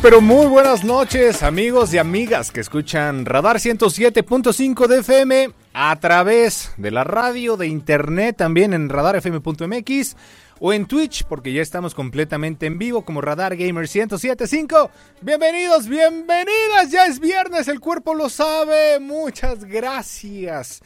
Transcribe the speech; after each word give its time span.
Pero 0.00 0.20
muy 0.20 0.46
buenas 0.46 0.84
noches, 0.84 1.42
amigos 1.42 1.92
y 1.92 1.98
amigas 1.98 2.52
que 2.52 2.60
escuchan 2.60 3.26
Radar 3.26 3.56
107.5 3.56 4.86
de 4.86 4.98
FM 5.00 5.50
a 5.74 5.96
través 5.98 6.70
de 6.76 6.92
la 6.92 7.02
radio, 7.02 7.56
de 7.56 7.66
internet, 7.66 8.36
también 8.36 8.74
en 8.74 8.90
radarfm.mx 8.90 10.16
o 10.60 10.72
en 10.72 10.86
Twitch, 10.86 11.24
porque 11.24 11.52
ya 11.52 11.62
estamos 11.62 11.96
completamente 11.96 12.66
en 12.66 12.78
vivo 12.78 13.04
como 13.04 13.20
Radar 13.20 13.56
Gamer 13.56 13.86
107.5. 13.86 14.88
Bienvenidos, 15.20 15.88
bienvenidas, 15.88 16.92
ya 16.92 17.06
es 17.06 17.18
viernes, 17.18 17.66
el 17.66 17.80
cuerpo 17.80 18.14
lo 18.14 18.28
sabe. 18.28 19.00
Muchas 19.00 19.64
gracias. 19.64 20.80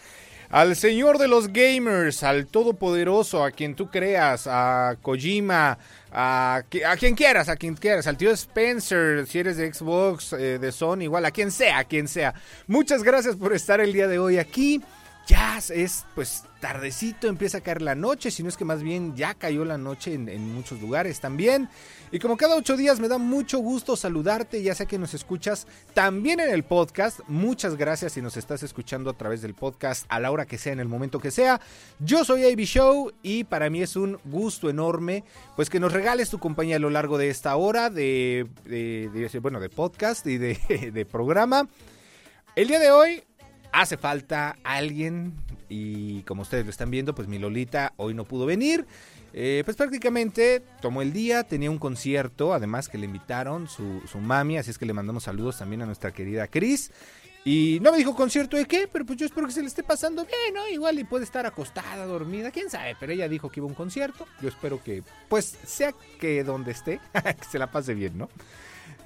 Al 0.49 0.77
señor 0.77 1.19
de 1.19 1.29
los 1.29 1.49
gamers, 1.53 2.23
al 2.23 2.47
todopoderoso, 2.47 3.43
a 3.43 3.51
quien 3.51 3.75
tú 3.75 3.89
creas, 3.89 4.47
a 4.47 4.97
Kojima, 5.01 5.79
a, 6.13 6.63
a, 6.87 6.97
quien 6.97 7.15
quieras, 7.15 7.49
a 7.49 7.57
quien 7.57 7.75
quieras, 7.75 8.07
al 8.07 8.17
tío 8.17 8.31
Spencer, 8.33 9.27
si 9.27 9.39
eres 9.39 9.57
de 9.57 9.73
Xbox, 9.73 10.35
eh, 10.35 10.59
de 10.59 10.73
Sony, 10.73 11.03
igual, 11.03 11.25
a 11.25 11.31
quien 11.31 11.51
sea, 11.51 11.79
a 11.79 11.85
quien 11.85 12.07
sea. 12.07 12.35
Muchas 12.67 13.03
gracias 13.03 13.37
por 13.37 13.55
estar 13.55 13.81
el 13.81 13.93
día 13.93 14.07
de 14.09 14.19
hoy 14.19 14.39
aquí. 14.39 14.83
Ya 15.27 15.59
es 15.59 16.05
pues 16.15 16.45
tardecito, 16.61 17.29
empieza 17.29 17.59
a 17.59 17.61
caer 17.61 17.81
la 17.81 17.95
noche, 17.95 18.31
si 18.31 18.43
no 18.43 18.49
es 18.49 18.57
que 18.57 18.65
más 18.65 18.83
bien 18.83 19.15
ya 19.15 19.35
cayó 19.35 19.65
la 19.65 19.79
noche 19.79 20.15
en, 20.15 20.55
muchos 20.55 20.81
lugares 20.81 21.21
también. 21.21 21.69
Y 22.11 22.19
como 22.19 22.37
cada 22.37 22.57
ocho 22.57 22.77
días 22.77 22.99
me 22.99 23.09
da 23.09 23.19
mucho 23.19 23.59
gusto 23.59 23.97
saludarte, 23.97 24.63
ya 24.63 24.75
sea 24.75 24.87
que 24.87 24.99
nos 24.99 25.15
escuchas 25.15 25.67
también 25.95 26.41
en 26.41 26.51
el 26.51 26.65
podcast. 26.65 27.21
Muchas 27.29 27.77
gracias 27.77 28.13
si 28.13 28.23
nos 28.23 28.37
estás 28.37 28.63
escuchando 28.65 29.11
a 29.11 29.17
través 29.17 29.43
del 29.43 29.55
podcast 29.55 30.07
a 30.09 30.19
la 30.19 30.31
hora 30.31 30.47
que 30.47 30.59
sea, 30.59 30.73
en 30.73 30.81
el 30.81 30.89
momento 30.89 31.21
que 31.21 31.31
sea. 31.31 31.61
Yo 32.01 32.25
soy 32.25 32.45
AB 32.45 32.61
Show 32.61 33.13
y 33.23 33.45
para 33.45 33.71
mí 33.71 33.81
es 33.81 33.95
un 33.95 34.19
gusto 34.25 34.71
enorme 34.71 35.25
pues 35.55 35.71
que 35.71 35.79
nos 35.81 35.93
regales 35.93 36.31
tu 36.31 36.39
compañía 36.39 36.77
a 36.77 36.81
lo 36.81 36.91
largo 36.91 37.19
de 37.19 37.31
esta 37.31 37.55
hora 37.57 37.91
de 37.91 38.49
bueno, 39.41 39.61
de 39.61 39.69
podcast 39.69 40.27
y 40.27 40.39
de, 40.39 40.91
de 40.93 41.07
programa. 41.07 41.69
El 42.55 42.69
día 42.69 42.79
de 42.79 42.91
hoy 42.91 43.23
hace 43.73 43.97
falta 43.97 44.57
alguien 44.63 45.35
y 45.69 46.23
como 46.23 46.43
ustedes 46.43 46.65
lo 46.65 46.71
están 46.71 46.91
viendo, 46.91 47.15
pues 47.15 47.29
mi 47.29 47.39
Lolita 47.39 47.95
hoy 47.97 48.15
no 48.15 48.25
pudo 48.25 48.47
venir. 48.47 48.87
Eh, 49.35 49.63
pues 49.65 49.77
prácticamente 49.79 50.63
tomó 50.83 51.01
el 51.01 51.13
día, 51.13 51.45
tenía 51.45 51.71
un 51.71 51.79
concierto, 51.79 52.53
además 52.53 52.91
que 52.91 52.99
le 52.99 53.07
invitaron 53.07 53.67
su, 53.67 54.03
su, 54.07 54.19
mami, 54.19 54.59
así 54.59 54.71
es 54.71 54.77
que 54.77 54.85
le 54.85 54.93
mandamos 54.93 55.25
saludos 55.25 55.59
también 55.59 55.81
a 55.81 55.87
nuestra 55.87 56.13
querida 56.13 56.47
Cris. 56.49 56.93
Y 57.45 57.79
no 57.83 57.91
me 57.91 57.99
dijo 57.99 58.15
concierto 58.15 58.57
de 58.57 58.67
qué, 58.67 58.89
pero 58.93 59.05
pues 59.05 59.19
yo 59.19 59.27
espero 59.27 59.47
que 59.49 59.53
se 59.53 59.63
le 59.63 59.67
esté 59.67 59.83
pasando 59.83 60.25
bien, 60.25 60.55
¿no? 60.55 60.69
Igual 60.69 60.99
y 61.01 61.05
puede 61.05 61.25
estar 61.25 61.45
acostada, 61.45 62.07
dormida, 62.07 62.53
quién 62.53 62.71
sabe, 62.71 62.97
pero 63.01 63.13
ella 63.13 63.29
dijo 63.29 63.49
que 63.49 63.59
iba 63.59 63.67
a 63.67 63.69
un 63.69 63.75
concierto. 63.75 64.27
Yo 64.41 64.49
espero 64.49 64.81
que, 64.81 65.03
pues, 65.29 65.59
sea 65.67 65.93
que 66.21 66.45
donde 66.45 66.71
esté, 66.71 67.01
que 67.13 67.45
se 67.51 67.59
la 67.59 67.73
pase 67.73 67.95
bien, 67.95 68.17
¿no? 68.17 68.29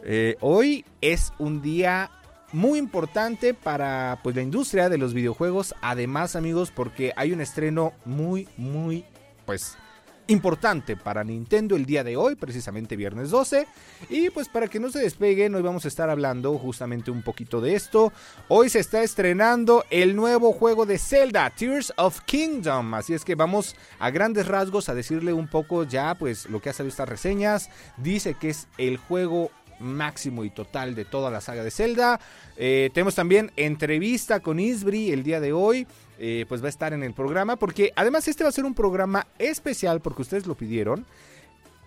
Eh, 0.02 0.36
hoy 0.40 0.84
es 1.00 1.32
un 1.38 1.62
día 1.62 2.10
muy 2.52 2.78
importante 2.78 3.54
para 3.54 4.20
pues 4.22 4.36
la 4.36 4.42
industria 4.42 4.88
de 4.88 4.98
los 4.98 5.14
videojuegos, 5.14 5.74
además 5.80 6.36
amigos, 6.36 6.70
porque 6.74 7.12
hay 7.16 7.32
un 7.32 7.40
estreno 7.40 7.92
muy, 8.04 8.48
muy, 8.56 9.04
pues 9.44 9.76
importante 10.28 10.96
para 10.96 11.22
Nintendo 11.24 11.76
el 11.76 11.86
día 11.86 12.02
de 12.02 12.16
hoy, 12.16 12.34
precisamente 12.34 12.96
viernes 12.96 13.30
12. 13.30 13.66
Y 14.10 14.30
pues 14.30 14.48
para 14.48 14.68
que 14.68 14.80
no 14.80 14.90
se 14.90 14.98
despeguen, 14.98 15.54
hoy 15.54 15.62
vamos 15.62 15.84
a 15.84 15.88
estar 15.88 16.10
hablando 16.10 16.58
justamente 16.58 17.10
un 17.10 17.22
poquito 17.22 17.60
de 17.60 17.74
esto. 17.74 18.12
Hoy 18.48 18.68
se 18.68 18.80
está 18.80 19.02
estrenando 19.02 19.84
el 19.90 20.16
nuevo 20.16 20.52
juego 20.52 20.86
de 20.86 20.98
Zelda, 20.98 21.50
Tears 21.50 21.92
of 21.96 22.20
Kingdom. 22.22 22.94
Así 22.94 23.14
es 23.14 23.24
que 23.24 23.34
vamos 23.34 23.76
a 23.98 24.10
grandes 24.10 24.46
rasgos 24.46 24.88
a 24.88 24.94
decirle 24.94 25.32
un 25.32 25.48
poco 25.48 25.84
ya 25.84 26.14
pues 26.14 26.46
lo 26.46 26.60
que 26.60 26.70
ha 26.70 26.72
salido 26.72 26.90
estas 26.90 27.08
reseñas. 27.08 27.70
Dice 27.96 28.34
que 28.34 28.50
es 28.50 28.68
el 28.78 28.96
juego 28.96 29.50
máximo 29.80 30.44
y 30.44 30.50
total 30.50 30.94
de 30.94 31.04
toda 31.04 31.30
la 31.30 31.40
saga 31.40 31.64
de 31.64 31.70
Zelda. 31.70 32.20
Eh, 32.56 32.90
tenemos 32.94 33.14
también 33.14 33.52
entrevista 33.56 34.40
con 34.40 34.60
Isbri 34.60 35.10
el 35.12 35.22
día 35.22 35.40
de 35.40 35.52
hoy. 35.52 35.86
Eh, 36.18 36.46
pues 36.48 36.62
va 36.62 36.66
a 36.66 36.70
estar 36.70 36.94
en 36.94 37.02
el 37.02 37.12
programa 37.12 37.56
porque 37.56 37.92
además 37.94 38.26
este 38.26 38.42
va 38.42 38.48
a 38.48 38.52
ser 38.52 38.64
un 38.64 38.74
programa 38.74 39.26
especial 39.38 40.00
porque 40.00 40.22
ustedes 40.22 40.46
lo 40.46 40.54
pidieron 40.54 41.04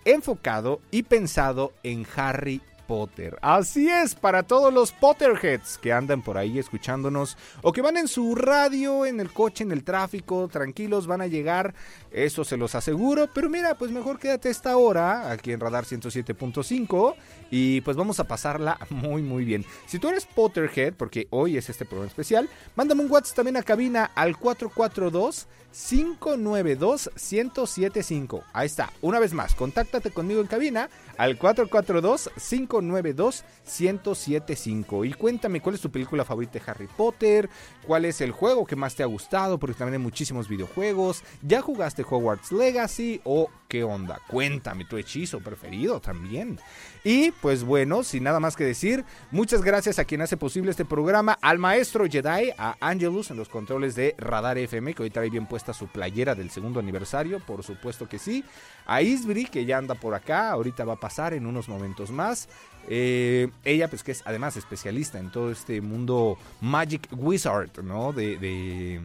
enfocado 0.05 0.81
y 0.91 1.03
pensado 1.03 1.73
en 1.83 2.05
Harry 2.15 2.61
Potter. 2.87 3.37
Así 3.43 3.87
es, 3.87 4.15
para 4.15 4.41
todos 4.41 4.73
los 4.73 4.91
Potterheads 4.91 5.77
que 5.77 5.93
andan 5.93 6.23
por 6.23 6.39
ahí 6.39 6.57
escuchándonos 6.57 7.37
o 7.61 7.71
que 7.71 7.83
van 7.83 7.97
en 7.97 8.07
su 8.07 8.33
radio, 8.33 9.05
en 9.05 9.19
el 9.19 9.31
coche, 9.31 9.63
en 9.63 9.71
el 9.71 9.83
tráfico, 9.83 10.47
tranquilos, 10.47 11.05
van 11.05 11.21
a 11.21 11.27
llegar, 11.27 11.75
eso 12.11 12.43
se 12.43 12.57
los 12.57 12.75
aseguro. 12.75 13.29
Pero 13.33 13.49
mira, 13.49 13.75
pues 13.75 13.91
mejor 13.91 14.19
quédate 14.19 14.49
esta 14.49 14.77
hora 14.77 15.31
aquí 15.31 15.51
en 15.51 15.59
Radar 15.59 15.85
107.5 15.85 17.15
y 17.51 17.81
pues 17.81 17.97
vamos 17.97 18.19
a 18.19 18.25
pasarla 18.25 18.77
muy 18.89 19.21
muy 19.21 19.45
bien. 19.45 19.65
Si 19.87 19.99
tú 19.99 20.09
eres 20.09 20.25
Potterhead, 20.25 20.93
porque 20.93 21.27
hoy 21.29 21.57
es 21.57 21.69
este 21.69 21.85
programa 21.85 22.09
especial, 22.09 22.49
mándame 22.75 23.03
un 23.03 23.11
WhatsApp 23.11 23.37
también 23.37 23.57
a 23.57 23.63
cabina 23.63 24.11
al 24.15 24.37
442 24.37 25.47
592 25.71 27.11
1075. 27.15 28.43
Ahí 28.53 28.65
está, 28.65 28.91
una 29.01 29.19
vez 29.19 29.33
más, 29.33 29.53
contáctate 29.53 30.11
conmigo 30.11 30.41
en 30.41 30.47
cabina 30.47 30.89
al 31.17 31.37
442 31.37 32.31
592 32.35 33.43
1075 33.79 35.05
y 35.05 35.13
cuéntame 35.13 35.61
cuál 35.61 35.75
es 35.75 35.81
tu 35.81 35.91
película 35.91 36.25
favorita 36.25 36.53
de 36.53 36.63
Harry 36.65 36.87
Potter, 36.87 37.49
cuál 37.85 38.05
es 38.05 38.21
el 38.21 38.31
juego 38.31 38.65
que 38.65 38.75
más 38.75 38.95
te 38.95 39.03
ha 39.03 39.07
gustado, 39.07 39.59
porque 39.59 39.75
también 39.75 40.01
hay 40.01 40.03
muchísimos 40.03 40.47
videojuegos. 40.47 41.23
¿Ya 41.41 41.61
jugaste 41.61 41.98
Hogwarts 42.07 42.51
Legacy 42.51 43.21
o 43.23 43.49
qué 43.67 43.83
onda? 43.83 44.19
Cuéntame 44.27 44.85
tu 44.85 44.97
hechizo 44.97 45.39
preferido 45.39 45.99
también. 45.99 46.59
Y 47.03 47.31
pues 47.31 47.63
bueno, 47.63 48.03
sin 48.03 48.23
nada 48.23 48.39
más 48.39 48.55
que 48.55 48.63
decir, 48.63 49.05
muchas 49.31 49.61
gracias 49.61 49.99
a 49.99 50.05
quien 50.05 50.21
hace 50.21 50.37
posible 50.37 50.71
este 50.71 50.85
programa, 50.85 51.37
al 51.41 51.59
maestro 51.59 52.05
Jedi, 52.07 52.51
a 52.57 52.75
Angelus 52.81 53.31
en 53.31 53.37
los 53.37 53.47
controles 53.47 53.95
de 53.95 54.15
Radar 54.17 54.57
FM, 54.57 54.93
que 54.93 55.03
hoy 55.03 55.09
trae 55.09 55.29
bien 55.29 55.45
puesta 55.45 55.73
su 55.73 55.87
playera 55.87 56.35
del 56.35 56.49
segundo 56.49 56.79
aniversario, 56.79 57.39
por 57.39 57.63
supuesto 57.63 58.09
que 58.09 58.19
sí. 58.19 58.43
A 58.85 59.01
Isbri, 59.01 59.45
que 59.45 59.65
ya 59.65 59.77
anda 59.77 59.95
por 59.95 60.15
acá, 60.15 60.49
ahorita 60.51 60.83
va 60.83 60.93
a 60.93 60.99
pasar 60.99 61.33
en 61.33 61.45
unos 61.45 61.69
momentos 61.69 62.11
más. 62.11 62.49
Eh, 62.87 63.49
ella, 63.63 63.87
pues 63.87 64.03
que 64.03 64.11
es 64.11 64.23
además 64.25 64.57
especialista 64.57 65.19
en 65.19 65.31
todo 65.31 65.51
este 65.51 65.79
mundo 65.79 66.37
Magic 66.59 67.07
Wizard, 67.11 67.83
¿no? 67.83 68.13
De, 68.13 68.37
de 68.37 69.01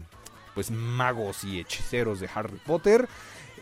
pues 0.55 0.71
magos 0.71 1.45
y 1.45 1.61
hechiceros 1.61 2.21
de 2.21 2.29
Harry 2.35 2.59
Potter. 2.65 3.09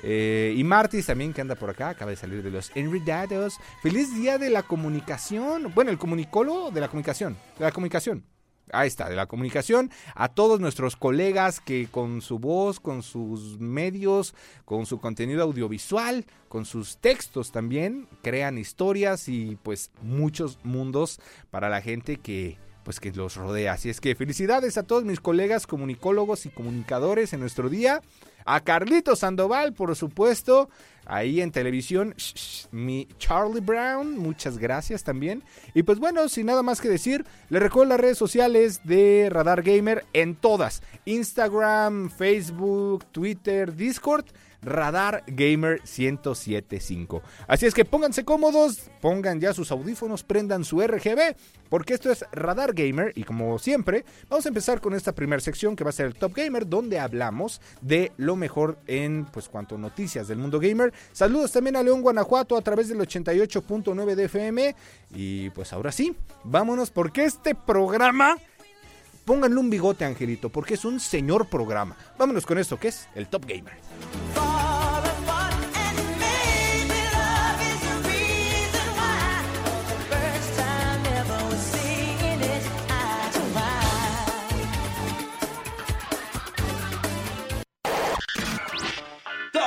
Eh, 0.02 0.54
y 0.56 0.64
Martis 0.64 1.06
también 1.06 1.32
que 1.32 1.40
anda 1.40 1.54
por 1.54 1.70
acá, 1.70 1.90
acaba 1.90 2.10
de 2.10 2.16
salir 2.16 2.42
de 2.42 2.50
los 2.50 2.70
Enredados. 2.74 3.58
Feliz 3.82 4.14
día 4.14 4.38
de 4.38 4.50
la 4.50 4.62
comunicación. 4.62 5.72
Bueno, 5.74 5.90
el 5.90 5.98
comunicólogo 5.98 6.70
de 6.70 6.80
la 6.80 6.88
comunicación. 6.88 7.36
De 7.58 7.64
la 7.64 7.72
comunicación. 7.72 8.24
Ahí 8.72 8.88
está, 8.88 9.08
de 9.08 9.16
la 9.16 9.26
comunicación. 9.26 9.90
A 10.14 10.28
todos 10.28 10.60
nuestros 10.60 10.96
colegas 10.96 11.60
que 11.60 11.88
con 11.90 12.20
su 12.20 12.38
voz, 12.38 12.80
con 12.80 13.02
sus 13.02 13.58
medios, 13.58 14.34
con 14.64 14.86
su 14.86 14.98
contenido 14.98 15.42
audiovisual, 15.42 16.24
con 16.48 16.64
sus 16.64 16.96
textos 16.98 17.52
también, 17.52 18.08
crean 18.22 18.58
historias 18.58 19.28
y 19.28 19.58
pues 19.62 19.90
muchos 20.00 20.58
mundos 20.64 21.20
para 21.50 21.68
la 21.68 21.82
gente 21.82 22.16
que 22.16 22.56
pues 22.84 23.00
que 23.00 23.12
los 23.12 23.36
rodea. 23.36 23.72
Así 23.72 23.90
es 23.90 24.00
que 24.00 24.14
felicidades 24.14 24.76
a 24.78 24.82
todos 24.82 25.04
mis 25.04 25.20
colegas 25.20 25.66
comunicólogos 25.66 26.46
y 26.46 26.50
comunicadores 26.50 27.32
en 27.32 27.40
nuestro 27.40 27.68
día. 27.68 28.02
A 28.44 28.60
Carlito 28.60 29.14
Sandoval, 29.14 29.72
por 29.72 29.94
supuesto, 29.94 30.68
ahí 31.04 31.40
en 31.40 31.52
televisión, 31.52 32.14
mi 32.72 33.06
Charlie 33.18 33.60
Brown, 33.60 34.18
muchas 34.18 34.58
gracias 34.58 35.04
también. 35.04 35.44
Y 35.74 35.84
pues 35.84 35.98
bueno, 36.00 36.28
sin 36.28 36.46
nada 36.46 36.62
más 36.62 36.80
que 36.80 36.88
decir, 36.88 37.24
le 37.50 37.60
recuerdo 37.60 37.90
las 37.90 38.00
redes 38.00 38.18
sociales 38.18 38.80
de 38.84 39.28
Radar 39.30 39.62
Gamer 39.62 40.04
en 40.12 40.34
todas, 40.34 40.82
Instagram, 41.04 42.10
Facebook, 42.10 43.04
Twitter, 43.12 43.74
Discord. 43.74 44.24
Radar 44.62 45.24
Gamer 45.26 45.80
1075. 45.80 47.22
Así 47.46 47.66
es 47.66 47.74
que 47.74 47.84
pónganse 47.84 48.24
cómodos, 48.24 48.90
pongan 49.00 49.40
ya 49.40 49.52
sus 49.52 49.70
audífonos, 49.70 50.22
prendan 50.22 50.64
su 50.64 50.80
RGB, 50.80 51.34
porque 51.68 51.94
esto 51.94 52.10
es 52.10 52.24
Radar 52.32 52.72
Gamer 52.72 53.12
y 53.16 53.24
como 53.24 53.58
siempre, 53.58 54.04
vamos 54.28 54.46
a 54.46 54.48
empezar 54.48 54.80
con 54.80 54.94
esta 54.94 55.12
primera 55.12 55.40
sección 55.40 55.76
que 55.76 55.84
va 55.84 55.90
a 55.90 55.94
ser 55.94 56.06
el 56.06 56.14
Top 56.14 56.34
Gamer, 56.34 56.66
donde 56.66 56.98
hablamos 56.98 57.60
de 57.80 58.12
lo 58.16 58.36
mejor 58.36 58.78
en 58.86 59.26
pues 59.32 59.48
cuanto 59.48 59.76
noticias 59.78 60.28
del 60.28 60.38
mundo 60.38 60.60
gamer. 60.60 60.92
Saludos 61.12 61.52
también 61.52 61.76
a 61.76 61.82
León 61.82 62.02
Guanajuato 62.02 62.56
a 62.56 62.62
través 62.62 62.88
del 62.88 62.98
88.9 62.98 64.14
de 64.14 64.24
FM 64.24 64.76
y 65.14 65.50
pues 65.50 65.72
ahora 65.72 65.92
sí, 65.92 66.16
vámonos 66.44 66.90
porque 66.90 67.24
este 67.24 67.54
programa 67.54 68.36
pónganle 69.24 69.58
un 69.58 69.70
bigote, 69.70 70.04
Angelito, 70.04 70.48
porque 70.50 70.74
es 70.74 70.84
un 70.84 71.00
señor 71.00 71.48
programa. 71.48 71.96
Vámonos 72.18 72.46
con 72.46 72.58
esto, 72.58 72.78
que 72.78 72.88
es 72.88 73.08
el 73.14 73.28
Top 73.28 73.44
Gamer. 73.46 74.51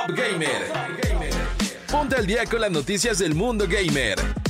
Gamer. 0.08 0.70
Ponte 1.90 2.16
al 2.16 2.26
día 2.26 2.44
con 2.46 2.60
las 2.60 2.70
noticias 2.70 3.18
del 3.18 3.34
mundo 3.34 3.66
gamer. 3.68 4.45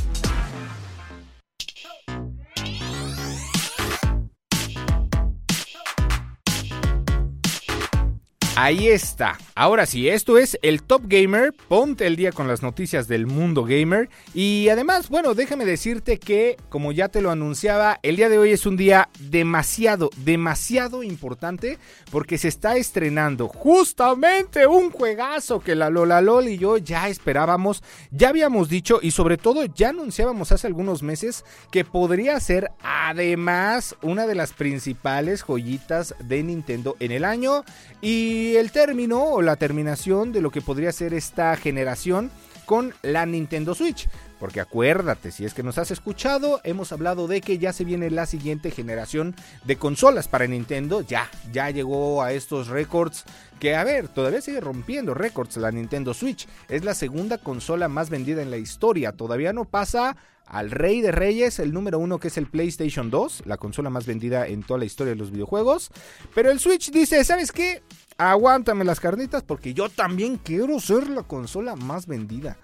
Ahí 8.59 8.89
está. 8.89 9.37
Ahora 9.55 9.85
sí, 9.85 10.09
esto 10.09 10.39
es 10.39 10.59
el 10.63 10.83
Top 10.83 11.03
Gamer. 11.09 11.53
Ponte 11.69 12.07
el 12.07 12.17
día 12.17 12.33
con 12.33 12.49
las 12.49 12.63
noticias 12.63 13.07
del 13.07 13.27
mundo 13.27 13.65
gamer. 13.65 14.09
Y 14.33 14.71
además, 14.71 15.11
bueno, 15.11 15.35
déjame 15.35 15.67
decirte 15.67 16.19
que, 16.19 16.57
como 16.71 16.91
ya 16.91 17.09
te 17.09 17.21
lo 17.21 17.31
anunciaba, 17.31 18.01
el 18.03 18.17
día 18.17 18.31
de 18.31 18.39
hoy 18.39 18.53
es 18.53 18.65
un 18.65 18.79
día 18.79 19.11
demasiado, 19.19 20.09
demasiado 20.25 21.03
importante 21.03 21.79
porque 22.11 22.39
se 22.39 22.49
está 22.49 22.79
estrenando 22.79 23.47
justamente 23.47 24.67
un 24.67 24.91
juegazo 24.91 25.61
que 25.61 25.75
la 25.75 25.91
Lola 25.91 26.23
LOL 26.23 26.49
y 26.49 26.57
yo 26.57 26.79
ya 26.79 27.11
esperábamos, 27.11 27.83
ya 28.11 28.31
habíamos 28.31 28.71
dicho 28.71 29.01
y 29.03 29.11
sobre 29.11 29.37
todo 29.37 29.67
ya 29.67 29.91
anunciábamos 29.91 30.51
hace 30.51 30.67
algunos 30.67 31.03
meses 31.03 31.45
que 31.71 31.85
podría 31.85 32.41
ser 32.41 32.71
además 32.83 33.97
una 34.01 34.27
de 34.27 34.35
las 34.35 34.55
principales 34.55 35.43
joyitas 35.43 36.15
de 36.21 36.43
Nintendo 36.43 36.97
en 37.01 37.13
el 37.13 37.25
año. 37.27 37.63
Y 38.01 38.46
el 38.55 38.71
término 38.71 39.25
o 39.25 39.43
la 39.43 39.57
terminación 39.57 40.31
de 40.31 40.41
lo 40.41 40.53
que 40.53 40.61
podría 40.61 40.93
ser 40.93 41.13
esta 41.15 41.57
generación 41.57 42.31
con 42.67 42.95
la 43.03 43.27
Nintendo 43.27 43.75
Switch. 43.75 44.09
Porque 44.39 44.61
acuérdate, 44.61 45.33
si 45.33 45.45
es 45.45 45.55
que 45.55 45.63
nos 45.63 45.79
has 45.79 45.91
escuchado, 45.91 46.61
hemos 46.63 46.93
hablado 46.93 47.27
de 47.27 47.41
que 47.41 47.59
ya 47.59 47.73
se 47.73 47.85
viene 47.85 48.11
la 48.11 48.27
siguiente 48.27 48.71
generación 48.71 49.35
de 49.65 49.77
consolas 49.77 50.29
para 50.29 50.47
Nintendo. 50.47 51.01
Ya, 51.01 51.31
ya 51.53 51.71
llegó 51.71 52.23
a 52.23 52.33
estos 52.33 52.69
récords 52.69 53.25
que, 53.59 53.75
a 53.75 53.83
ver, 53.83 54.09
todavía 54.09 54.43
sigue 54.43 54.61
rompiendo 54.61 55.15
récords 55.15 55.57
la 55.57 55.73
Nintendo 55.73 56.13
Switch. 56.13 56.47
Es 56.69 56.85
la 56.85 56.95
segunda 56.95 57.39
consola 57.39 57.89
más 57.89 58.11
vendida 58.11 58.43
en 58.43 58.51
la 58.51 58.59
historia. 58.59 59.13
Todavía 59.13 59.55
no 59.55 59.65
pasa 59.65 60.17
al 60.47 60.71
rey 60.71 61.01
de 61.01 61.13
reyes, 61.13 61.59
el 61.59 61.73
número 61.73 61.99
uno 61.99 62.21
que 62.21 62.29
es 62.29 62.37
el 62.37 62.47
PlayStation 62.47 63.11
2, 63.11 63.45
la 63.47 63.57
consola 63.57 63.91
más 63.91 64.07
vendida 64.07 64.47
en 64.47 64.63
toda 64.63 64.79
la 64.79 64.85
historia 64.85 65.15
de 65.15 65.19
los 65.19 65.31
videojuegos. 65.31 65.91
Pero 66.35 66.51
el 66.51 66.61
Switch 66.61 66.91
dice, 66.91 67.25
¿sabes 67.25 67.53
qué? 67.53 67.83
Aguántame 68.19 68.85
las 68.85 69.01
carnitas 69.01 69.43
porque 69.43 69.75
yo 69.75 69.89
también 69.91 70.39
quiero 70.39 70.81
ser 70.81 71.11
la 71.11 71.23
consola 71.23 71.77
más 71.77 72.07
vendida. 72.07 72.57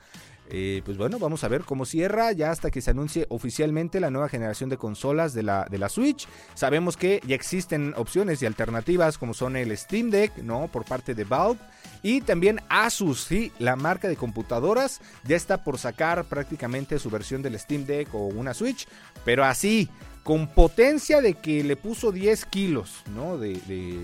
Eh, 0.55 0.83
pues 0.85 0.99
bueno, 0.99 1.19
vamos 1.19 1.45
a 1.45 1.49
ver 1.49 1.63
cómo 1.63 1.87
cierra 1.87 2.31
ya 2.33 2.51
hasta 2.51 2.71
que 2.71 2.83
se 2.83 2.91
anuncie 2.91 3.27
oficialmente 3.31 4.01
la 4.01 4.11
nueva 4.11 4.29
generación 4.29 4.69
de 4.69 4.77
consolas 4.77 5.33
de 5.33 5.43
la, 5.43 5.67
de 5.71 5.79
la 5.79 5.89
Switch. 5.89 6.29
Sabemos 6.55 6.97
que 6.97 7.23
ya 7.27 7.35
existen 7.35 7.95
opciones 7.97 8.43
y 8.43 8.47
alternativas 8.47 9.17
como 9.19 9.35
son 9.35 9.57
el 9.57 9.77
Steam 9.77 10.11
Deck, 10.11 10.39
¿no? 10.39 10.69
Por 10.69 10.85
parte 10.85 11.15
de 11.15 11.25
Valve. 11.25 11.61
Y 12.03 12.21
también 12.21 12.61
Asus, 12.69 13.23
sí, 13.23 13.53
la 13.59 13.77
marca 13.77 14.09
de 14.09 14.17
computadoras, 14.17 15.01
ya 15.25 15.37
está 15.37 15.65
por 15.65 15.79
sacar 15.79 16.25
prácticamente 16.25 16.99
su 16.99 17.09
versión 17.09 17.41
del 17.41 17.59
Steam 17.59 17.87
Deck 17.87 18.15
o 18.15 18.27
una 18.27 18.53
Switch. 18.53 18.87
Pero 19.25 19.45
así, 19.45 19.89
con 20.23 20.47
potencia 20.47 21.21
de 21.21 21.35
que 21.35 21.65
le 21.65 21.77
puso 21.77 22.13
10 22.13 22.45
kilos, 22.47 23.03
¿no? 23.15 23.39
De, 23.39 23.59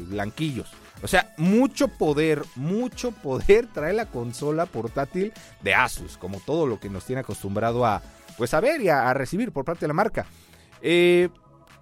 blanquillos. 0.09 0.71
O 1.03 1.09
sea, 1.09 1.33
mucho 1.37 1.89
poder, 1.89 2.43
mucho 2.57 3.13
poder 3.13 3.67
trae 3.73 3.93
la 3.93 4.07
consola 4.07 4.67
portátil 4.67 5.33
de 5.63 5.75
Asus, 5.75 6.17
como 6.17 6.41
todo 6.41 6.67
lo 6.67 6.81
que 6.81 6.91
nos 6.91 7.05
tiene 7.05 7.21
acostumbrado 7.21 7.87
a, 7.87 8.03
pues 8.37 8.53
a 8.55 8.61
ver 8.61 8.81
y 8.81 8.89
a, 8.89 9.09
a 9.09 9.15
recibir 9.15 9.53
por 9.53 9.65
parte 9.65 9.83
de 9.83 9.89
la 9.89 9.95
marca. 9.95 10.27
Eh, 10.83 11.29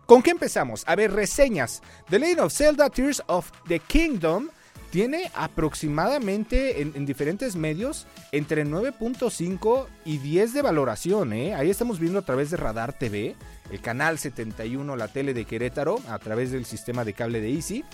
¿Con 0.06 0.22
qué 0.22 0.30
empezamos? 0.30 0.84
A 0.86 0.94
ver, 0.94 1.12
reseñas. 1.12 1.82
The 2.08 2.18
Legend 2.18 2.40
of 2.40 2.52
Zelda 2.52 2.88
Tears 2.90 3.22
of 3.26 3.50
the 3.66 3.80
Kingdom 3.80 4.50
tiene 4.96 5.30
aproximadamente 5.34 6.80
en, 6.80 6.92
en 6.94 7.04
diferentes 7.04 7.54
medios 7.54 8.06
entre 8.32 8.64
9.5 8.64 9.88
y 10.06 10.16
10 10.16 10.54
de 10.54 10.62
valoración. 10.62 11.34
¿eh? 11.34 11.54
Ahí 11.54 11.68
estamos 11.68 12.00
viendo 12.00 12.18
a 12.18 12.24
través 12.24 12.50
de 12.50 12.56
Radar 12.56 12.94
TV, 12.94 13.36
el 13.70 13.80
canal 13.82 14.18
71, 14.18 14.96
la 14.96 15.08
tele 15.08 15.34
de 15.34 15.44
Querétaro, 15.44 16.00
a 16.08 16.18
través 16.18 16.50
del 16.50 16.64
sistema 16.64 17.04
de 17.04 17.12
cable 17.12 17.42
de 17.42 17.52
Easy 17.52 17.84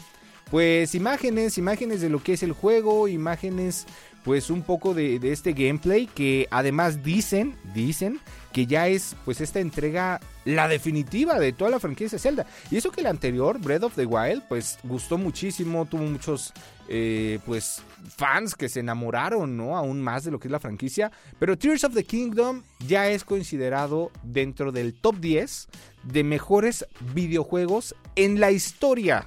pues 0.52 0.94
imágenes, 0.94 1.56
imágenes 1.56 2.02
de 2.02 2.10
lo 2.10 2.22
que 2.22 2.34
es 2.34 2.42
el 2.42 2.52
juego, 2.52 3.08
imágenes 3.08 3.86
pues 4.24 4.50
un 4.50 4.62
poco 4.62 4.94
de, 4.94 5.20
este 5.22 5.52
gameplay 5.52 6.06
que 6.06 6.46
además 6.50 7.02
dicen, 7.02 7.56
dicen 7.74 8.20
que 8.52 8.66
ya 8.66 8.88
es 8.88 9.16
pues 9.24 9.40
esta 9.40 9.60
entrega 9.60 10.20
la 10.44 10.68
definitiva 10.68 11.38
de 11.38 11.52
toda 11.52 11.70
la 11.70 11.80
franquicia 11.80 12.18
Zelda. 12.18 12.46
Y 12.70 12.76
eso 12.76 12.90
que 12.90 13.00
el 13.00 13.06
anterior, 13.06 13.58
Breath 13.58 13.84
of 13.84 13.94
the 13.94 14.06
Wild, 14.06 14.42
pues 14.48 14.78
gustó 14.84 15.18
muchísimo, 15.18 15.86
tuvo 15.86 16.02
muchos 16.02 16.52
eh, 16.88 17.38
pues 17.46 17.82
fans 18.16 18.54
que 18.54 18.68
se 18.68 18.80
enamoraron, 18.80 19.56
¿no? 19.56 19.76
Aún 19.76 20.02
más 20.02 20.24
de 20.24 20.30
lo 20.30 20.38
que 20.38 20.48
es 20.48 20.52
la 20.52 20.60
franquicia. 20.60 21.10
Pero 21.38 21.56
Tears 21.56 21.84
of 21.84 21.94
the 21.94 22.04
Kingdom 22.04 22.62
ya 22.86 23.08
es 23.08 23.24
considerado 23.24 24.10
dentro 24.22 24.72
del 24.72 24.94
top 24.94 25.18
10 25.18 25.68
de 26.04 26.24
mejores 26.24 26.86
videojuegos 27.14 27.94
en 28.16 28.40
la 28.40 28.50
historia 28.50 29.24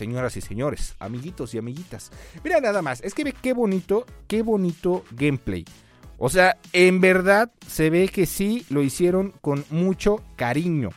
señoras 0.00 0.34
y 0.38 0.40
señores, 0.40 0.96
amiguitos 0.98 1.52
y 1.52 1.58
amiguitas. 1.58 2.10
Mira 2.42 2.58
nada 2.58 2.80
más, 2.80 3.02
es 3.02 3.12
que 3.12 3.22
ve 3.22 3.34
qué 3.34 3.52
bonito, 3.52 4.06
qué 4.26 4.40
bonito 4.40 5.04
gameplay. 5.10 5.66
O 6.16 6.30
sea, 6.30 6.56
en 6.72 7.02
verdad 7.02 7.52
se 7.66 7.90
ve 7.90 8.08
que 8.08 8.24
sí 8.24 8.64
lo 8.70 8.82
hicieron 8.82 9.34
con 9.42 9.62
mucho 9.68 10.22
cariño. 10.36 10.88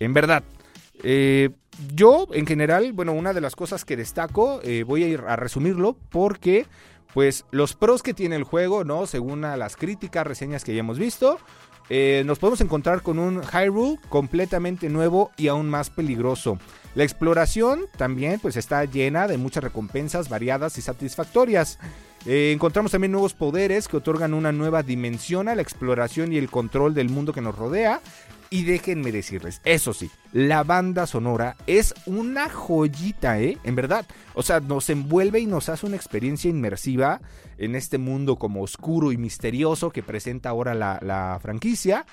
En 0.00 0.12
verdad. 0.12 0.42
Eh, 1.04 1.50
yo, 1.94 2.26
en 2.32 2.46
general, 2.46 2.92
bueno, 2.92 3.12
una 3.12 3.32
de 3.32 3.40
las 3.40 3.54
cosas 3.54 3.84
que 3.84 3.96
destaco, 3.96 4.60
eh, 4.64 4.82
voy 4.82 5.04
a 5.04 5.08
ir 5.08 5.20
a 5.20 5.36
resumirlo 5.36 5.96
porque, 6.10 6.66
pues, 7.14 7.44
los 7.52 7.74
pros 7.74 8.02
que 8.02 8.14
tiene 8.14 8.34
el 8.34 8.44
juego, 8.44 8.82
¿no? 8.82 9.06
Según 9.06 9.42
las 9.42 9.76
críticas, 9.76 10.26
reseñas 10.26 10.64
que 10.64 10.74
ya 10.74 10.80
hemos 10.80 10.98
visto, 10.98 11.38
eh, 11.90 12.24
nos 12.26 12.40
podemos 12.40 12.60
encontrar 12.60 13.02
con 13.02 13.20
un 13.20 13.40
Hyrule 13.42 13.98
completamente 14.08 14.88
nuevo 14.88 15.30
y 15.36 15.46
aún 15.46 15.70
más 15.70 15.90
peligroso. 15.90 16.58
La 16.96 17.04
exploración 17.04 17.82
también 17.98 18.40
pues 18.40 18.56
está 18.56 18.82
llena 18.86 19.28
de 19.28 19.36
muchas 19.36 19.62
recompensas 19.62 20.30
variadas 20.30 20.78
y 20.78 20.80
satisfactorias. 20.80 21.78
Eh, 22.24 22.52
encontramos 22.54 22.90
también 22.90 23.12
nuevos 23.12 23.34
poderes 23.34 23.86
que 23.86 23.98
otorgan 23.98 24.32
una 24.32 24.50
nueva 24.50 24.82
dimensión 24.82 25.48
a 25.48 25.54
la 25.54 25.60
exploración 25.60 26.32
y 26.32 26.38
el 26.38 26.48
control 26.48 26.94
del 26.94 27.10
mundo 27.10 27.34
que 27.34 27.42
nos 27.42 27.54
rodea. 27.54 28.00
Y 28.48 28.64
déjenme 28.64 29.12
decirles, 29.12 29.60
eso 29.64 29.92
sí, 29.92 30.10
la 30.32 30.62
banda 30.62 31.06
sonora 31.06 31.54
es 31.66 31.92
una 32.06 32.48
joyita, 32.48 33.40
¿eh? 33.40 33.58
En 33.64 33.74
verdad. 33.74 34.06
O 34.32 34.42
sea, 34.42 34.60
nos 34.60 34.88
envuelve 34.88 35.40
y 35.40 35.46
nos 35.46 35.68
hace 35.68 35.84
una 35.84 35.96
experiencia 35.96 36.48
inmersiva 36.48 37.20
en 37.58 37.74
este 37.74 37.98
mundo 37.98 38.36
como 38.36 38.62
oscuro 38.62 39.12
y 39.12 39.18
misterioso 39.18 39.90
que 39.90 40.02
presenta 40.02 40.48
ahora 40.48 40.74
la, 40.74 40.98
la 41.02 41.38
franquicia. 41.42 42.06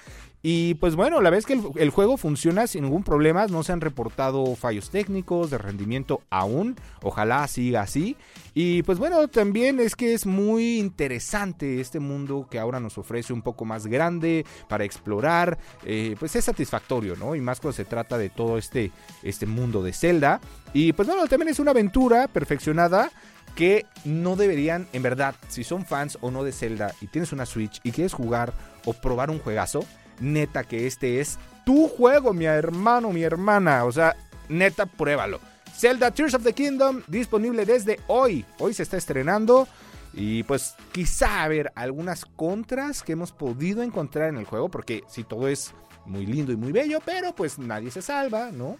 Y 0.45 0.73
pues 0.73 0.97
bueno, 0.97 1.21
la 1.21 1.29
vez 1.29 1.45
que 1.45 1.57
el, 1.75 1.89
juego 1.89 2.17
funciona 2.17 2.67
sin 2.67 2.83
ningún 2.83 3.05
problema, 3.05 3.47
no 3.47 3.63
se 3.63 3.71
han 3.71 3.79
reportado 3.79 4.57
fallos 4.57 4.89
técnicos 4.89 5.49
de 5.49 5.57
rendimiento 5.57 6.21
aún, 6.29 6.75
ojalá 7.01 7.47
siga 7.47 7.79
así. 7.79 8.17
Y 8.53 8.83
pues 8.83 8.99
bueno, 8.99 9.29
también 9.29 9.79
es 9.79 9.95
que 9.95 10.13
es 10.13 10.25
muy 10.25 10.79
interesante 10.79 11.79
este 11.79 12.01
mundo 12.01 12.45
que 12.51 12.59
ahora 12.59 12.81
nos 12.81 12.97
ofrece 12.97 13.31
un 13.31 13.41
poco 13.41 13.63
más 13.63 13.87
grande 13.87 14.45
para 14.67 14.83
explorar, 14.83 15.57
eh, 15.85 16.17
pues 16.19 16.35
es 16.35 16.43
satisfactorio, 16.43 17.15
¿no? 17.15 17.35
Y 17.35 17.41
más 17.41 17.61
cuando 17.61 17.77
se 17.77 17.85
trata 17.85 18.17
de 18.17 18.29
todo 18.29 18.57
este, 18.57 18.91
este 19.23 19.45
mundo 19.45 19.81
de 19.81 19.93
Zelda. 19.93 20.41
Y 20.73 20.91
pues 20.91 21.07
bueno, 21.07 21.25
también 21.27 21.51
es 21.51 21.59
una 21.59 21.71
aventura 21.71 22.27
perfeccionada 22.27 23.11
que 23.55 23.85
no 24.03 24.35
deberían, 24.35 24.89
en 24.91 25.03
verdad, 25.03 25.35
si 25.47 25.63
son 25.63 25.85
fans 25.85 26.17
o 26.19 26.31
no 26.31 26.43
de 26.43 26.51
Zelda 26.51 26.93
y 26.99 27.07
tienes 27.07 27.31
una 27.31 27.45
Switch 27.45 27.79
y 27.83 27.91
quieres 27.91 28.11
jugar 28.11 28.51
o 28.83 28.93
probar 28.93 29.29
un 29.29 29.39
juegazo, 29.39 29.85
neta 30.19 30.63
que 30.63 30.87
este 30.87 31.19
es 31.19 31.37
tu 31.65 31.87
juego, 31.87 32.33
mi 32.33 32.45
hermano, 32.45 33.11
mi 33.11 33.23
hermana. 33.23 33.85
O 33.85 33.91
sea, 33.91 34.15
neta, 34.49 34.85
pruébalo. 34.85 35.39
Zelda 35.75 36.11
Tears 36.11 36.33
of 36.33 36.43
the 36.43 36.53
Kingdom 36.53 37.01
disponible 37.07 37.65
desde 37.65 37.99
hoy. 38.07 38.45
Hoy 38.59 38.73
se 38.73 38.83
está 38.83 38.97
estrenando. 38.97 39.67
Y 40.13 40.43
pues 40.43 40.75
quizá 40.91 41.43
haber 41.43 41.71
algunas 41.73 42.25
contras 42.25 43.01
que 43.01 43.13
hemos 43.13 43.31
podido 43.31 43.81
encontrar 43.81 44.29
en 44.29 44.37
el 44.37 44.45
juego. 44.45 44.69
Porque 44.69 45.03
si 45.07 45.23
todo 45.23 45.47
es 45.47 45.73
muy 46.05 46.25
lindo 46.25 46.51
y 46.51 46.55
muy 46.55 46.71
bello, 46.71 46.99
pero 47.03 47.33
pues 47.33 47.57
nadie 47.57 47.89
se 47.91 48.01
salva, 48.01 48.51
¿no? 48.51 48.77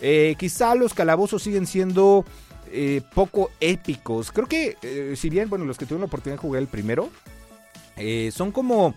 Eh, 0.00 0.34
quizá 0.38 0.74
los 0.74 0.92
calabozos 0.92 1.42
siguen 1.42 1.66
siendo 1.66 2.24
eh, 2.70 3.00
poco 3.14 3.50
épicos. 3.60 4.32
Creo 4.32 4.46
que 4.46 4.76
eh, 4.82 5.14
si 5.16 5.30
bien, 5.30 5.48
bueno, 5.48 5.64
los 5.64 5.78
que 5.78 5.86
tuvieron 5.86 6.02
la 6.02 6.06
oportunidad 6.06 6.36
de 6.36 6.42
jugar 6.42 6.62
el 6.62 6.68
primero, 6.68 7.10
son 8.30 8.52
como 8.52 8.94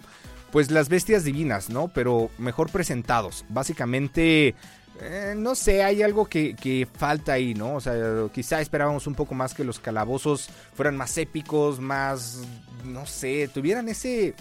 pues 0.51 0.71
las 0.71 0.89
bestias 0.89 1.23
divinas, 1.23 1.69
¿no? 1.69 1.87
Pero 1.89 2.29
mejor 2.37 2.69
presentados. 2.71 3.45
Básicamente 3.49 4.55
eh, 5.01 5.33
no 5.37 5.55
sé, 5.55 5.83
hay 5.83 6.01
algo 6.01 6.25
que, 6.25 6.55
que, 6.55 6.87
falta 6.91 7.33
ahí, 7.33 7.53
¿no? 7.53 7.75
O 7.75 7.81
sea, 7.81 7.95
quizá 8.33 8.59
esperábamos 8.59 9.07
un 9.07 9.15
poco 9.15 9.33
más 9.33 9.53
que 9.53 9.63
los 9.63 9.79
calabozos 9.79 10.49
fueran 10.73 10.97
más 10.97 11.17
épicos, 11.17 11.79
más, 11.79 12.41
no 12.83 13.05
sé, 13.05 13.47
tuvieran 13.47 13.87
ese, 13.87 14.33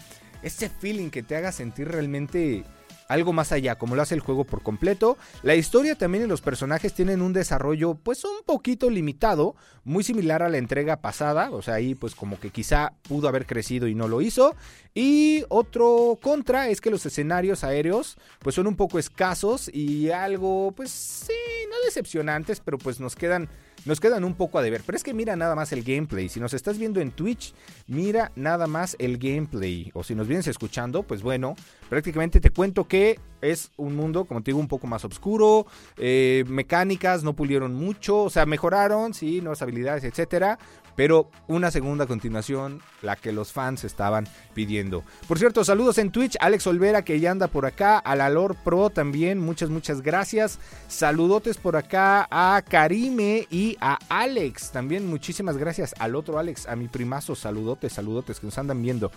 ese 0.43 0.69
feeling 0.69 1.11
que 1.11 1.23
te 1.23 1.37
haga 1.37 1.53
sentir 1.53 1.89
realmente 1.89 2.65
algo 3.09 3.33
más 3.33 3.53
allá, 3.53 3.77
como 3.77 3.97
lo 3.97 4.03
hace 4.03 4.15
el 4.15 4.21
juego 4.21 4.45
por 4.45 4.63
completo. 4.63 5.17
La 5.43 5.55
historia 5.55 5.97
también 5.97 6.25
y 6.25 6.29
los 6.29 6.43
personajes 6.43 6.93
tienen 6.95 7.23
un 7.23 7.33
desarrollo 7.33 7.95
pues 7.95 8.25
un 8.25 8.43
poquito 8.45 8.91
limitado, 8.91 9.57
muy 9.85 10.05
similar 10.05 10.43
a 10.43 10.49
la 10.49 10.59
entrega 10.59 11.01
pasada, 11.01 11.51
o 11.51 11.63
sea, 11.63 11.75
ahí 11.75 11.95
pues 11.95 12.15
como 12.15 12.39
que 12.39 12.51
quizá 12.51 12.93
pudo 13.09 13.29
haber 13.29 13.47
crecido 13.47 13.89
y 13.89 13.95
no 13.95 14.07
lo 14.07 14.21
hizo. 14.21 14.55
Y 14.95 15.45
otro 15.49 16.19
contra 16.21 16.69
es 16.69 16.81
que 16.81 16.91
los 16.91 17.05
escenarios 17.07 17.65
aéreos 17.65 18.19
pues 18.41 18.55
son 18.55 18.67
un 18.67 18.77
poco 18.77 18.99
escasos 18.99 19.71
y 19.73 20.11
algo 20.11 20.73
pues 20.73 20.91
sí, 20.91 21.33
no 21.71 21.77
decepcionantes, 21.85 22.61
pero 22.61 22.79
pues 22.79 23.01
nos 23.01 23.17
quedan 23.17 23.49
nos 23.85 24.01
quedan 24.01 24.25
un 24.25 24.35
poco 24.35 24.59
a 24.59 24.63
deber. 24.63 24.83
Pero 24.85 24.97
es 24.97 25.05
que 25.05 25.15
mira 25.15 25.37
nada 25.37 25.55
más 25.55 25.73
el 25.73 25.83
gameplay. 25.83 26.29
Si 26.29 26.41
nos 26.41 26.55
estás 26.55 26.79
viendo 26.79 27.01
en 27.01 27.11
Twitch, 27.11 27.55
mira 27.87 28.33
nada 28.37 28.67
más 28.67 28.97
el 28.99 29.19
gameplay. 29.19 29.91
O 29.95 30.03
si 30.03 30.15
nos 30.15 30.27
vienes 30.27 30.47
escuchando, 30.47 31.03
pues 31.03 31.23
bueno, 31.23 31.57
prácticamente 31.89 32.41
te 32.41 32.51
cuento 32.51 32.87
que 32.87 33.19
es 33.41 33.71
un 33.77 33.95
mundo, 33.95 34.25
como 34.25 34.43
te 34.43 34.51
digo, 34.51 34.59
un 34.59 34.69
poco 34.69 34.87
más 34.87 35.05
oscuro. 35.05 35.67
Eh, 35.97 36.45
mecánicas 36.49 37.23
no 37.23 37.35
pulieron 37.35 37.75
mucho. 37.75 38.25
O 38.25 38.31
sea, 38.31 38.47
mejoraron, 38.47 39.15
sí, 39.15 39.41
nuevas 39.41 39.63
habilidades, 39.63 40.05
etcétera 40.05 40.59
pero 40.99 41.31
una 41.47 41.71
segunda 41.71 42.07
continuación, 42.07 42.83
la 43.03 43.15
que 43.15 43.31
los 43.31 43.53
fans 43.53 43.85
estaban 43.85 44.27
pidiendo. 44.53 45.05
Por 45.29 45.39
cierto, 45.39 45.63
saludos 45.63 45.97
en 45.99 46.11
Twitch, 46.11 46.37
Alex 46.41 46.67
Olvera 46.67 47.05
que 47.05 47.21
ya 47.21 47.31
anda 47.31 47.47
por 47.47 47.67
acá, 47.67 47.99
a 47.99 48.17
la 48.17 48.29
Lord 48.29 48.57
Pro 48.65 48.91
también, 48.91 49.39
muchas, 49.39 49.71
muchas 49.71 50.03
gracias. 50.03 50.59
Saludotes 50.89 51.57
por 51.57 51.77
acá 51.77 52.27
a 52.33 52.61
Karime 52.69 53.47
y 53.49 53.77
a 53.81 53.97
Alex, 54.09 54.73
también 54.73 55.07
muchísimas 55.07 55.57
gracias 55.57 55.95
al 56.01 56.17
otro 56.17 56.37
Alex, 56.37 56.67
a 56.67 56.75
mi 56.75 56.89
primazo, 56.89 57.37
saludotes, 57.37 57.93
saludotes 57.93 58.41
que 58.41 58.47
nos 58.47 58.59
andan 58.59 58.83
viendo. 58.83 59.13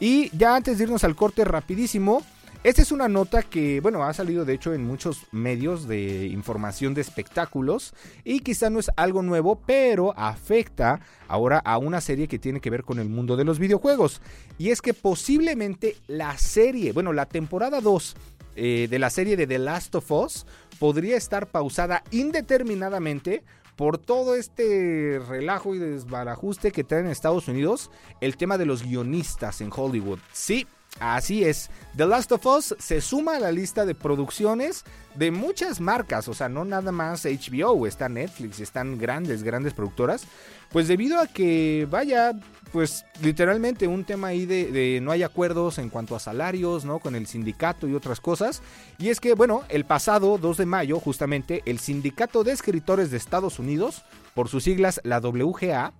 Y 0.00 0.34
ya 0.34 0.56
antes 0.56 0.78
de 0.78 0.84
irnos 0.84 1.04
al 1.04 1.16
corte 1.16 1.44
rapidísimo, 1.44 2.24
esta 2.64 2.82
es 2.82 2.92
una 2.92 3.08
nota 3.08 3.42
que, 3.42 3.80
bueno, 3.80 4.04
ha 4.04 4.12
salido 4.12 4.44
de 4.44 4.54
hecho 4.54 4.74
en 4.74 4.84
muchos 4.84 5.26
medios 5.32 5.86
de 5.86 6.26
información 6.26 6.94
de 6.94 7.00
espectáculos 7.00 7.94
y 8.24 8.40
quizá 8.40 8.70
no 8.70 8.78
es 8.78 8.90
algo 8.96 9.22
nuevo, 9.22 9.60
pero 9.66 10.12
afecta 10.18 11.00
ahora 11.28 11.58
a 11.58 11.78
una 11.78 12.00
serie 12.00 12.28
que 12.28 12.38
tiene 12.38 12.60
que 12.60 12.70
ver 12.70 12.82
con 12.82 12.98
el 12.98 13.08
mundo 13.08 13.36
de 13.36 13.44
los 13.44 13.58
videojuegos. 13.58 14.20
Y 14.58 14.70
es 14.70 14.82
que 14.82 14.94
posiblemente 14.94 15.96
la 16.06 16.36
serie, 16.38 16.92
bueno, 16.92 17.12
la 17.12 17.26
temporada 17.26 17.80
2 17.80 18.16
eh, 18.56 18.88
de 18.90 18.98
la 18.98 19.10
serie 19.10 19.36
de 19.36 19.46
The 19.46 19.58
Last 19.58 19.94
of 19.94 20.10
Us 20.10 20.46
podría 20.78 21.16
estar 21.16 21.46
pausada 21.48 22.02
indeterminadamente 22.10 23.44
por 23.76 23.98
todo 23.98 24.34
este 24.34 25.20
relajo 25.28 25.74
y 25.74 25.78
desbarajuste 25.78 26.72
que 26.72 26.82
traen 26.82 27.06
en 27.06 27.12
Estados 27.12 27.46
Unidos 27.46 27.90
el 28.22 28.36
tema 28.38 28.56
de 28.56 28.66
los 28.66 28.82
guionistas 28.82 29.60
en 29.60 29.70
Hollywood. 29.74 30.18
Sí, 30.32 30.66
Así 30.98 31.44
es, 31.44 31.68
The 31.96 32.06
Last 32.06 32.32
of 32.32 32.46
Us 32.46 32.74
se 32.78 33.00
suma 33.00 33.36
a 33.36 33.40
la 33.40 33.52
lista 33.52 33.84
de 33.84 33.94
producciones 33.94 34.84
de 35.14 35.30
muchas 35.30 35.80
marcas, 35.80 36.28
o 36.28 36.34
sea, 36.34 36.48
no 36.48 36.64
nada 36.64 36.90
más 36.92 37.24
HBO, 37.24 37.86
está 37.86 38.08
Netflix, 38.08 38.60
están 38.60 38.98
grandes, 38.98 39.42
grandes 39.42 39.74
productoras, 39.74 40.26
pues 40.70 40.88
debido 40.88 41.20
a 41.20 41.26
que, 41.26 41.86
vaya, 41.90 42.32
pues 42.72 43.04
literalmente 43.22 43.86
un 43.86 44.04
tema 44.04 44.28
ahí 44.28 44.46
de, 44.46 45.00
no 45.02 45.10
hay 45.10 45.22
acuerdos 45.22 45.78
en 45.78 45.90
cuanto 45.90 46.16
a 46.16 46.20
salarios, 46.20 46.84
¿no? 46.84 46.98
Con 46.98 47.14
el 47.14 47.26
sindicato 47.26 47.88
y 47.88 47.94
otras 47.94 48.20
cosas. 48.20 48.62
Y 48.98 49.08
es 49.08 49.20
que, 49.20 49.34
bueno, 49.34 49.62
el 49.68 49.84
pasado 49.84 50.38
2 50.38 50.56
de 50.56 50.66
mayo, 50.66 50.98
justamente, 50.98 51.62
el 51.66 51.78
Sindicato 51.78 52.44
de 52.44 52.52
Escritores 52.52 53.10
de 53.10 53.16
Estados 53.16 53.58
Unidos, 53.58 54.02
por 54.34 54.48
sus 54.48 54.64
siglas 54.64 55.00
la 55.04 55.20
WGA, 55.20 55.92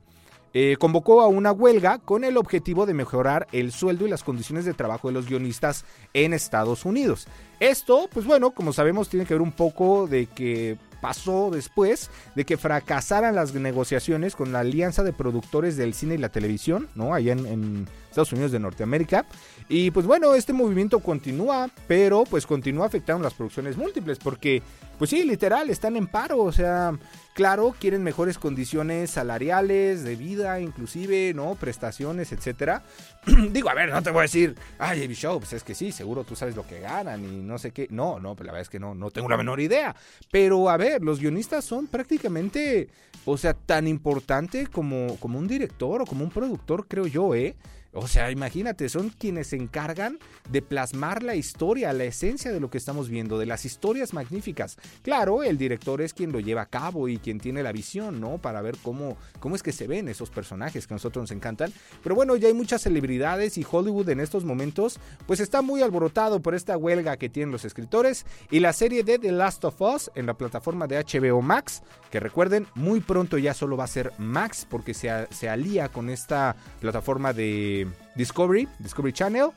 eh, 0.59 0.79
convocó 0.79 1.21
a 1.21 1.27
una 1.27 1.53
huelga 1.53 1.99
con 1.99 2.25
el 2.25 2.39
objetivo 2.39 2.87
de 2.87 2.95
mejorar 2.95 3.47
el 3.53 3.73
sueldo 3.73 4.07
y 4.07 4.09
las 4.09 4.25
condiciones 4.25 4.65
de 4.65 4.73
trabajo 4.73 5.09
de 5.09 5.13
los 5.13 5.29
guionistas 5.29 5.85
en 6.15 6.33
Estados 6.33 6.87
Unidos. 6.87 7.29
Esto, 7.61 8.09
pues 8.11 8.25
bueno, 8.25 8.53
como 8.53 8.73
sabemos, 8.73 9.11
tiene 9.11 9.27
que 9.27 9.35
ver 9.35 9.43
un 9.43 9.53
poco 9.53 10.07
de 10.07 10.25
que 10.25 10.79
pasó 11.03 11.51
después 11.51 12.11
de 12.35 12.47
que 12.47 12.57
fracasaran 12.57 13.35
las 13.35 13.53
negociaciones 13.53 14.35
con 14.35 14.51
la 14.51 14.61
Alianza 14.61 15.03
de 15.03 15.13
Productores 15.13 15.77
del 15.77 15.93
Cine 15.93 16.15
y 16.15 16.19
la 16.19 16.31
Televisión, 16.31 16.89
¿no? 16.95 17.13
Allá 17.13 17.33
en, 17.33 17.45
en 17.45 17.87
Estados 18.09 18.33
Unidos 18.33 18.51
de 18.51 18.59
Norteamérica. 18.59 19.27
Y 19.69 19.91
pues 19.91 20.07
bueno, 20.07 20.35
este 20.35 20.55
movimiento 20.55 21.01
continúa, 21.01 21.69
pero 21.87 22.25
pues 22.25 22.47
continúa 22.47 22.87
afectando 22.87 23.23
las 23.23 23.35
producciones 23.35 23.77
múltiples, 23.77 24.19
porque 24.19 24.63
pues 24.99 25.11
sí, 25.11 25.23
literal, 25.25 25.69
están 25.69 25.97
en 25.97 26.07
paro, 26.07 26.39
o 26.39 26.51
sea, 26.51 26.99
claro, 27.37 27.75
quieren 27.79 28.03
mejores 28.03 28.39
condiciones 28.39 29.11
salariales, 29.11 30.03
de 30.03 30.17
vida, 30.17 30.59
inclusive, 30.59 31.35
¿no? 31.35 31.55
Prestaciones, 31.55 32.33
etcétera. 32.33 32.83
Digo, 33.51 33.69
a 33.69 33.75
ver, 33.75 33.91
no 33.91 34.03
te 34.03 34.11
voy 34.11 34.21
a 34.21 34.23
decir, 34.23 34.57
ay, 34.79 35.01
Baby 35.03 35.15
Show, 35.15 35.39
pues 35.39 35.53
es 35.53 35.63
que 35.63 35.75
sí, 35.75 35.93
seguro 35.93 36.25
tú 36.25 36.35
sabes 36.35 36.57
lo 36.57 36.67
que 36.67 36.81
ganan 36.81 37.23
y 37.23 37.43
no 37.43 37.59
sé 37.59 37.73
qué. 37.73 37.89
No, 37.91 38.19
no, 38.19 38.35
pues 38.35 38.47
la 38.47 38.53
verdad 38.53 38.63
es 38.63 38.71
que 38.71 38.81
no, 38.81 38.95
no 38.95 39.11
tengo 39.11 39.29
la 39.29 39.37
menor 39.37 39.61
idea. 39.61 39.95
Pero 40.31 40.71
a 40.71 40.79
ver, 40.79 41.03
los 41.03 41.21
guionistas 41.21 41.63
son 41.63 41.89
prácticamente, 41.89 42.89
o 43.27 43.37
sea, 43.37 43.53
tan 43.53 43.87
importante 43.87 44.67
como, 44.69 45.17
como 45.21 45.39
un 45.39 45.47
director 45.47 46.01
o 46.01 46.07
como 46.07 46.25
un 46.25 46.31
productor, 46.31 46.87
creo 46.89 47.07
yo, 47.07 47.35
¿eh? 47.35 47.55
O 47.99 48.09
sea, 48.09 48.31
imagínate, 48.31 48.91
son 48.91 49.09
quienes 49.09 49.49
se 49.49 49.57
encargan 49.57 50.19
de 50.51 50.61
plasmar 50.61 51.23
la 51.23 51.35
historia, 51.35 51.95
la 51.95 52.05
esencia 52.05 52.53
de 52.53 52.61
lo 52.61 52.69
que 52.69 52.77
estamos 52.77 53.09
viendo, 53.09 53.39
de 53.39 53.47
las 53.47 53.65
historias 53.65 54.13
magníficas. 54.13 54.77
Claro, 55.03 55.43
el 55.43 55.57
director 55.57 56.03
es 56.03 56.13
quien 56.13 56.31
lo 56.31 56.39
lleva 56.41 56.63
a 56.63 56.67
cabo 56.67 57.09
y 57.09 57.17
quien 57.17 57.41
tiene 57.41 57.63
la 57.63 57.73
visión, 57.73 58.21
¿no? 58.21 58.37
Para 58.37 58.61
ver 58.61 58.77
cómo, 58.83 59.17
cómo 59.41 59.57
es 59.57 59.63
que 59.63 59.73
se 59.73 59.87
ven 59.87 60.09
esos 60.09 60.29
personajes 60.29 60.87
que 60.87 60.93
a 60.93 60.97
nosotros 60.97 61.23
nos 61.23 61.31
encantan. 61.31 61.73
Pero 62.03 62.15
bueno, 62.15 62.37
ya 62.37 62.49
hay 62.49 62.55
muchas 62.55 62.83
celebridades 62.83 63.57
y 63.57 63.67
Hollywood 63.69 64.11
en 64.11 64.21
estos 64.21 64.45
momentos, 64.45 65.01
pues 65.27 65.41
está 65.41 65.63
muy 65.63 65.81
alborotado 65.81 66.41
por 66.41 66.55
esta 66.55 66.77
huelga 66.77 67.17
que 67.17 67.31
tienen 67.31 67.51
los 67.51 67.65
escritores 67.65 68.27
y 68.51 68.61
la 68.61 68.75
serie 68.75 69.05
de 69.05 69.19
The 69.19 69.33
Last 69.33 69.65
of 69.65 69.81
Us 69.81 70.11
en 70.15 70.27
la 70.27 70.35
plataforma 70.35 70.87
de 70.87 71.03
HBO 71.03 71.41
Max, 71.41 71.83
que 72.11 72.21
recuerden, 72.21 72.67
muy 72.75 73.01
pronto 73.01 73.39
ya 73.39 73.55
solo 73.55 73.79
va 73.79 73.85
a 73.85 73.89
ser 73.89 74.13
Max 74.19 74.67
porque 74.69 74.93
se, 74.93 75.09
se 75.31 75.49
alía 75.49 75.89
con 75.89 76.11
esta 76.11 76.57
plataforma 76.81 77.33
de 77.33 77.86
Discovery, 78.15 78.69
Discovery 78.79 79.13
Channel. 79.13 79.51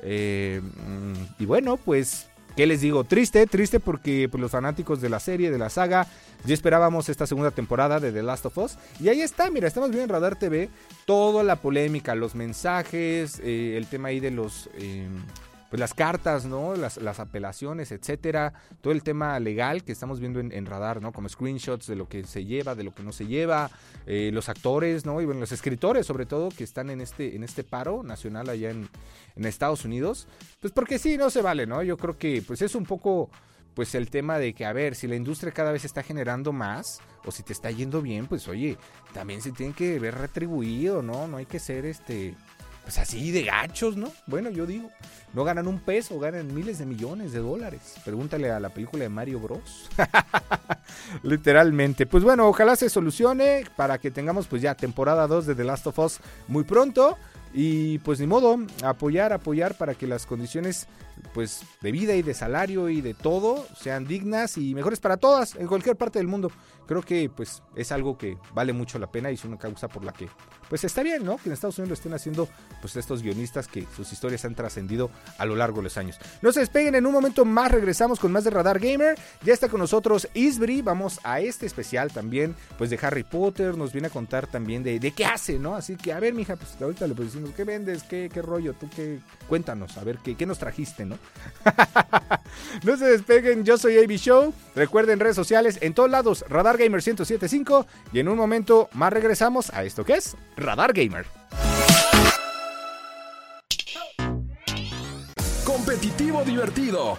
Eh, 0.00 0.60
mm, 0.62 1.42
y 1.42 1.46
bueno, 1.46 1.76
pues, 1.76 2.26
¿qué 2.56 2.66
les 2.66 2.80
digo? 2.80 3.04
Triste, 3.04 3.46
triste 3.46 3.80
porque 3.80 4.28
pues, 4.30 4.40
los 4.40 4.50
fanáticos 4.50 5.00
de 5.00 5.08
la 5.08 5.20
serie, 5.20 5.50
de 5.50 5.58
la 5.58 5.70
saga, 5.70 6.06
ya 6.44 6.54
esperábamos 6.54 7.08
esta 7.08 7.26
segunda 7.26 7.50
temporada 7.50 8.00
de 8.00 8.12
The 8.12 8.22
Last 8.22 8.46
of 8.46 8.58
Us. 8.58 8.78
Y 9.00 9.08
ahí 9.08 9.20
está, 9.20 9.50
mira, 9.50 9.66
estamos 9.66 9.90
viendo 9.90 10.04
en 10.04 10.10
Radar 10.10 10.36
TV 10.36 10.68
toda 11.06 11.42
la 11.42 11.56
polémica, 11.56 12.14
los 12.14 12.34
mensajes, 12.34 13.40
eh, 13.42 13.76
el 13.76 13.86
tema 13.86 14.08
ahí 14.08 14.20
de 14.20 14.30
los... 14.30 14.68
Eh, 14.74 15.08
pues 15.74 15.80
las 15.80 15.92
cartas, 15.92 16.44
¿no? 16.44 16.76
Las, 16.76 17.18
apelaciones, 17.18 17.90
etcétera, 17.90 18.52
todo 18.80 18.92
el 18.92 19.02
tema 19.02 19.40
legal 19.40 19.82
que 19.82 19.90
estamos 19.90 20.20
viendo 20.20 20.38
en, 20.38 20.66
radar, 20.66 21.02
¿no? 21.02 21.10
Como 21.10 21.28
screenshots 21.28 21.88
de 21.88 21.96
lo 21.96 22.08
que 22.08 22.22
se 22.22 22.44
lleva, 22.44 22.76
de 22.76 22.84
lo 22.84 22.94
que 22.94 23.02
no 23.02 23.10
se 23.10 23.26
lleva, 23.26 23.72
eh, 24.06 24.30
los 24.32 24.48
actores, 24.48 25.04
¿no? 25.04 25.20
Y 25.20 25.24
bueno, 25.24 25.40
los 25.40 25.50
escritores 25.50 26.06
sobre 26.06 26.26
todo 26.26 26.50
que 26.50 26.62
están 26.62 26.90
en 26.90 27.00
este, 27.00 27.34
en 27.34 27.42
este 27.42 27.64
paro 27.64 28.04
nacional 28.04 28.50
allá 28.50 28.70
en, 28.70 28.88
en 29.34 29.44
Estados 29.46 29.84
Unidos, 29.84 30.28
pues 30.60 30.72
porque 30.72 31.00
sí, 31.00 31.18
no 31.18 31.28
se 31.28 31.42
vale, 31.42 31.66
¿no? 31.66 31.82
Yo 31.82 31.96
creo 31.96 32.16
que 32.16 32.40
pues 32.46 32.62
es 32.62 32.76
un 32.76 32.84
poco 32.84 33.28
pues 33.74 33.96
el 33.96 34.10
tema 34.10 34.38
de 34.38 34.54
que, 34.54 34.64
a 34.64 34.72
ver, 34.72 34.94
si 34.94 35.08
la 35.08 35.16
industria 35.16 35.50
cada 35.50 35.72
vez 35.72 35.84
está 35.84 36.04
generando 36.04 36.52
más 36.52 37.00
o 37.26 37.32
si 37.32 37.42
te 37.42 37.52
está 37.52 37.72
yendo 37.72 38.00
bien, 38.00 38.28
pues 38.28 38.46
oye, 38.46 38.78
también 39.12 39.42
se 39.42 39.50
tiene 39.50 39.74
que 39.74 39.98
ver 39.98 40.14
retribuido, 40.14 41.02
¿no? 41.02 41.26
No 41.26 41.38
hay 41.38 41.46
que 41.46 41.58
ser 41.58 41.84
este, 41.84 42.36
pues 42.84 42.98
así 42.98 43.30
de 43.30 43.42
gachos, 43.42 43.96
¿no? 43.96 44.12
Bueno, 44.26 44.50
yo 44.50 44.66
digo, 44.66 44.90
no 45.32 45.42
ganan 45.42 45.66
un 45.66 45.80
peso, 45.80 46.18
ganan 46.20 46.54
miles 46.54 46.78
de 46.78 46.86
millones 46.86 47.32
de 47.32 47.40
dólares. 47.40 47.94
Pregúntale 48.04 48.50
a 48.50 48.60
la 48.60 48.68
película 48.68 49.02
de 49.02 49.08
Mario 49.08 49.40
Bros. 49.40 49.90
Literalmente. 51.22 52.06
Pues 52.06 52.22
bueno, 52.22 52.46
ojalá 52.46 52.76
se 52.76 52.88
solucione 52.90 53.64
para 53.76 53.98
que 53.98 54.10
tengamos 54.10 54.46
pues 54.46 54.62
ya 54.62 54.74
temporada 54.74 55.26
2 55.26 55.46
de 55.46 55.54
The 55.54 55.64
Last 55.64 55.86
of 55.86 55.98
Us 55.98 56.20
muy 56.46 56.64
pronto. 56.64 57.16
Y 57.56 57.98
pues 58.00 58.18
ni 58.18 58.26
modo, 58.26 58.58
apoyar, 58.82 59.32
apoyar 59.32 59.76
para 59.76 59.94
que 59.94 60.08
las 60.08 60.26
condiciones 60.26 60.88
pues 61.32 61.62
de 61.80 61.92
vida 61.92 62.14
y 62.14 62.22
de 62.22 62.34
salario 62.34 62.88
y 62.88 63.00
de 63.00 63.14
todo 63.14 63.64
sean 63.76 64.06
dignas 64.06 64.58
y 64.58 64.74
mejores 64.74 64.98
para 64.98 65.16
todas 65.16 65.54
en 65.54 65.68
cualquier 65.68 65.96
parte 65.96 66.18
del 66.18 66.26
mundo. 66.26 66.50
Creo 66.86 67.02
que 67.02 67.30
pues 67.30 67.62
es 67.74 67.92
algo 67.92 68.18
que 68.18 68.38
vale 68.54 68.72
mucho 68.72 68.98
la 68.98 69.10
pena 69.10 69.30
y 69.30 69.34
es 69.34 69.44
una 69.44 69.58
causa 69.58 69.88
por 69.88 70.04
la 70.04 70.12
que 70.12 70.28
pues 70.68 70.84
está 70.84 71.02
bien, 71.02 71.24
¿no? 71.24 71.36
Que 71.36 71.48
en 71.48 71.52
Estados 71.52 71.78
Unidos 71.78 71.90
lo 71.90 71.94
estén 71.94 72.14
haciendo 72.14 72.48
pues 72.80 72.96
estos 72.96 73.22
guionistas 73.22 73.68
que 73.68 73.86
sus 73.94 74.12
historias 74.12 74.44
han 74.44 74.54
trascendido 74.54 75.10
a 75.38 75.46
lo 75.46 75.56
largo 75.56 75.78
de 75.78 75.84
los 75.84 75.96
años. 75.96 76.18
No 76.42 76.52
se 76.52 76.60
despeguen, 76.60 76.94
en 76.94 77.06
un 77.06 77.12
momento 77.12 77.44
más 77.44 77.70
regresamos 77.70 78.18
con 78.18 78.32
más 78.32 78.44
de 78.44 78.50
Radar 78.50 78.78
Gamer. 78.78 79.18
Ya 79.42 79.52
está 79.52 79.68
con 79.68 79.80
nosotros 79.80 80.28
Isbri, 80.34 80.82
vamos 80.82 81.20
a 81.22 81.40
este 81.40 81.66
especial 81.66 82.12
también 82.12 82.54
pues 82.78 82.90
de 82.90 82.98
Harry 83.02 83.22
Potter, 83.22 83.76
nos 83.76 83.92
viene 83.92 84.08
a 84.08 84.10
contar 84.10 84.46
también 84.46 84.82
de, 84.82 84.98
de 84.98 85.12
qué 85.12 85.24
hace, 85.24 85.58
¿no? 85.58 85.74
Así 85.74 85.96
que 85.96 86.12
a 86.12 86.20
ver, 86.20 86.34
mija, 86.34 86.56
pues 86.56 86.80
ahorita 86.80 87.06
le 87.06 87.14
decimos, 87.14 87.50
¿qué 87.56 87.64
vendes? 87.64 88.02
¿Qué, 88.02 88.30
qué 88.32 88.42
rollo? 88.42 88.74
¿Tú 88.74 88.88
qué? 88.94 89.20
Cuéntanos, 89.48 89.96
a 89.96 90.04
ver, 90.04 90.18
¿qué, 90.18 90.34
qué 90.36 90.46
nos 90.46 90.58
trajiste, 90.58 91.04
no? 91.04 91.18
no 92.84 92.96
se 92.96 93.06
despeguen, 93.06 93.64
yo 93.64 93.78
soy 93.78 93.98
AB 93.98 94.12
Show. 94.16 94.52
Recuerden 94.74 95.20
redes 95.20 95.36
sociales 95.36 95.78
en 95.80 95.94
todos 95.94 96.10
lados, 96.10 96.44
Radar 96.48 96.73
Gamer 96.76 97.02
1075. 97.04 97.86
Y 98.12 98.20
en 98.20 98.28
un 98.28 98.36
momento 98.36 98.88
más 98.92 99.12
regresamos 99.12 99.70
a 99.70 99.84
esto 99.84 100.04
que 100.04 100.14
es 100.14 100.36
Radar 100.56 100.92
Gamer. 100.92 101.26
Competitivo 105.64 106.42
divertido. 106.44 107.18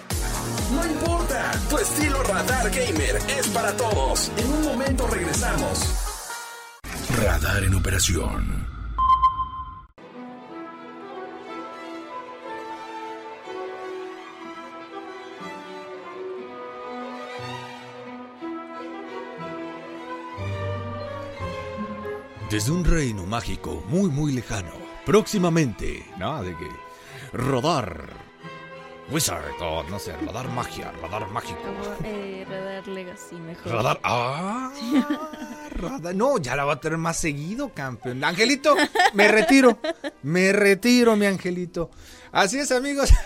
No 0.72 0.86
importa, 0.86 1.52
tu 1.70 1.78
estilo 1.78 2.24
Radar 2.24 2.70
Gamer 2.70 3.18
es 3.38 3.48
para 3.50 3.76
todos. 3.78 4.32
En 4.38 4.52
un 4.52 4.64
momento 4.64 5.08
regresamos. 5.08 5.80
Radar 7.22 7.64
en 7.64 7.76
operación. 7.76 8.65
Desde 22.50 22.72
un 22.72 22.86
reino 22.86 23.26
mágico 23.26 23.84
muy 23.88 24.10
muy 24.10 24.32
lejano, 24.32 24.72
próximamente, 25.06 26.06
¿no? 26.20 26.44
De 26.44 26.56
que 26.56 26.70
rodar 27.34 28.14
Wizard, 29.10 29.62
o 29.62 29.84
no 29.84 30.00
sé, 30.00 30.16
radar 30.18 30.50
magia, 30.50 30.92
radar 31.02 31.28
mágico. 31.30 31.60
Eh, 32.04 32.46
radar 32.50 32.88
Legacy, 32.88 33.36
mejor. 33.36 33.72
Radar, 33.72 34.00
ah, 34.04 34.72
radar, 35.72 36.16
no, 36.16 36.38
ya 36.38 36.56
la 36.56 36.66
va 36.66 36.74
a 36.74 36.80
tener 36.80 36.98
más 36.98 37.18
seguido, 37.18 37.72
campeón. 37.74 38.24
Angelito, 38.24 38.76
me 39.14 39.28
retiro, 39.28 39.80
me 40.24 40.52
retiro, 40.54 41.16
mi 41.16 41.26
angelito. 41.26 41.90
Así 42.32 42.60
es, 42.60 42.72
amigos. 42.72 43.10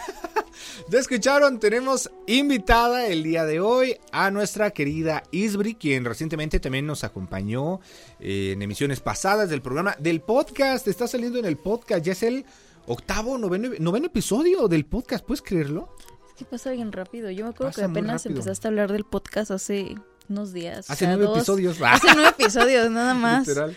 Ya 0.90 1.00
escucharon, 1.00 1.60
tenemos 1.60 2.10
invitada 2.38 3.08
el 3.08 3.24
día 3.24 3.44
de 3.44 3.60
hoy 3.60 3.98
a 4.12 4.30
nuestra 4.30 4.70
querida 4.70 5.24
Isbri, 5.32 5.74
quien 5.74 6.06
recientemente 6.06 6.60
también 6.60 6.86
nos 6.86 7.04
acompañó 7.04 7.80
eh, 8.20 8.52
en 8.54 8.62
emisiones 8.62 9.00
pasadas 9.00 9.50
del 9.50 9.64
programa, 9.64 9.96
del 9.98 10.22
podcast. 10.22 10.88
Está 10.88 11.08
saliendo 11.08 11.40
en 11.40 11.46
el 11.46 11.58
podcast, 11.58 12.06
ya 12.06 12.12
es 12.12 12.22
el 12.22 12.46
octavo, 12.86 13.40
noveno, 13.40 13.72
noveno 13.80 14.06
episodio 14.06 14.68
del 14.68 14.86
podcast, 14.86 15.26
¿puedes 15.26 15.42
creerlo? 15.42 15.96
Es 16.28 16.36
que 16.36 16.46
pasa 16.46 16.70
bien 16.70 16.92
rápido. 16.92 17.32
Yo 17.32 17.46
me 17.46 17.50
acuerdo 17.50 17.74
que 17.74 17.84
apenas 17.84 18.28
empezaste 18.28 18.68
a 18.68 18.70
hablar 18.70 18.92
del 18.92 19.06
podcast 19.06 19.50
hace 19.50 19.96
unos 20.30 20.54
días. 20.54 20.88
Hace 20.90 21.08
nueve 21.08 21.26
episodios. 21.34 21.82
Hace 21.84 22.10
nueve 22.14 22.36
episodios, 22.38 22.92
nada 22.92 23.16
más. 23.16 23.48
Literal. 23.48 23.76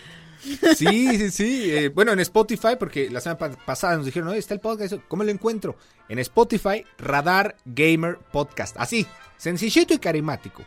Sí, 0.76 1.18
sí, 1.18 1.30
sí. 1.30 1.70
Eh, 1.72 1.88
bueno, 1.88 2.12
en 2.12 2.20
Spotify, 2.20 2.76
porque 2.78 3.10
la 3.10 3.20
semana 3.20 3.56
pasada 3.64 3.96
nos 3.96 4.06
dijeron, 4.06 4.28
no, 4.28 4.34
está 4.34 4.54
el 4.54 4.60
podcast, 4.60 4.94
¿cómo 5.08 5.24
lo 5.24 5.30
encuentro? 5.30 5.76
En 6.08 6.18
Spotify, 6.18 6.84
Radar 6.98 7.56
Gamer 7.64 8.18
Podcast. 8.32 8.76
Así, 8.78 9.06
sencillito 9.36 9.94
y 9.94 9.98
carismático 9.98 10.64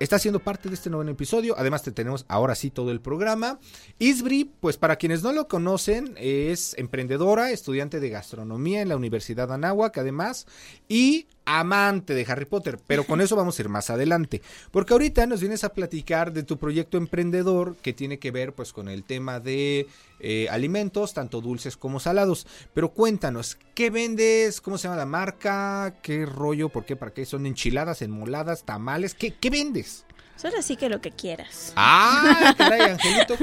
está 0.00 0.18
siendo 0.18 0.40
parte 0.40 0.68
de 0.68 0.74
este 0.74 0.90
nuevo 0.90 1.08
episodio. 1.08 1.54
Además, 1.56 1.82
te 1.82 1.92
tenemos 1.92 2.24
ahora 2.26 2.56
sí 2.56 2.70
todo 2.70 2.90
el 2.90 3.00
programa. 3.00 3.60
Isbri, 3.98 4.50
pues 4.58 4.76
para 4.78 4.96
quienes 4.96 5.22
no 5.22 5.32
lo 5.32 5.46
conocen, 5.46 6.14
es 6.16 6.74
emprendedora, 6.78 7.50
estudiante 7.50 8.00
de 8.00 8.08
gastronomía 8.08 8.80
en 8.80 8.88
la 8.88 8.96
Universidad 8.96 9.52
Anáhuac, 9.52 9.98
además, 9.98 10.46
y 10.88 11.28
amante 11.44 12.14
de 12.14 12.24
Harry 12.28 12.44
Potter, 12.44 12.78
pero 12.86 13.04
con 13.04 13.20
eso 13.20 13.36
vamos 13.36 13.58
a 13.58 13.62
ir 13.62 13.68
más 13.68 13.90
adelante, 13.90 14.42
porque 14.70 14.92
ahorita 14.92 15.26
nos 15.26 15.40
vienes 15.40 15.64
a 15.64 15.72
platicar 15.72 16.32
de 16.32 16.42
tu 16.42 16.58
proyecto 16.58 16.96
emprendedor 16.96 17.76
que 17.76 17.92
tiene 17.92 18.18
que 18.18 18.30
ver 18.30 18.52
pues 18.52 18.72
con 18.72 18.88
el 18.88 19.04
tema 19.04 19.40
de 19.40 19.88
eh, 20.20 20.48
alimentos, 20.50 21.14
tanto 21.14 21.40
dulces 21.40 21.76
como 21.76 22.00
salados, 22.00 22.46
pero 22.74 22.90
cuéntanos, 22.90 23.58
¿qué 23.74 23.90
vendes? 23.90 24.60
¿Cómo 24.60 24.78
se 24.78 24.84
llama 24.84 24.98
la 24.98 25.06
marca? 25.06 25.96
¿Qué 26.02 26.26
rollo? 26.26 26.68
¿Por 26.68 26.84
qué? 26.84 26.96
¿Para 26.96 27.12
qué? 27.12 27.24
¿Son 27.24 27.46
enchiladas, 27.46 28.02
enmoladas, 28.02 28.64
tamales? 28.64 29.14
¿Qué, 29.14 29.32
qué 29.32 29.50
vendes? 29.50 30.04
Solo 30.40 30.62
sí 30.62 30.76
que 30.76 30.88
lo 30.88 31.02
que 31.02 31.10
quieras. 31.10 31.74
Ah, 31.76 32.54
caray, 32.58 32.92
Angelito. 32.92 33.36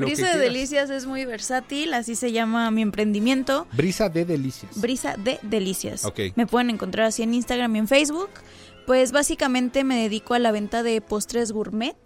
Brisa 0.00 0.36
de 0.36 0.38
Delicias 0.38 0.90
es 0.90 1.06
muy 1.06 1.24
versátil, 1.24 1.94
así 1.94 2.16
se 2.16 2.32
llama 2.32 2.72
mi 2.72 2.82
emprendimiento. 2.82 3.68
Brisa 3.70 4.08
de 4.08 4.24
Delicias. 4.24 4.80
Brisa 4.80 5.14
de 5.16 5.38
Delicias. 5.42 6.04
Ok. 6.04 6.20
Me 6.34 6.48
pueden 6.48 6.70
encontrar 6.70 7.06
así 7.06 7.22
en 7.22 7.34
Instagram 7.34 7.76
y 7.76 7.78
en 7.78 7.88
Facebook. 7.88 8.30
Pues 8.86 9.12
básicamente 9.12 9.84
me 9.84 10.02
dedico 10.02 10.34
a 10.34 10.38
la 10.38 10.52
venta 10.52 10.82
de 10.82 11.00
postres 11.00 11.52
gourmet. 11.52 11.96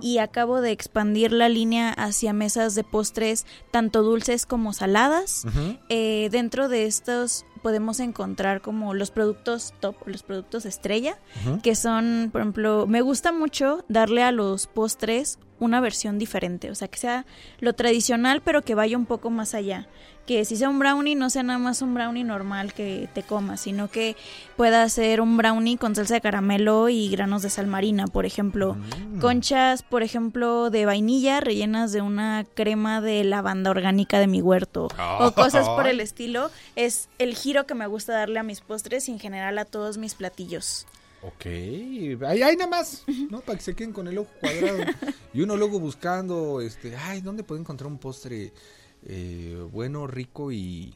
Y 0.00 0.18
acabo 0.18 0.60
de 0.60 0.70
expandir 0.70 1.32
la 1.32 1.48
línea 1.48 1.90
hacia 1.90 2.32
mesas 2.32 2.74
de 2.74 2.84
postres 2.84 3.46
tanto 3.70 4.02
dulces 4.02 4.46
como 4.46 4.72
saladas. 4.72 5.44
Eh, 5.88 6.28
dentro 6.30 6.68
de 6.68 6.86
estos 6.86 7.46
podemos 7.62 8.00
encontrar 8.00 8.60
como 8.60 8.92
los 8.94 9.10
productos 9.10 9.72
top, 9.80 9.96
los 10.06 10.22
productos 10.22 10.66
estrella, 10.66 11.18
que 11.62 11.74
son, 11.74 12.28
por 12.30 12.42
ejemplo, 12.42 12.86
me 12.86 13.00
gusta 13.00 13.32
mucho 13.32 13.84
darle 13.88 14.22
a 14.22 14.32
los 14.32 14.66
postres 14.66 15.38
una 15.58 15.80
versión 15.80 16.18
diferente, 16.18 16.70
o 16.70 16.74
sea, 16.74 16.88
que 16.88 16.98
sea 16.98 17.24
lo 17.60 17.72
tradicional, 17.72 18.42
pero 18.42 18.62
que 18.62 18.74
vaya 18.74 18.96
un 18.96 19.06
poco 19.06 19.30
más 19.30 19.54
allá. 19.54 19.88
Que 20.26 20.44
si 20.44 20.56
sea 20.56 20.68
un 20.68 20.78
brownie, 20.78 21.16
no 21.16 21.30
sea 21.30 21.42
nada 21.42 21.58
más 21.58 21.82
un 21.82 21.94
brownie 21.94 22.22
normal 22.22 22.72
que 22.72 23.08
te 23.12 23.22
comas, 23.22 23.60
sino 23.62 23.90
que 23.90 24.16
pueda 24.56 24.88
ser 24.88 25.20
un 25.20 25.36
brownie 25.36 25.76
con 25.76 25.96
salsa 25.96 26.14
de 26.14 26.20
caramelo 26.20 26.88
y 26.88 27.08
granos 27.08 27.42
de 27.42 27.50
sal 27.50 27.66
marina, 27.66 28.06
por 28.06 28.24
ejemplo. 28.24 28.74
Mm. 28.74 29.20
Conchas, 29.20 29.82
por 29.82 30.02
ejemplo, 30.02 30.70
de 30.70 30.86
vainilla 30.86 31.40
rellenas 31.40 31.92
de 31.92 32.02
una 32.02 32.46
crema 32.54 33.00
de 33.00 33.24
lavanda 33.24 33.70
orgánica 33.70 34.20
de 34.20 34.28
mi 34.28 34.40
huerto. 34.40 34.88
O 35.18 35.32
cosas 35.32 35.68
por 35.68 35.88
el 35.88 36.00
estilo. 36.00 36.50
Es 36.76 37.08
el 37.18 37.34
giro 37.34 37.66
que 37.66 37.74
me 37.74 37.86
gusta 37.86 38.12
darle 38.12 38.38
a 38.38 38.44
mis 38.44 38.60
postres 38.60 39.08
y 39.08 39.12
en 39.12 39.18
general 39.18 39.58
a 39.58 39.64
todos 39.64 39.98
mis 39.98 40.14
platillos. 40.14 40.86
Ok, 41.22 41.46
ahí, 42.26 42.42
hay 42.42 42.56
nada 42.56 42.66
más, 42.66 43.04
¿no? 43.30 43.40
Para 43.42 43.56
que 43.56 43.64
se 43.64 43.74
queden 43.76 43.92
con 43.92 44.08
el 44.08 44.18
ojo 44.18 44.30
cuadrado. 44.40 44.78
y 45.32 45.40
uno 45.42 45.56
luego 45.56 45.78
buscando, 45.78 46.60
este, 46.60 46.96
ay, 46.96 47.20
¿dónde 47.20 47.44
puedo 47.44 47.60
encontrar 47.60 47.86
un 47.86 47.98
postre 47.98 48.52
eh, 49.06 49.64
bueno, 49.70 50.06
rico 50.06 50.52
y 50.52 50.94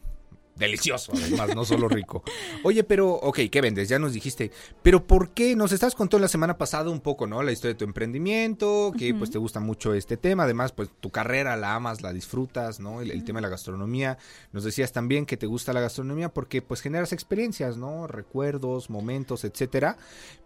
delicioso, 0.56 1.12
además, 1.14 1.54
no 1.54 1.64
solo 1.64 1.88
rico. 1.88 2.22
Oye, 2.64 2.82
pero, 2.82 3.10
ok, 3.10 3.40
¿qué 3.50 3.60
vendes? 3.60 3.88
Ya 3.88 3.98
nos 3.98 4.12
dijiste, 4.12 4.50
pero 4.82 5.06
¿por 5.06 5.30
qué? 5.30 5.54
Nos 5.54 5.72
estás 5.72 5.94
contando 5.94 6.22
la 6.22 6.28
semana 6.28 6.56
pasada 6.56 6.90
un 6.90 7.00
poco, 7.00 7.26
¿no? 7.26 7.42
La 7.42 7.52
historia 7.52 7.74
de 7.74 7.78
tu 7.78 7.84
emprendimiento, 7.84 8.92
que 8.96 9.14
pues 9.14 9.30
te 9.30 9.38
gusta 9.38 9.60
mucho 9.60 9.92
este 9.92 10.16
tema, 10.16 10.44
además, 10.44 10.72
pues 10.72 10.90
tu 11.00 11.10
carrera 11.10 11.56
la 11.56 11.74
amas, 11.74 12.02
la 12.02 12.12
disfrutas, 12.12 12.80
¿no? 12.80 13.00
El, 13.00 13.24
tema 13.24 13.38
de 13.38 13.42
la 13.42 13.48
gastronomía. 13.48 14.18
Nos 14.52 14.64
decías 14.64 14.92
también 14.92 15.26
que 15.26 15.36
te 15.36 15.46
gusta 15.46 15.72
la 15.72 15.80
gastronomía 15.80 16.28
porque 16.28 16.62
pues 16.62 16.80
generas 16.80 17.12
experiencias, 17.12 17.76
¿no? 17.76 18.06
Recuerdos, 18.06 18.88
momentos, 18.88 19.44
etcétera. 19.44 19.98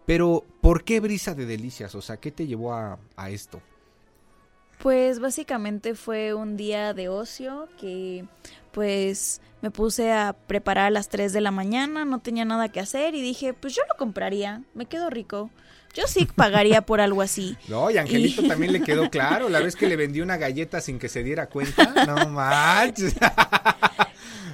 Pero, 0.05 0.43
¿por 0.61 0.83
qué 0.83 0.99
brisa 0.99 1.35
de 1.35 1.45
delicias? 1.45 1.95
O 1.95 2.01
sea, 2.01 2.17
¿qué 2.17 2.31
te 2.31 2.47
llevó 2.47 2.73
a, 2.73 2.97
a 3.15 3.29
esto? 3.29 3.61
Pues 4.81 5.19
básicamente 5.19 5.93
fue 5.93 6.33
un 6.33 6.57
día 6.57 6.93
de 6.93 7.07
ocio 7.07 7.69
que 7.79 8.25
pues 8.71 9.41
me 9.61 9.69
puse 9.69 10.11
a 10.11 10.33
preparar 10.33 10.87
a 10.87 10.89
las 10.89 11.09
3 11.09 11.33
de 11.33 11.41
la 11.41 11.51
mañana, 11.51 12.03
no 12.03 12.19
tenía 12.19 12.45
nada 12.45 12.69
que 12.69 12.79
hacer 12.79 13.13
y 13.13 13.21
dije, 13.21 13.53
pues 13.53 13.75
yo 13.75 13.83
lo 13.87 13.95
compraría, 13.95 14.63
me 14.73 14.87
quedo 14.87 15.09
rico. 15.09 15.51
Yo 15.93 16.07
sí 16.07 16.25
pagaría 16.35 16.81
por 16.81 16.99
algo 16.99 17.21
así. 17.21 17.57
No, 17.67 17.91
y 17.91 17.97
Angelito 17.97 18.41
también 18.47 18.73
le 18.73 18.81
quedó 18.81 19.09
claro, 19.11 19.49
la 19.49 19.59
vez 19.59 19.75
que 19.75 19.87
le 19.87 19.95
vendí 19.95 20.21
una 20.21 20.37
galleta 20.37 20.81
sin 20.81 20.97
que 20.97 21.09
se 21.09 21.23
diera 21.23 21.47
cuenta. 21.47 22.05
No 22.05 22.29
manches. 22.29 23.15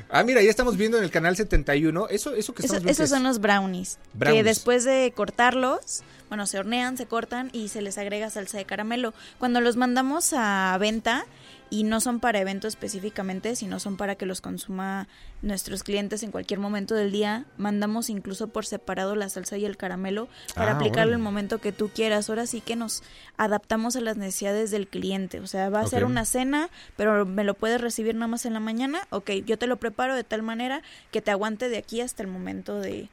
Ah, 0.09 0.23
mira, 0.23 0.41
ya 0.41 0.49
estamos 0.49 0.77
viendo 0.77 0.97
en 0.97 1.03
el 1.03 1.11
canal 1.11 1.35
71. 1.35 2.07
Eso, 2.09 2.33
eso 2.33 2.53
que 2.53 2.65
estamos 2.65 2.89
Esos 2.89 3.09
son 3.09 3.23
los 3.23 3.39
brownies, 3.39 3.97
brownies. 4.13 4.39
Que 4.39 4.43
después 4.43 4.83
de 4.83 5.11
cortarlos, 5.15 6.03
bueno, 6.29 6.45
se 6.47 6.59
hornean, 6.59 6.97
se 6.97 7.05
cortan 7.05 7.49
y 7.53 7.69
se 7.69 7.81
les 7.81 7.97
agrega 7.97 8.29
salsa 8.29 8.57
de 8.57 8.65
caramelo. 8.65 9.13
Cuando 9.37 9.61
los 9.61 9.75
mandamos 9.75 10.33
a 10.33 10.77
venta, 10.79 11.25
y 11.69 11.83
no 11.83 11.99
son 11.99 12.19
para 12.19 12.39
evento 12.39 12.67
específicamente, 12.67 13.55
sino 13.55 13.79
son 13.79 13.97
para 13.97 14.15
que 14.15 14.25
los 14.25 14.41
consuma 14.41 15.07
nuestros 15.41 15.83
clientes 15.83 16.23
en 16.23 16.31
cualquier 16.31 16.59
momento 16.59 16.95
del 16.95 17.11
día. 17.11 17.45
Mandamos 17.57 18.09
incluso 18.09 18.47
por 18.47 18.65
separado 18.65 19.15
la 19.15 19.29
salsa 19.29 19.57
y 19.57 19.65
el 19.65 19.77
caramelo 19.77 20.27
para 20.55 20.71
ah, 20.71 20.75
aplicarlo 20.75 21.13
en 21.13 21.19
el 21.19 21.23
momento 21.23 21.59
que 21.59 21.71
tú 21.71 21.89
quieras. 21.89 22.29
Ahora 22.29 22.47
sí 22.47 22.61
que 22.61 22.75
nos 22.75 23.03
adaptamos 23.37 23.95
a 23.95 24.01
las 24.01 24.17
necesidades 24.17 24.71
del 24.71 24.87
cliente. 24.87 25.39
O 25.39 25.47
sea, 25.47 25.69
va 25.69 25.81
a 25.81 25.87
ser 25.87 26.05
una 26.05 26.25
cena, 26.25 26.69
pero 26.95 27.25
me 27.25 27.43
lo 27.43 27.53
puedes 27.53 27.81
recibir 27.81 28.15
nada 28.15 28.27
más 28.27 28.45
en 28.45 28.53
la 28.53 28.59
mañana. 28.59 29.07
Ok, 29.09 29.31
yo 29.45 29.57
te 29.57 29.67
lo 29.67 29.77
preparo 29.77 30.15
de 30.15 30.23
tal 30.23 30.43
manera 30.43 30.81
que 31.11 31.21
te 31.21 31.31
aguante 31.31 31.69
de 31.69 31.77
aquí 31.77 32.01
hasta 32.01 32.23
el 32.23 32.29
momento 32.29 32.79
de, 32.79 33.09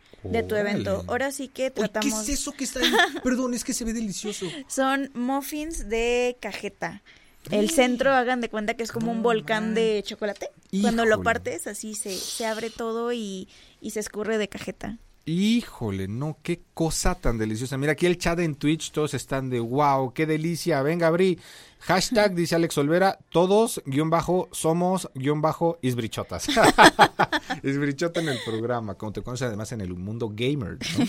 tu 0.49 0.55
evento. 0.55 1.05
Ahora 1.09 1.33
sí 1.33 1.49
que 1.49 1.71
tratamos... 1.71 2.25
¿Qué 2.25 2.33
es 2.33 2.41
eso 2.41 2.53
que 2.53 2.65
está 2.65 2.81
ahí? 2.81 2.93
Perdón, 3.25 3.55
es 3.55 3.65
que 3.65 3.75
se 3.75 3.85
ve 3.85 3.93
delicioso. 3.93 4.47
Son 4.69 5.11
muffins 5.15 5.89
de 5.89 6.37
cajeta. 6.41 7.03
El 7.51 7.71
centro, 7.71 8.13
hagan 8.13 8.41
de 8.41 8.49
cuenta 8.49 8.75
que 8.75 8.83
es 8.83 8.93
como 8.93 9.13
un 9.13 9.23
volcán 9.23 9.75
de 9.75 10.03
chocolate. 10.05 10.51
Cuando 10.81 11.05
lo 11.05 11.23
partes, 11.23 11.67
así 11.67 11.95
se, 11.95 12.15
se 12.17 12.47
abre 12.47 12.71
todo 12.71 13.13
y, 13.13 13.49
y 13.81 13.91
se 13.91 14.01
escurre 14.01 14.39
de 14.39 14.49
cajeta. 14.49 14.99
Híjole, 15.27 16.07
no, 16.07 16.37
qué 16.43 16.61
cosa 16.75 17.15
tan 17.15 17.39
deliciosa. 17.39 17.79
Mira, 17.79 17.93
aquí 17.93 18.05
el 18.05 18.19
chat 18.19 18.39
en 18.41 18.57
Twitch, 18.57 18.91
todos 18.91 19.15
están 19.15 19.49
de 19.49 19.59
wow, 19.59 20.13
qué 20.13 20.27
delicia. 20.27 20.83
Venga, 20.83 21.09
Bri. 21.11 21.39
Hashtag, 21.81 22.35
dice 22.35 22.57
Alex 22.57 22.77
Olvera, 22.77 23.19
todos, 23.31 23.83
guion 23.87 24.11
bajo, 24.11 24.51
somos, 24.53 25.09
guion 25.15 25.41
bajo, 25.41 25.79
isbrichotas. 25.81 26.47
isbrichota 27.63 28.21
en 28.21 28.29
el 28.29 28.39
programa, 28.45 28.95
como 28.95 29.13
te 29.13 29.23
conoces 29.23 29.49
además 29.49 29.73
en 29.73 29.81
el 29.81 29.95
mundo 29.95 30.33
gamer, 30.35 30.79
¿no? 30.79 31.05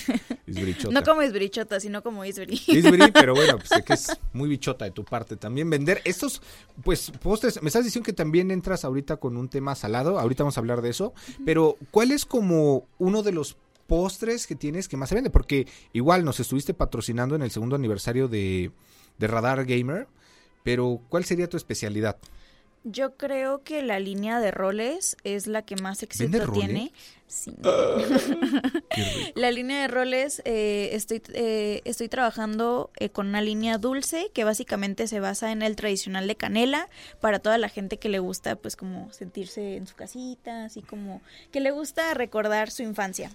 Isbrichota. 0.48 0.94
No 0.94 1.04
como 1.04 1.22
isbrichota, 1.24 1.80
sino 1.80 2.04
como 2.04 2.24
isbri. 2.26 2.62
Isbri, 2.68 3.12
pero 3.14 3.34
bueno, 3.36 3.58
pues 3.58 3.70
sé 3.70 3.84
que 3.84 3.94
es 3.94 4.18
muy 4.34 4.50
bichota 4.50 4.86
de 4.86 4.92
tu 4.92 5.04
parte 5.04 5.38
también. 5.38 5.70
Vender 5.70 6.02
estos, 6.06 6.42
pues, 6.84 7.12
postres, 7.12 7.62
me 7.62 7.68
estás 7.68 7.84
diciendo 7.84 8.06
que 8.06 8.14
también 8.14 8.52
entras 8.52 8.86
ahorita 8.86 9.18
con 9.18 9.38
un 9.38 9.50
tema 9.50 9.76
salado, 9.76 10.20
ahorita 10.20 10.44
vamos 10.44 10.58
a 10.58 10.62
hablar 10.62 10.82
de 10.82 10.90
eso, 10.90 11.14
pero 11.46 11.78
¿cuál 11.92 12.12
es 12.12 12.26
como 12.26 12.88
uno 12.98 13.24
de 13.24 13.32
los 13.32 13.58
postres 13.88 14.48
que 14.48 14.56
tienes 14.56 14.88
que 14.88 14.98
más 14.98 15.10
se 15.10 15.16
vende? 15.16 15.30
Porque 15.30 15.68
igual 15.94 16.26
nos 16.26 16.40
estuviste 16.40 16.74
patrocinando 16.74 17.36
en 17.36 17.42
el 17.42 17.52
segundo 17.52 17.76
aniversario 17.76 18.28
de, 18.28 18.72
de 19.18 19.28
Radar 19.28 19.66
Gamer, 19.66 20.08
pero 20.64 21.02
¿cuál 21.10 21.26
sería 21.26 21.50
tu 21.50 21.58
especialidad? 21.58 22.18
Yo 22.88 23.18
creo 23.18 23.64
que 23.64 23.82
la 23.82 24.00
línea 24.00 24.40
de 24.40 24.52
roles 24.52 25.18
es 25.24 25.48
la 25.48 25.64
que 25.64 25.76
más 25.76 26.04
éxito 26.04 26.52
tiene. 26.52 26.92
Sí. 27.26 27.52
la 29.34 29.50
línea 29.50 29.82
de 29.82 29.88
roles, 29.88 30.44
eh, 30.46 30.92
estoy, 30.94 31.24
eh, 31.34 31.82
estoy 31.84 32.10
trabajando 32.10 32.92
eh, 33.00 33.10
con 33.10 33.26
una 33.26 33.42
línea 33.42 33.80
dulce 33.80 34.30
que 34.36 34.44
básicamente 34.44 35.08
se 35.08 35.20
basa 35.20 35.52
en 35.52 35.64
el 35.64 35.76
tradicional 35.76 36.28
de 36.28 36.36
canela 36.36 36.88
para 37.22 37.40
toda 37.40 37.58
la 37.58 37.70
gente 37.70 37.98
que 37.98 38.08
le 38.08 38.20
gusta 38.20 38.56
pues 38.56 38.76
como 38.76 39.12
sentirse 39.12 39.78
en 39.78 39.88
su 39.88 39.96
casita, 39.96 40.66
así 40.66 40.84
como 40.84 41.24
que 41.52 41.62
le 41.62 41.72
gusta 41.72 42.14
recordar 42.14 42.70
su 42.70 42.84
infancia. 42.84 43.32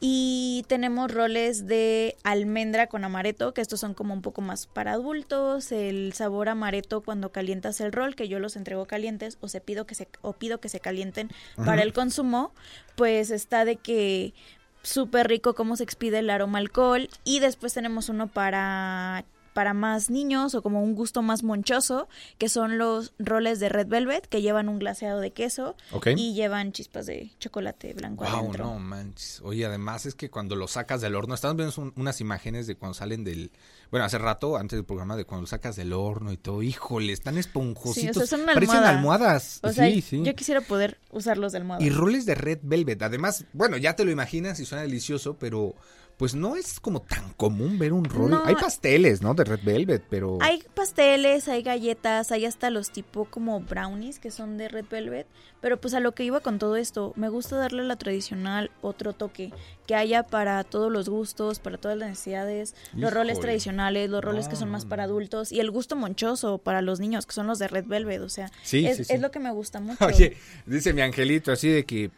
Y 0.00 0.64
tenemos 0.68 1.10
roles 1.10 1.66
de 1.66 2.16
almendra 2.24 2.86
con 2.88 3.04
amareto, 3.04 3.54
que 3.54 3.60
estos 3.60 3.80
son 3.80 3.94
como 3.94 4.14
un 4.14 4.22
poco 4.22 4.40
más 4.40 4.66
para 4.66 4.92
adultos. 4.92 5.72
El 5.72 6.12
sabor 6.12 6.48
amareto 6.48 7.00
cuando 7.00 7.30
calientas 7.30 7.80
el 7.80 7.92
rol, 7.92 8.14
que 8.14 8.28
yo 8.28 8.38
los 8.38 8.56
entrego 8.56 8.86
calientes 8.86 9.38
o 9.40 9.48
se 9.48 9.60
pido 9.60 9.86
que 9.86 9.94
se 9.94 10.08
o 10.22 10.32
pido 10.32 10.58
que 10.58 10.68
se 10.68 10.80
calienten 10.80 11.30
para 11.64 11.82
el 11.82 11.92
consumo, 11.92 12.52
pues 12.96 13.30
está 13.30 13.64
de 13.64 13.76
que 13.76 14.34
súper 14.82 15.28
rico 15.28 15.54
cómo 15.54 15.76
se 15.76 15.84
expide 15.84 16.20
el 16.20 16.30
aroma 16.30 16.58
alcohol 16.58 17.08
y 17.24 17.40
después 17.40 17.74
tenemos 17.74 18.08
uno 18.08 18.28
para 18.28 19.24
para 19.56 19.72
más 19.72 20.10
niños 20.10 20.54
o 20.54 20.60
como 20.60 20.82
un 20.82 20.94
gusto 20.94 21.22
más 21.22 21.42
monchoso, 21.42 22.10
que 22.36 22.50
son 22.50 22.76
los 22.76 23.14
roles 23.18 23.58
de 23.58 23.70
Red 23.70 23.86
Velvet, 23.86 24.26
que 24.26 24.42
llevan 24.42 24.68
un 24.68 24.78
glaseado 24.78 25.18
de 25.18 25.32
queso 25.32 25.76
y 26.14 26.34
llevan 26.34 26.72
chispas 26.72 27.06
de 27.06 27.30
chocolate 27.40 27.94
blanco 27.94 28.26
wow, 28.26 28.52
no 28.52 28.78
manches. 28.78 29.40
Oye, 29.42 29.64
además 29.64 30.04
es 30.04 30.14
que 30.14 30.28
cuando 30.28 30.56
lo 30.56 30.68
sacas 30.68 31.00
del 31.00 31.14
horno, 31.14 31.34
estamos 31.34 31.56
viendo 31.56 31.94
unas 31.96 32.20
imágenes 32.20 32.66
de 32.66 32.76
cuando 32.76 32.92
salen 32.92 33.24
del, 33.24 33.50
bueno, 33.90 34.04
hace 34.04 34.18
rato, 34.18 34.58
antes 34.58 34.76
del 34.76 34.84
programa, 34.84 35.16
de 35.16 35.24
cuando 35.24 35.44
lo 35.44 35.46
sacas 35.46 35.74
del 35.74 35.94
horno 35.94 36.32
y 36.32 36.36
todo, 36.36 36.62
híjole, 36.62 37.14
están 37.14 37.38
esponjositos. 37.38 38.28
son 38.28 38.44
Parecen 38.44 38.84
almohadas. 38.84 39.62
sí, 39.72 40.02
sí. 40.02 40.22
Yo 40.22 40.34
quisiera 40.34 40.60
poder 40.60 40.98
usarlos 41.12 41.52
de 41.52 41.58
almohada. 41.58 41.82
Y 41.82 41.88
roles 41.88 42.26
de 42.26 42.34
Red 42.34 42.58
Velvet, 42.60 43.00
además, 43.00 43.46
bueno, 43.54 43.78
ya 43.78 43.96
te 43.96 44.04
lo 44.04 44.10
imaginas 44.10 44.60
y 44.60 44.66
suena 44.66 44.82
delicioso, 44.82 45.38
pero 45.38 45.74
pues 46.16 46.34
no 46.34 46.56
es 46.56 46.80
como 46.80 47.02
tan 47.02 47.32
común 47.34 47.78
ver 47.78 47.92
un 47.92 48.04
rol. 48.04 48.40
hay 48.44 48.54
pasteles, 48.54 49.20
¿no? 49.20 49.34
De 49.34 49.44
Red 49.44 49.60
Velvet, 49.62 50.02
pero... 50.08 50.38
Hay 50.40 50.62
pasteles, 50.74 51.46
hay 51.46 51.62
galletas, 51.62 52.32
hay 52.32 52.46
hasta 52.46 52.70
los 52.70 52.90
tipo 52.90 53.26
como 53.26 53.60
brownies 53.60 54.18
que 54.18 54.30
son 54.30 54.56
de 54.56 54.68
Red 54.68 54.86
Velvet. 54.90 55.26
Pero 55.60 55.78
pues 55.78 55.92
a 55.92 56.00
lo 56.00 56.12
que 56.12 56.24
iba 56.24 56.40
con 56.40 56.58
todo 56.58 56.76
esto, 56.76 57.12
me 57.16 57.28
gusta 57.28 57.56
darle 57.56 57.82
a 57.82 57.84
la 57.84 57.96
tradicional 57.96 58.70
otro 58.80 59.12
toque. 59.12 59.52
Que 59.86 59.94
haya 59.94 60.22
para 60.22 60.64
todos 60.64 60.90
los 60.90 61.08
gustos, 61.08 61.58
para 61.58 61.76
todas 61.76 61.98
las 61.98 62.10
necesidades. 62.10 62.74
Los 62.94 63.12
roles 63.12 63.38
tradicionales, 63.38 64.08
los 64.08 64.24
roles 64.24 64.48
que 64.48 64.56
son 64.56 64.70
más 64.70 64.86
para 64.86 65.04
adultos. 65.04 65.52
Y 65.52 65.60
el 65.60 65.70
gusto 65.70 65.96
monchoso 65.96 66.58
para 66.58 66.80
los 66.80 66.98
niños, 66.98 67.26
que 67.26 67.34
son 67.34 67.46
los 67.46 67.58
de 67.58 67.68
Red 67.68 67.86
Velvet. 67.86 68.22
O 68.22 68.28
sea, 68.28 68.50
es, 68.64 69.10
es 69.10 69.20
lo 69.20 69.30
que 69.30 69.38
me 69.38 69.50
gusta 69.50 69.80
mucho. 69.80 70.04
Oye, 70.04 70.36
dice 70.64 70.92
mi 70.94 71.02
angelito 71.02 71.52
así 71.52 71.68
de 71.68 71.84
que, 71.84 72.10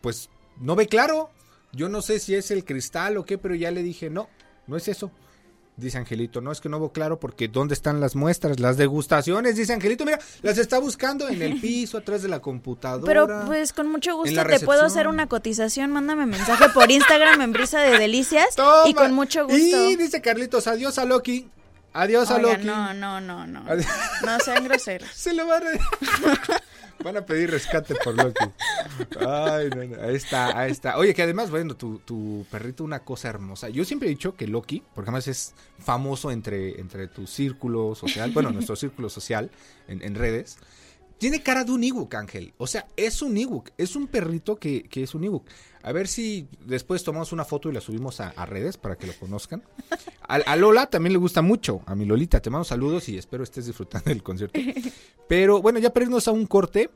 pues, 0.00 0.30
no 0.58 0.74
ve 0.74 0.86
claro. 0.86 1.30
Yo 1.72 1.88
no 1.88 2.02
sé 2.02 2.18
si 2.18 2.34
es 2.34 2.50
el 2.50 2.64
cristal 2.64 3.16
o 3.16 3.24
qué, 3.24 3.38
pero 3.38 3.54
ya 3.54 3.70
le 3.70 3.82
dije, 3.82 4.10
no, 4.10 4.28
no 4.66 4.76
es 4.76 4.88
eso. 4.88 5.10
Dice 5.74 5.96
Angelito, 5.96 6.42
no 6.42 6.52
es 6.52 6.60
que 6.60 6.68
no 6.68 6.78
veo 6.78 6.92
claro 6.92 7.18
porque 7.18 7.48
¿dónde 7.48 7.72
están 7.72 7.98
las 7.98 8.14
muestras? 8.14 8.60
Las 8.60 8.76
degustaciones, 8.76 9.56
dice 9.56 9.72
Angelito, 9.72 10.04
mira, 10.04 10.18
las 10.42 10.58
está 10.58 10.78
buscando 10.78 11.28
en 11.30 11.40
el 11.40 11.58
piso, 11.60 11.96
atrás 11.96 12.20
de 12.22 12.28
la 12.28 12.40
computadora. 12.40 13.06
Pero 13.06 13.46
pues 13.46 13.72
con 13.72 13.90
mucho 13.90 14.14
gusto 14.14 14.44
te 14.44 14.60
puedo 14.60 14.84
hacer 14.84 15.08
una 15.08 15.28
cotización, 15.28 15.90
mándame 15.90 16.26
mensaje 16.26 16.68
por 16.74 16.90
Instagram 16.90 17.40
en 17.40 17.52
Brisa 17.52 17.80
de 17.80 17.98
Delicias 17.98 18.54
y 18.86 18.92
con 18.92 19.12
mucho 19.14 19.44
gusto. 19.44 19.58
Y 19.58 19.96
dice 19.96 20.20
Carlitos, 20.20 20.66
adiós 20.66 20.98
a 20.98 21.06
Loki. 21.06 21.48
Adiós 21.94 22.30
a 22.30 22.38
Loki. 22.38 22.64
No, 22.64 22.92
no, 22.92 23.20
no, 23.20 23.46
no. 23.46 23.64
No 23.64 24.40
sean 24.44 24.64
groseros. 24.64 25.08
Se 25.14 25.32
lo 25.32 25.46
va 25.46 25.56
a 25.56 25.60
Van 27.02 27.16
a 27.16 27.26
pedir 27.26 27.50
rescate 27.50 27.94
por 27.96 28.14
Loki. 28.14 28.44
Ay, 29.20 29.70
no, 29.70 30.02
ahí 30.02 30.14
está, 30.14 30.58
ahí 30.58 30.70
está. 30.70 30.98
Oye, 30.98 31.14
que 31.14 31.22
además, 31.22 31.50
bueno, 31.50 31.76
tu, 31.76 31.98
tu 32.00 32.46
perrito, 32.50 32.84
una 32.84 33.00
cosa 33.00 33.28
hermosa. 33.28 33.68
Yo 33.68 33.84
siempre 33.84 34.08
he 34.08 34.10
dicho 34.10 34.34
que 34.34 34.46
Loki, 34.46 34.82
porque 34.94 35.10
además 35.10 35.28
es 35.28 35.54
famoso 35.78 36.30
entre, 36.30 36.80
entre 36.80 37.08
tu 37.08 37.26
círculo 37.26 37.94
social, 37.94 38.30
bueno, 38.32 38.50
nuestro 38.50 38.76
círculo 38.76 39.08
social 39.08 39.50
en, 39.88 40.02
en 40.02 40.14
redes, 40.14 40.58
tiene 41.22 41.40
cara 41.40 41.62
de 41.62 41.70
un 41.70 41.84
Ewok, 41.84 42.12
Ángel. 42.16 42.52
O 42.58 42.66
sea, 42.66 42.88
es 42.96 43.22
un 43.22 43.36
Ewok. 43.36 43.70
Es 43.78 43.94
un 43.94 44.08
perrito 44.08 44.56
que, 44.56 44.82
que 44.82 45.04
es 45.04 45.14
un 45.14 45.22
Ewok. 45.22 45.46
A 45.84 45.92
ver 45.92 46.08
si 46.08 46.48
después 46.66 47.04
tomamos 47.04 47.30
una 47.30 47.44
foto 47.44 47.70
y 47.70 47.72
la 47.72 47.80
subimos 47.80 48.18
a, 48.18 48.32
redes 48.44 48.76
para 48.76 48.96
que 48.96 49.06
lo 49.06 49.12
conozcan. 49.14 49.62
A, 50.22 50.56
Lola 50.56 50.86
también 50.86 51.12
le 51.12 51.20
gusta 51.20 51.40
mucho. 51.40 51.82
A 51.86 51.94
mi 51.94 52.06
Lolita, 52.06 52.40
te 52.40 52.50
mando 52.50 52.64
saludos 52.64 53.08
y 53.08 53.18
espero 53.18 53.44
estés 53.44 53.66
disfrutando 53.66 54.10
del 54.10 54.20
concierto. 54.24 54.58
Pero 55.28 55.62
bueno, 55.62 55.78
ya 55.78 55.92
para 55.92 56.06
irnos 56.06 56.26
a 56.26 56.32
un 56.32 56.44
corte. 56.44 56.90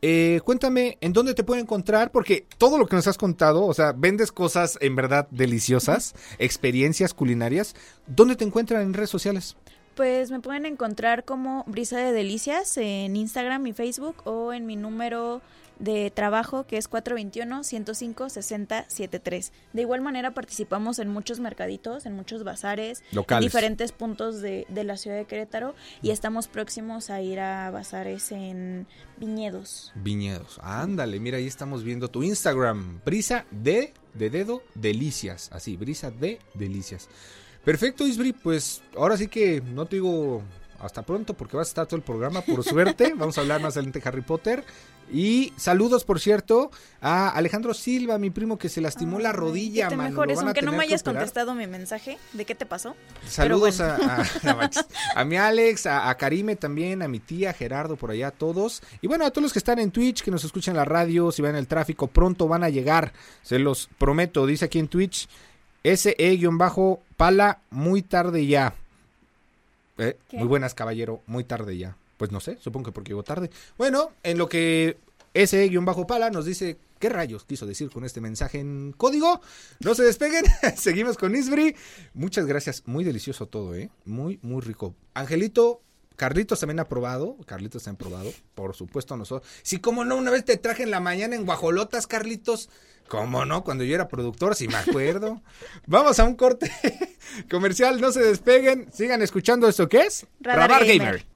Eh, 0.00 0.40
cuéntame 0.44 0.96
en 1.00 1.12
dónde 1.12 1.34
te 1.34 1.42
pueden 1.42 1.64
encontrar, 1.64 2.12
porque 2.12 2.46
todo 2.58 2.78
lo 2.78 2.86
que 2.86 2.94
nos 2.94 3.08
has 3.08 3.18
contado, 3.18 3.66
o 3.66 3.74
sea, 3.74 3.90
vendes 3.90 4.30
cosas 4.30 4.78
en 4.80 4.94
verdad 4.94 5.26
deliciosas, 5.32 6.14
experiencias 6.38 7.14
culinarias. 7.14 7.74
¿Dónde 8.06 8.36
te 8.36 8.44
encuentran 8.44 8.82
en 8.82 8.94
redes 8.94 9.10
sociales? 9.10 9.56
Pues 9.94 10.30
me 10.30 10.40
pueden 10.40 10.64
encontrar 10.64 11.24
como 11.24 11.64
Brisa 11.66 11.98
de 11.98 12.12
Delicias 12.12 12.76
en 12.78 13.14
Instagram 13.14 13.66
y 13.66 13.72
Facebook 13.72 14.22
o 14.24 14.52
en 14.52 14.64
mi 14.64 14.76
número 14.76 15.42
de 15.82 16.10
trabajo 16.10 16.64
que 16.64 16.78
es 16.78 16.90
421-105-6073. 16.90 19.52
De 19.72 19.82
igual 19.82 20.00
manera 20.00 20.32
participamos 20.32 20.98
en 20.98 21.08
muchos 21.08 21.38
mercaditos, 21.40 22.06
en 22.06 22.14
muchos 22.14 22.42
bazares, 22.44 23.04
en 23.12 23.40
diferentes 23.40 23.92
puntos 23.92 24.40
de, 24.40 24.64
de, 24.68 24.84
la 24.84 24.96
ciudad 24.96 25.16
de 25.16 25.24
Querétaro 25.24 25.74
y 26.00 26.10
estamos 26.10 26.46
próximos 26.46 27.10
a 27.10 27.20
ir 27.20 27.40
a 27.40 27.70
bazares 27.70 28.30
en 28.32 28.86
Viñedos. 29.18 29.92
Viñedos, 29.96 30.58
ándale, 30.62 31.20
mira 31.20 31.36
ahí 31.38 31.46
estamos 31.46 31.84
viendo 31.84 32.08
tu 32.08 32.22
Instagram, 32.22 33.00
Brisa 33.04 33.44
de, 33.50 33.92
de 34.14 34.30
dedo, 34.30 34.62
delicias, 34.74 35.50
así, 35.52 35.76
Brisa 35.76 36.10
de 36.10 36.38
delicias. 36.54 37.10
Perfecto, 37.64 38.06
Isbri, 38.06 38.32
pues 38.32 38.82
ahora 38.96 39.16
sí 39.16 39.28
que 39.28 39.60
no 39.60 39.86
te 39.86 39.96
digo 39.96 40.42
hasta 40.82 41.02
pronto 41.02 41.34
porque 41.34 41.56
vas 41.56 41.68
a 41.68 41.70
estar 41.70 41.86
todo 41.86 41.96
el 41.96 42.02
programa, 42.02 42.42
por 42.42 42.64
suerte. 42.64 43.14
Vamos 43.16 43.38
a 43.38 43.42
hablar 43.42 43.60
más 43.60 43.76
adelante 43.76 44.00
de 44.00 44.08
Harry 44.08 44.22
Potter. 44.22 44.64
Y 45.12 45.52
saludos, 45.56 46.04
por 46.04 46.20
cierto, 46.20 46.70
a 47.00 47.28
Alejandro 47.28 47.74
Silva, 47.74 48.16
mi 48.18 48.30
primo 48.30 48.56
que 48.56 48.70
se 48.70 48.80
lastimó 48.80 49.18
la 49.18 49.30
rodilla. 49.30 49.88
Que 49.88 49.96
te 49.96 50.02
mejores, 50.02 50.38
aunque 50.38 50.62
no 50.62 50.72
me 50.72 50.84
hayas 50.84 51.02
contestado 51.02 51.54
mi 51.54 51.66
mensaje. 51.66 52.18
¿De 52.32 52.46
qué 52.46 52.54
te 52.54 52.64
pasó? 52.64 52.96
Saludos 53.28 53.80
a, 53.80 53.96
a, 55.14 55.24
mi 55.24 55.36
Alex, 55.36 55.86
a, 55.86 56.14
Karime 56.16 56.56
también, 56.56 57.02
a 57.02 57.08
mi 57.08 57.20
tía, 57.20 57.52
Gerardo, 57.52 57.96
por 57.96 58.10
allá, 58.10 58.28
a 58.28 58.30
todos. 58.30 58.82
Y 59.02 59.06
bueno, 59.06 59.26
a 59.26 59.30
todos 59.30 59.42
los 59.42 59.52
que 59.52 59.58
están 59.58 59.78
en 59.80 59.90
Twitch, 59.90 60.22
que 60.22 60.30
nos 60.30 60.44
escuchan 60.44 60.72
en 60.72 60.78
la 60.78 60.86
radio, 60.86 61.30
si 61.30 61.42
van 61.42 61.52
en 61.52 61.58
el 61.58 61.68
tráfico, 61.68 62.06
pronto 62.06 62.48
van 62.48 62.64
a 62.64 62.70
llegar. 62.70 63.12
Se 63.42 63.58
los 63.58 63.90
prometo, 63.98 64.46
dice 64.46 64.64
aquí 64.64 64.78
en 64.78 64.88
Twitch. 64.88 65.28
SE-pala, 65.84 67.60
muy 67.70 68.02
tarde 68.02 68.46
ya. 68.46 68.74
Eh, 69.98 70.16
muy 70.32 70.46
buenas, 70.46 70.74
caballero, 70.74 71.22
muy 71.26 71.44
tarde 71.44 71.76
ya. 71.76 71.96
Pues 72.16 72.30
no 72.30 72.40
sé, 72.40 72.58
supongo 72.60 72.86
que 72.86 72.92
porque 72.92 73.10
llegó 73.10 73.22
tarde. 73.22 73.50
Bueno, 73.76 74.10
en 74.22 74.38
lo 74.38 74.48
que 74.48 74.96
ese 75.34 75.68
guion 75.68 75.84
bajo 75.84 76.06
pala 76.06 76.30
nos 76.30 76.44
dice 76.44 76.76
qué 76.98 77.08
rayos 77.08 77.44
quiso 77.44 77.66
decir 77.66 77.90
con 77.90 78.04
este 78.04 78.20
mensaje 78.20 78.60
en 78.60 78.94
código. 78.96 79.40
No 79.80 79.94
se 79.94 80.04
despeguen, 80.04 80.44
seguimos 80.76 81.18
con 81.18 81.34
Isbri. 81.34 81.74
Muchas 82.14 82.46
gracias, 82.46 82.84
muy 82.86 83.02
delicioso 83.02 83.46
todo, 83.46 83.74
¿eh? 83.74 83.90
Muy, 84.04 84.38
muy 84.42 84.60
rico. 84.60 84.94
Angelito, 85.14 85.80
Carlitos 86.22 86.60
también 86.60 86.78
ha 86.78 86.84
probado, 86.84 87.36
Carlitos 87.46 87.88
ha 87.88 87.94
probado, 87.94 88.32
por 88.54 88.76
supuesto 88.76 89.16
nosotros. 89.16 89.50
Sí, 89.64 89.80
como 89.80 90.04
no, 90.04 90.14
una 90.14 90.30
vez 90.30 90.44
te 90.44 90.56
traje 90.56 90.84
en 90.84 90.92
la 90.92 91.00
mañana 91.00 91.34
en 91.34 91.44
guajolotas, 91.44 92.06
Carlitos. 92.06 92.70
¿Cómo 93.08 93.44
no? 93.44 93.64
Cuando 93.64 93.82
yo 93.82 93.96
era 93.96 94.06
productor, 94.06 94.54
si 94.54 94.68
me 94.68 94.76
acuerdo. 94.76 95.42
Vamos 95.88 96.20
a 96.20 96.24
un 96.24 96.36
corte 96.36 96.70
comercial, 97.50 98.00
no 98.00 98.12
se 98.12 98.20
despeguen, 98.20 98.86
sigan 98.92 99.20
escuchando 99.20 99.66
esto 99.66 99.88
que 99.88 100.02
es 100.02 100.24
Radar, 100.40 100.86
Gamer. 100.86 101.26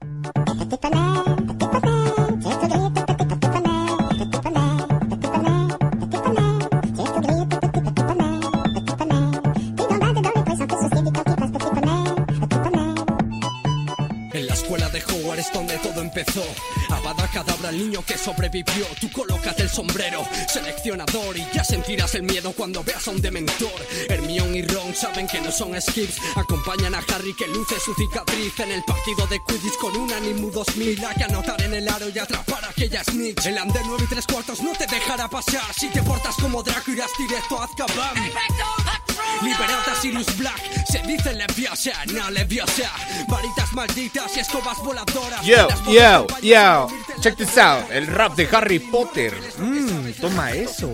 Es 15.37 15.51
donde 15.51 15.77
todo 15.77 16.01
empezó. 16.01 16.43
Abada 16.89 17.27
cadabra 17.31 17.69
el 17.69 17.77
niño 17.77 18.03
que 18.05 18.17
sobrevivió. 18.17 18.85
Tú 18.99 19.11
colócate 19.11 19.63
el 19.63 19.69
sombrero, 19.69 20.25
seleccionador, 20.47 21.37
y 21.37 21.45
ya 21.53 21.63
sentirás 21.63 22.15
el 22.15 22.23
miedo 22.23 22.51
cuando 22.53 22.83
veas 22.83 23.07
a 23.07 23.11
un 23.11 23.21
dementor. 23.21 23.87
Hermione 24.09 24.57
y 24.59 24.61
Ron 24.63 24.95
saben 24.95 25.27
que 25.27 25.41
no 25.41 25.51
son 25.51 25.79
skips. 25.79 26.17
Acompañan 26.35 26.95
a 26.95 26.99
Harry 27.13 27.33
que 27.35 27.47
luce 27.47 27.79
su 27.79 27.93
cicatriz 27.93 28.59
en 28.59 28.71
el 28.71 28.83
partido 28.83 29.27
de 29.27 29.39
Quidditch 29.47 29.77
con 29.77 29.95
un 29.95 30.11
Animu 30.11 30.51
2000. 30.51 31.05
Hay 31.05 31.15
que 31.15 31.23
anotar 31.23 31.61
en 31.61 31.73
el 31.73 31.87
aro 31.87 32.09
y 32.09 32.19
atrapar 32.19 32.65
a 32.65 32.69
aquella 32.69 33.03
snitch. 33.03 33.45
El 33.45 33.57
under 33.61 33.81
9 33.85 34.03
y 34.05 34.07
3 34.07 34.27
cuartos 34.27 34.61
no 34.61 34.71
te 34.73 34.87
dejará 34.87 35.27
pasar. 35.27 35.73
Si 35.77 35.87
te 35.87 36.01
portas 36.03 36.35
como 36.35 36.63
Draco, 36.63 36.91
irás 36.91 37.11
directo 37.17 37.61
a 37.61 37.65
Azkaban. 37.65 38.15
Liberad 38.15 39.06
a 39.39 39.95
Sirius 40.01 40.37
Black, 40.37 40.85
se 40.85 40.99
dice 41.03 41.33
leviosa, 41.33 41.91
no 42.13 42.29
leviosa. 42.31 42.91
Varitas 43.27 43.71
malditas 43.73 44.35
y 44.35 44.39
escobas 44.39 44.77
voladoras. 44.83 45.45
Yo, 45.45 45.67
yo, 45.87 46.27
yo, 46.41 46.87
check 47.21 47.35
this 47.37 47.57
out, 47.57 47.85
el 47.91 48.07
rap 48.07 48.35
de 48.35 48.47
Harry 48.51 48.79
Potter. 48.79 49.33
Mmm, 49.59 50.11
toma 50.19 50.51
eso, 50.51 50.89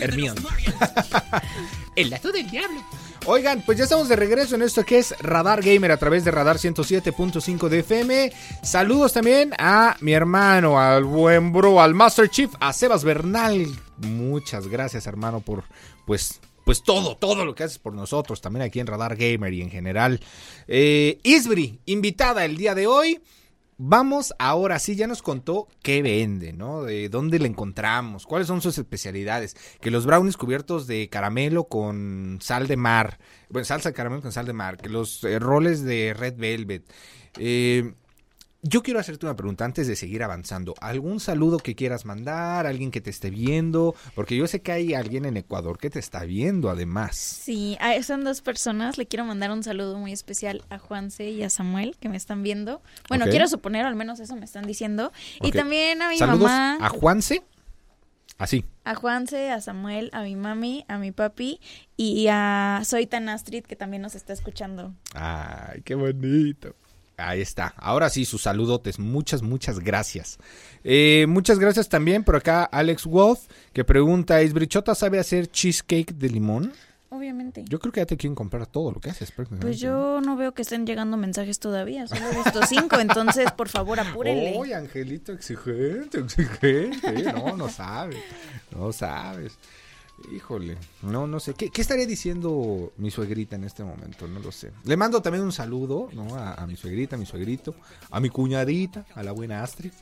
Hermione. 0.00 0.40
el 1.96 2.10
lazo 2.10 2.32
del 2.32 2.50
diablo. 2.50 2.84
Oigan, 3.26 3.62
pues 3.62 3.78
ya 3.78 3.84
estamos 3.84 4.08
de 4.08 4.16
regreso 4.16 4.54
en 4.54 4.62
esto 4.62 4.84
que 4.84 4.98
es 4.98 5.14
Radar 5.20 5.62
Gamer 5.62 5.90
a 5.90 5.96
través 5.96 6.24
de 6.24 6.30
Radar 6.30 6.58
107.5 6.58 7.68
de 7.68 7.80
FM. 7.80 8.32
Saludos 8.62 9.12
también 9.12 9.52
a 9.58 9.96
mi 10.00 10.12
hermano, 10.12 10.80
al 10.80 11.04
buen 11.04 11.52
bro, 11.52 11.80
al 11.80 11.94
Master 11.94 12.28
Chief, 12.28 12.50
a 12.60 12.72
Sebas 12.72 13.02
Bernal. 13.02 13.66
Muchas 13.98 14.68
gracias, 14.68 15.06
hermano, 15.06 15.40
por 15.40 15.64
pues 16.06 16.40
pues 16.66 16.82
todo, 16.82 17.16
todo 17.16 17.44
lo 17.44 17.54
que 17.54 17.62
haces 17.62 17.78
por 17.78 17.94
nosotros, 17.94 18.40
también 18.40 18.64
aquí 18.64 18.80
en 18.80 18.88
Radar 18.88 19.14
Gamer 19.14 19.52
y 19.52 19.62
en 19.62 19.70
general. 19.70 20.18
Eh, 20.66 21.20
Isbri, 21.22 21.78
invitada 21.86 22.44
el 22.44 22.56
día 22.56 22.74
de 22.74 22.88
hoy. 22.88 23.22
Vamos 23.78 24.34
ahora 24.40 24.80
sí, 24.80 24.96
ya 24.96 25.06
nos 25.06 25.22
contó 25.22 25.68
qué 25.80 26.02
vende, 26.02 26.52
¿no? 26.52 26.82
De 26.82 27.08
dónde 27.08 27.38
le 27.38 27.46
encontramos, 27.46 28.26
cuáles 28.26 28.48
son 28.48 28.60
sus 28.60 28.76
especialidades. 28.78 29.54
Que 29.80 29.92
los 29.92 30.06
brownies 30.06 30.36
cubiertos 30.36 30.88
de 30.88 31.08
caramelo 31.08 31.68
con 31.68 32.40
sal 32.42 32.66
de 32.66 32.76
mar, 32.76 33.20
bueno, 33.48 33.64
salsa 33.64 33.90
de 33.90 33.94
caramelo 33.94 34.22
con 34.22 34.32
sal 34.32 34.46
de 34.46 34.52
mar, 34.52 34.76
que 34.76 34.88
los 34.88 35.22
eh, 35.22 35.38
roles 35.38 35.84
de 35.84 36.14
red 36.18 36.34
velvet. 36.36 36.92
Eh, 37.38 37.94
yo 38.62 38.82
quiero 38.82 38.98
hacerte 38.98 39.26
una 39.26 39.36
pregunta 39.36 39.64
antes 39.64 39.86
de 39.86 39.96
seguir 39.96 40.22
avanzando. 40.22 40.74
¿Algún 40.80 41.20
saludo 41.20 41.58
que 41.58 41.74
quieras 41.74 42.04
mandar? 42.04 42.66
¿Alguien 42.66 42.90
que 42.90 43.00
te 43.00 43.10
esté 43.10 43.30
viendo? 43.30 43.94
Porque 44.14 44.36
yo 44.36 44.46
sé 44.46 44.60
que 44.60 44.72
hay 44.72 44.94
alguien 44.94 45.24
en 45.24 45.36
Ecuador 45.36 45.78
que 45.78 45.90
te 45.90 45.98
está 45.98 46.24
viendo 46.24 46.70
además. 46.70 47.16
Sí, 47.16 47.78
son 48.02 48.24
dos 48.24 48.40
personas. 48.40 48.98
Le 48.98 49.06
quiero 49.06 49.24
mandar 49.24 49.50
un 49.50 49.62
saludo 49.62 49.98
muy 49.98 50.12
especial 50.12 50.62
a 50.70 50.78
Juanse 50.78 51.30
y 51.30 51.42
a 51.42 51.50
Samuel 51.50 51.96
que 52.00 52.08
me 52.08 52.16
están 52.16 52.42
viendo. 52.42 52.82
Bueno, 53.08 53.26
quiero 53.26 53.46
suponer, 53.46 53.86
al 53.86 53.94
menos 53.94 54.20
eso 54.20 54.34
me 54.36 54.44
están 54.44 54.66
diciendo. 54.66 55.12
Y 55.42 55.52
también 55.52 56.02
a 56.02 56.08
mi 56.08 56.18
Saludos 56.18 56.50
mamá. 56.50 56.78
¿A 56.80 56.88
Juanse? 56.88 57.42
Así. 58.38 58.64
A 58.84 58.94
Juanse, 58.94 59.50
a 59.50 59.60
Samuel, 59.60 60.10
a 60.12 60.22
mi 60.22 60.36
mami, 60.36 60.84
a 60.88 60.98
mi 60.98 61.10
papi 61.10 61.58
y 61.96 62.26
a 62.28 62.82
Soy 62.84 63.06
Tan 63.06 63.28
Astrid 63.28 63.64
que 63.64 63.76
también 63.76 64.02
nos 64.02 64.14
está 64.14 64.32
escuchando. 64.32 64.94
Ay, 65.14 65.80
qué 65.82 65.94
bonito. 65.94 66.74
Ahí 67.16 67.40
está. 67.40 67.72
Ahora 67.76 68.10
sí, 68.10 68.24
sus 68.24 68.42
saludotes. 68.42 68.98
Muchas, 68.98 69.42
muchas 69.42 69.80
gracias. 69.80 70.38
Eh, 70.84 71.26
muchas 71.28 71.58
gracias 71.58 71.88
también 71.88 72.24
por 72.24 72.36
acá 72.36 72.64
Alex 72.64 73.06
Wolf, 73.06 73.40
que 73.72 73.84
pregunta, 73.84 74.40
¿es 74.40 74.52
Brichota 74.52 74.94
sabe 74.94 75.18
hacer 75.18 75.50
cheesecake 75.50 76.12
de 76.14 76.28
limón? 76.28 76.72
Obviamente. 77.08 77.64
Yo 77.66 77.78
creo 77.78 77.92
que 77.92 78.00
ya 78.00 78.06
te 78.06 78.16
quieren 78.16 78.34
comprar 78.34 78.66
todo 78.66 78.92
lo 78.92 79.00
que 79.00 79.10
haces. 79.10 79.32
Pues 79.60 79.80
yo 79.80 80.20
no 80.20 80.36
veo 80.36 80.52
que 80.52 80.62
estén 80.62 80.86
llegando 80.86 81.16
mensajes 81.16 81.58
todavía. 81.58 82.06
Solo 82.06 82.28
he 82.30 82.34
visto 82.34 82.60
cinco, 82.66 82.98
entonces 83.00 83.50
por 83.52 83.68
favor 83.68 83.98
apúrenle. 83.98 84.54
Oye, 84.58 84.74
Angelito, 84.74 85.32
exigente, 85.32 86.18
exigente. 86.20 87.32
No, 87.32 87.56
no 87.56 87.68
sabes. 87.70 88.18
No 88.70 88.92
sabes. 88.92 89.56
Híjole, 90.32 90.78
no, 91.02 91.26
no 91.26 91.38
sé. 91.38 91.54
¿Qué, 91.54 91.70
estaría 91.74 92.06
diciendo 92.06 92.92
mi 92.96 93.10
suegrita 93.10 93.56
en 93.56 93.64
este 93.64 93.84
momento? 93.84 94.26
No 94.26 94.40
lo 94.40 94.50
sé. 94.50 94.72
Le 94.84 94.96
mando 94.96 95.20
también 95.20 95.44
un 95.44 95.52
saludo 95.52 96.08
¿no? 96.14 96.34
a, 96.34 96.66
mi 96.66 96.74
suegrita, 96.74 97.16
a 97.16 97.18
mi 97.18 97.26
suegrito, 97.26 97.74
a 98.10 98.18
mi 98.18 98.30
cuñadita, 98.30 99.04
a 99.14 99.22
la 99.22 99.32
buena 99.32 99.62
Astrid. 99.62 99.92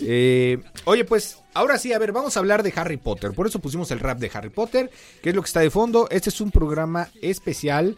Eh, 0.00 0.62
oye, 0.86 1.04
pues 1.04 1.38
ahora 1.52 1.78
sí, 1.78 1.92
a 1.92 1.98
ver, 1.98 2.12
vamos 2.12 2.36
a 2.36 2.40
hablar 2.40 2.62
de 2.62 2.72
Harry 2.74 2.96
Potter. 2.96 3.32
Por 3.32 3.46
eso 3.46 3.58
pusimos 3.58 3.90
el 3.90 4.00
rap 4.00 4.18
de 4.18 4.30
Harry 4.32 4.50
Potter, 4.50 4.90
que 5.22 5.28
es 5.28 5.34
lo 5.34 5.42
que 5.42 5.46
está 5.46 5.60
de 5.60 5.70
fondo. 5.70 6.08
Este 6.10 6.30
es 6.30 6.40
un 6.40 6.50
programa 6.50 7.08
especial 7.20 7.96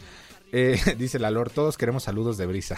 eh, 0.53 0.79
dice 0.97 1.17
la 1.17 1.31
Lor, 1.31 1.49
todos 1.49 1.77
queremos 1.77 2.03
saludos 2.03 2.37
de 2.37 2.45
brisa. 2.45 2.77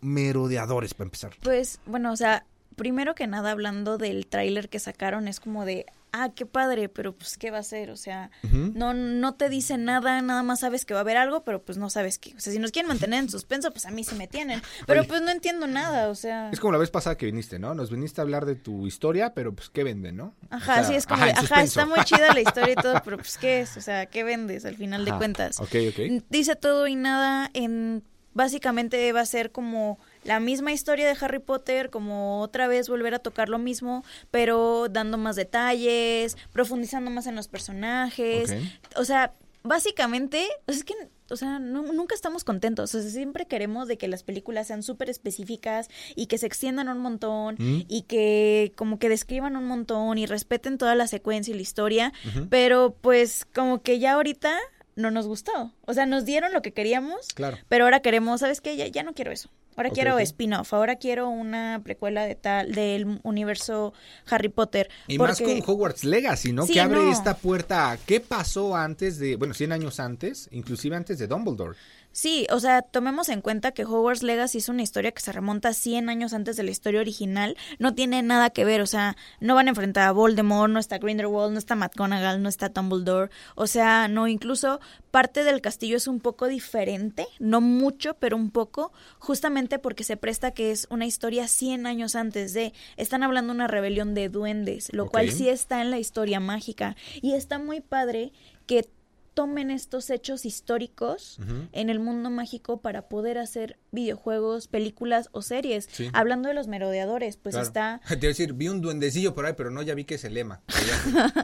merodeadores 0.00 0.94
para 0.94 1.06
empezar? 1.08 1.36
Pues, 1.42 1.78
bueno, 1.84 2.12
o 2.12 2.16
sea, 2.16 2.46
primero 2.76 3.14
que 3.14 3.26
nada, 3.26 3.50
hablando 3.50 3.98
del 3.98 4.26
tráiler 4.26 4.68
que 4.68 4.78
sacaron, 4.78 5.28
es 5.28 5.40
como 5.40 5.64
de, 5.64 5.86
ah, 6.12 6.30
qué 6.34 6.46
padre, 6.46 6.88
pero 6.88 7.14
pues 7.14 7.36
qué 7.36 7.50
va 7.50 7.58
a 7.58 7.62
ser, 7.62 7.90
o 7.90 7.96
sea, 7.96 8.30
no 8.52 8.94
no 8.94 9.34
te 9.34 9.48
dice 9.48 9.76
nada, 9.76 10.22
nada 10.22 10.42
más 10.42 10.60
sabes 10.60 10.84
que 10.84 10.94
va 10.94 11.00
a 11.00 11.02
haber 11.02 11.16
algo, 11.16 11.42
pero 11.44 11.62
pues 11.62 11.78
no 11.78 11.90
sabes 11.90 12.18
qué. 12.18 12.34
O 12.36 12.40
sea, 12.40 12.52
si 12.52 12.58
nos 12.58 12.70
quieren 12.70 12.88
mantener 12.88 13.20
en 13.20 13.28
suspenso, 13.28 13.70
pues 13.70 13.86
a 13.86 13.90
mí 13.90 14.04
se 14.04 14.14
me 14.14 14.26
tienen, 14.26 14.62
pero 14.86 15.04
pues 15.04 15.22
no 15.22 15.30
entiendo 15.30 15.66
nada, 15.66 16.08
o 16.08 16.14
sea. 16.14 16.50
Es 16.50 16.60
como 16.60 16.72
la 16.72 16.78
vez 16.78 16.90
pasada 16.90 17.16
que 17.16 17.26
viniste, 17.26 17.58
¿no? 17.58 17.74
Nos 17.74 17.90
viniste 17.90 18.20
a 18.20 18.22
hablar 18.22 18.46
de 18.46 18.54
tu 18.54 18.86
historia, 18.86 19.34
pero 19.34 19.54
pues 19.54 19.68
qué 19.70 19.84
venden, 19.84 20.16
¿no? 20.16 20.34
Ajá, 20.50 20.84
sí, 20.84 20.94
es 20.94 21.06
como, 21.06 21.22
ajá, 21.22 21.62
está 21.62 21.86
muy 21.86 22.02
chida 22.04 22.32
la 22.32 22.40
historia 22.40 22.72
y 22.72 22.76
todo, 22.82 23.00
pero 23.04 23.16
pues 23.18 23.38
qué 23.38 23.60
es, 23.60 23.76
o 23.76 23.80
sea, 23.80 24.06
qué 24.06 24.22
vendes 24.24 24.64
al 24.64 24.76
final 24.76 25.04
de 25.04 25.12
cuentas. 25.12 25.60
Ok, 25.60 25.74
ok. 25.90 26.24
Dice 26.28 26.56
todo 26.56 26.86
y 26.86 26.94
nada 26.94 27.50
en 27.54 28.02
básicamente 28.36 29.10
va 29.12 29.20
a 29.20 29.26
ser 29.26 29.50
como 29.50 29.98
la 30.26 30.40
misma 30.40 30.72
historia 30.72 31.06
de 31.06 31.16
Harry 31.20 31.38
Potter, 31.38 31.90
como 31.90 32.40
otra 32.40 32.68
vez 32.68 32.88
volver 32.88 33.14
a 33.14 33.18
tocar 33.18 33.48
lo 33.48 33.58
mismo, 33.58 34.04
pero 34.30 34.88
dando 34.90 35.18
más 35.18 35.36
detalles, 35.36 36.36
profundizando 36.52 37.10
más 37.10 37.26
en 37.26 37.36
los 37.36 37.48
personajes. 37.48 38.54
O 38.96 39.04
sea, 39.04 39.32
básicamente, 39.62 40.46
es 40.66 40.84
que 40.84 40.94
o 41.28 41.36
sea, 41.36 41.58
nunca 41.58 42.14
estamos 42.14 42.44
contentos. 42.44 42.94
O 42.94 43.02
sea, 43.02 43.10
siempre 43.10 43.46
queremos 43.46 43.88
de 43.88 43.98
que 43.98 44.06
las 44.06 44.22
películas 44.22 44.68
sean 44.68 44.82
súper 44.82 45.10
específicas 45.10 45.88
y 46.14 46.26
que 46.26 46.38
se 46.38 46.46
extiendan 46.46 46.88
un 46.88 46.98
montón 46.98 47.56
mm. 47.58 47.82
y 47.88 48.02
que 48.02 48.72
como 48.76 48.98
que 48.98 49.08
describan 49.08 49.56
un 49.56 49.64
montón 49.64 50.18
y 50.18 50.26
respeten 50.26 50.78
toda 50.78 50.94
la 50.94 51.08
secuencia 51.08 51.52
y 51.52 51.56
la 51.56 51.62
historia. 51.62 52.12
Pero 52.48 52.96
pues 53.00 53.44
como 53.44 53.82
que 53.82 53.98
ya 53.98 54.12
ahorita 54.12 54.56
no 54.94 55.10
nos 55.10 55.26
gustó. 55.26 55.72
O 55.84 55.94
sea, 55.94 56.06
nos 56.06 56.24
dieron 56.24 56.52
lo 56.52 56.62
que 56.62 56.72
queríamos, 56.72 57.26
claro. 57.34 57.58
pero 57.68 57.84
ahora 57.84 58.00
queremos, 58.00 58.40
¿sabes 58.40 58.60
qué? 58.60 58.76
Ya, 58.76 58.86
ya 58.86 59.02
no 59.02 59.14
quiero 59.14 59.32
eso. 59.32 59.50
Ahora 59.76 59.90
quiero 59.90 60.18
spin-off, 60.18 60.72
ahora 60.72 60.96
quiero 60.96 61.28
una 61.28 61.80
precuela 61.84 62.24
de 62.24 62.34
tal 62.34 62.72
del 62.72 63.20
universo 63.22 63.92
Harry 64.30 64.48
Potter. 64.48 64.88
Y 65.06 65.18
más 65.18 65.40
con 65.40 65.62
Hogwarts 65.64 66.04
Legacy, 66.04 66.52
¿no? 66.52 66.66
que 66.66 66.80
abre 66.80 67.10
esta 67.10 67.36
puerta. 67.36 67.98
¿Qué 68.06 68.20
pasó 68.20 68.74
antes 68.74 69.18
de, 69.18 69.36
bueno, 69.36 69.52
100 69.52 69.72
años 69.72 70.00
antes, 70.00 70.48
inclusive 70.50 70.96
antes 70.96 71.18
de 71.18 71.26
Dumbledore? 71.26 71.76
Sí, 72.16 72.46
o 72.50 72.60
sea, 72.60 72.80
tomemos 72.80 73.28
en 73.28 73.42
cuenta 73.42 73.72
que 73.72 73.84
Hogwarts 73.84 74.22
Legacy 74.22 74.56
es 74.56 74.70
una 74.70 74.80
historia 74.80 75.12
que 75.12 75.20
se 75.20 75.32
remonta 75.32 75.74
100 75.74 76.08
años 76.08 76.32
antes 76.32 76.56
de 76.56 76.62
la 76.62 76.70
historia 76.70 77.02
original. 77.02 77.58
No 77.78 77.94
tiene 77.94 78.22
nada 78.22 78.48
que 78.48 78.64
ver, 78.64 78.80
o 78.80 78.86
sea, 78.86 79.18
no 79.38 79.54
van 79.54 79.66
a 79.66 79.68
enfrentar 79.68 80.08
a 80.08 80.12
Voldemort, 80.12 80.72
no 80.72 80.78
está 80.78 80.96
Grindelwald, 80.96 81.52
no 81.52 81.58
está 81.58 81.74
McGonagall, 81.74 82.42
no 82.42 82.48
está 82.48 82.70
Dumbledore. 82.70 83.30
O 83.54 83.66
sea, 83.66 84.08
no, 84.08 84.28
incluso 84.28 84.80
parte 85.10 85.44
del 85.44 85.60
castillo 85.60 85.98
es 85.98 86.08
un 86.08 86.20
poco 86.20 86.48
diferente, 86.48 87.26
no 87.38 87.60
mucho, 87.60 88.14
pero 88.14 88.38
un 88.38 88.50
poco, 88.50 88.94
justamente 89.18 89.78
porque 89.78 90.02
se 90.02 90.16
presta 90.16 90.52
que 90.52 90.70
es 90.70 90.86
una 90.88 91.04
historia 91.04 91.48
100 91.48 91.84
años 91.84 92.16
antes 92.16 92.54
de. 92.54 92.72
Están 92.96 93.24
hablando 93.24 93.52
de 93.52 93.56
una 93.56 93.68
rebelión 93.68 94.14
de 94.14 94.30
duendes, 94.30 94.90
lo 94.94 95.10
cual 95.10 95.30
sí 95.32 95.50
está 95.50 95.82
en 95.82 95.90
la 95.90 95.98
historia 95.98 96.40
mágica. 96.40 96.96
Y 97.20 97.34
está 97.34 97.58
muy 97.58 97.82
padre 97.82 98.32
que 98.66 98.88
tomen 99.36 99.70
estos 99.70 100.08
hechos 100.08 100.46
históricos 100.46 101.38
en 101.72 101.90
el 101.90 102.00
mundo 102.00 102.30
mágico 102.30 102.80
para 102.80 103.02
poder 103.02 103.36
hacer 103.36 103.78
videojuegos, 103.92 104.66
películas 104.66 105.28
o 105.32 105.42
series. 105.42 105.90
Hablando 106.14 106.48
de 106.48 106.54
los 106.54 106.68
merodeadores, 106.68 107.36
pues 107.36 107.54
está... 107.54 108.00
Te 108.08 108.14
iba 108.14 108.24
a 108.24 108.28
decir, 108.28 108.54
vi 108.54 108.68
un 108.68 108.80
duendecillo 108.80 109.34
por 109.34 109.44
ahí, 109.44 109.52
pero 109.54 109.70
no, 109.70 109.82
ya 109.82 109.94
vi 109.94 110.04
que 110.04 110.14
es 110.14 110.24
el 110.24 110.32
lema. 110.32 110.62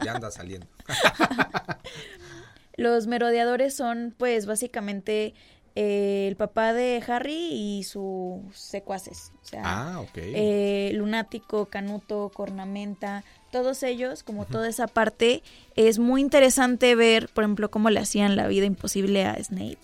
Ya, 0.03 0.13
anda 0.15 0.31
saliendo. 0.31 0.65
los 2.77 3.05
merodeadores 3.05 3.75
son, 3.75 4.15
pues, 4.17 4.47
básicamente 4.47 5.35
eh, 5.75 6.25
el 6.27 6.35
papá 6.35 6.73
de 6.73 7.03
Harry 7.07 7.49
y 7.51 7.83
sus 7.83 8.41
secuaces. 8.57 9.33
O 9.43 9.45
sea, 9.45 9.61
ah, 9.65 10.05
eh, 10.15 10.93
Lunático, 10.95 11.67
Canuto, 11.67 12.31
Cornamenta, 12.33 13.23
todos 13.53 13.83
ellos, 13.83 14.23
como 14.23 14.45
toda 14.45 14.67
esa 14.67 14.87
parte, 14.87 15.43
es 15.75 15.99
muy 15.99 16.21
interesante 16.21 16.95
ver, 16.95 17.29
por 17.29 17.43
ejemplo, 17.43 17.69
cómo 17.69 17.91
le 17.91 17.99
hacían 17.99 18.35
la 18.35 18.47
vida 18.47 18.65
imposible 18.65 19.25
a 19.25 19.41
Snape. 19.41 19.77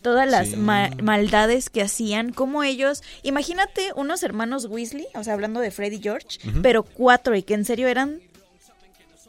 Todas 0.00 0.26
las 0.28 0.56
maldades 0.56 1.68
que 1.68 1.82
hacían, 1.82 2.32
como 2.32 2.62
ellos, 2.64 3.02
imagínate 3.22 3.92
unos 3.94 4.22
hermanos 4.22 4.64
Weasley, 4.64 5.06
o 5.14 5.22
sea, 5.22 5.34
hablando 5.34 5.60
de 5.60 5.70
Freddy 5.70 6.00
George, 6.02 6.38
pero 6.62 6.82
cuatro 6.82 7.36
y 7.36 7.42
que 7.42 7.52
en 7.52 7.66
serio 7.66 7.88
eran 7.88 8.22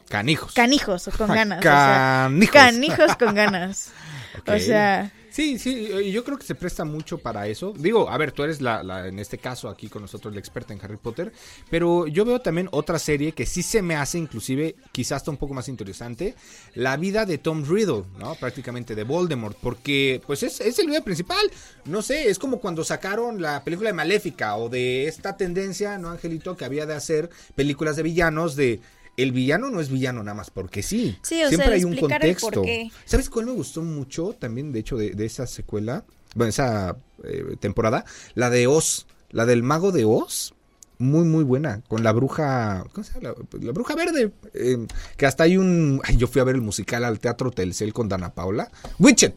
canijos. 0.08 0.54
Canijos 0.54 1.10
con 1.18 1.28
ganas. 1.34 1.60
canijos. 1.60 2.50
canijos 2.54 3.16
con 3.16 3.34
ganas. 3.34 3.92
O 4.46 4.58
sea, 4.58 5.12
Sí, 5.32 5.58
sí, 5.58 6.12
yo 6.12 6.24
creo 6.24 6.36
que 6.36 6.44
se 6.44 6.54
presta 6.54 6.84
mucho 6.84 7.16
para 7.16 7.46
eso. 7.46 7.72
Digo, 7.74 8.10
a 8.10 8.18
ver, 8.18 8.32
tú 8.32 8.42
eres 8.42 8.60
la, 8.60 8.82
la, 8.82 9.08
en 9.08 9.18
este 9.18 9.38
caso 9.38 9.70
aquí 9.70 9.88
con 9.88 10.02
nosotros 10.02 10.34
la 10.34 10.38
experta 10.40 10.74
en 10.74 10.80
Harry 10.82 10.98
Potter, 10.98 11.32
pero 11.70 12.06
yo 12.06 12.26
veo 12.26 12.42
también 12.42 12.68
otra 12.70 12.98
serie 12.98 13.32
que 13.32 13.46
sí 13.46 13.62
se 13.62 13.80
me 13.80 13.96
hace 13.96 14.18
inclusive 14.18 14.76
quizás 14.92 15.12
hasta 15.22 15.30
un 15.30 15.38
poco 15.38 15.54
más 15.54 15.68
interesante, 15.68 16.34
la 16.74 16.98
vida 16.98 17.24
de 17.24 17.38
Tom 17.38 17.64
Riddle, 17.64 18.04
¿no? 18.18 18.34
Prácticamente 18.34 18.94
de 18.94 19.04
Voldemort, 19.04 19.56
porque 19.58 20.20
pues 20.26 20.42
es, 20.42 20.60
es 20.60 20.78
el 20.78 20.88
video 20.88 21.02
principal, 21.02 21.50
no 21.86 22.02
sé, 22.02 22.28
es 22.28 22.38
como 22.38 22.60
cuando 22.60 22.84
sacaron 22.84 23.40
la 23.40 23.64
película 23.64 23.88
de 23.88 23.94
Maléfica 23.94 24.56
o 24.56 24.68
de 24.68 25.06
esta 25.06 25.38
tendencia, 25.38 25.96
¿no, 25.96 26.10
Angelito? 26.10 26.58
Que 26.58 26.66
había 26.66 26.84
de 26.84 26.94
hacer 26.94 27.30
películas 27.54 27.96
de 27.96 28.02
villanos 28.02 28.54
de 28.54 28.80
el 29.16 29.32
villano 29.32 29.70
no 29.70 29.80
es 29.80 29.90
villano 29.90 30.22
nada 30.22 30.34
más 30.34 30.50
porque 30.50 30.82
sí. 30.82 31.18
Sí, 31.22 31.42
o 31.42 31.48
Siempre 31.48 31.74
hay 31.74 31.84
un 31.84 31.96
contexto. 31.96 32.62
¿Sabes 33.04 33.30
cuál 33.30 33.46
me 33.46 33.52
gustó 33.52 33.82
mucho 33.82 34.34
también, 34.38 34.72
de 34.72 34.80
hecho, 34.80 34.96
de, 34.96 35.24
esa 35.24 35.46
secuela? 35.46 36.04
Bueno, 36.34 36.50
esa 36.50 36.96
eh, 37.24 37.56
temporada. 37.60 38.04
La 38.34 38.50
de 38.50 38.66
Oz. 38.66 39.06
La 39.30 39.46
del 39.46 39.62
mago 39.62 39.92
de 39.92 40.04
Oz. 40.04 40.54
Muy, 40.98 41.24
muy 41.24 41.44
buena. 41.44 41.82
Con 41.88 42.02
la 42.02 42.12
bruja. 42.12 42.84
¿Cómo 42.92 43.04
se 43.04 43.14
llama? 43.14 43.34
La, 43.60 43.72
bruja 43.72 43.94
verde. 43.94 44.32
Eh, 44.54 44.86
que 45.16 45.26
hasta 45.26 45.44
hay 45.44 45.56
un. 45.56 46.00
Ay, 46.04 46.16
yo 46.16 46.26
fui 46.26 46.40
a 46.40 46.44
ver 46.44 46.54
el 46.54 46.62
musical 46.62 47.04
al 47.04 47.18
Teatro 47.18 47.50
Telcel 47.50 47.92
con 47.92 48.08
Dana 48.08 48.32
Paula. 48.32 48.70
Witcher. 48.98 49.34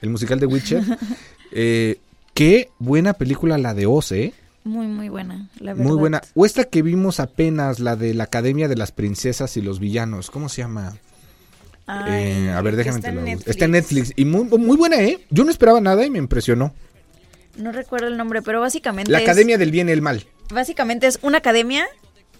El 0.00 0.10
musical 0.10 0.40
de 0.40 0.46
Witcher. 0.46 0.82
Eh, 1.54 2.00
qué 2.32 2.70
buena 2.78 3.12
película 3.12 3.58
la 3.58 3.74
de 3.74 3.84
Oz, 3.84 4.10
¿eh? 4.12 4.32
Muy, 4.64 4.86
muy 4.86 5.08
buena, 5.08 5.48
la 5.58 5.72
verdad. 5.74 5.88
Muy 5.88 5.98
buena. 5.98 6.22
O 6.34 6.46
esta 6.46 6.64
que 6.64 6.82
vimos 6.82 7.18
apenas, 7.18 7.80
la 7.80 7.96
de 7.96 8.14
la 8.14 8.24
Academia 8.24 8.68
de 8.68 8.76
las 8.76 8.92
Princesas 8.92 9.56
y 9.56 9.60
los 9.62 9.80
Villanos. 9.80 10.30
¿Cómo 10.30 10.48
se 10.48 10.62
llama? 10.62 10.96
Eh, 12.08 12.52
a 12.54 12.60
ver, 12.62 12.76
déjame 12.76 12.98
está, 12.98 13.10
en 13.10 13.26
está 13.28 13.64
en 13.64 13.72
Netflix. 13.72 14.12
Y 14.14 14.24
muy, 14.24 14.44
muy 14.44 14.76
buena, 14.76 15.02
¿eh? 15.02 15.18
Yo 15.30 15.44
no 15.44 15.50
esperaba 15.50 15.80
nada 15.80 16.06
y 16.06 16.10
me 16.10 16.18
impresionó. 16.18 16.72
No 17.56 17.72
recuerdo 17.72 18.06
el 18.06 18.16
nombre, 18.16 18.40
pero 18.40 18.60
básicamente. 18.60 19.10
La 19.10 19.18
Academia 19.18 19.58
del 19.58 19.72
Bien 19.72 19.88
y 19.88 19.92
el 19.92 20.00
Mal. 20.00 20.26
Básicamente 20.50 21.08
es 21.08 21.18
una 21.22 21.38
academia 21.38 21.86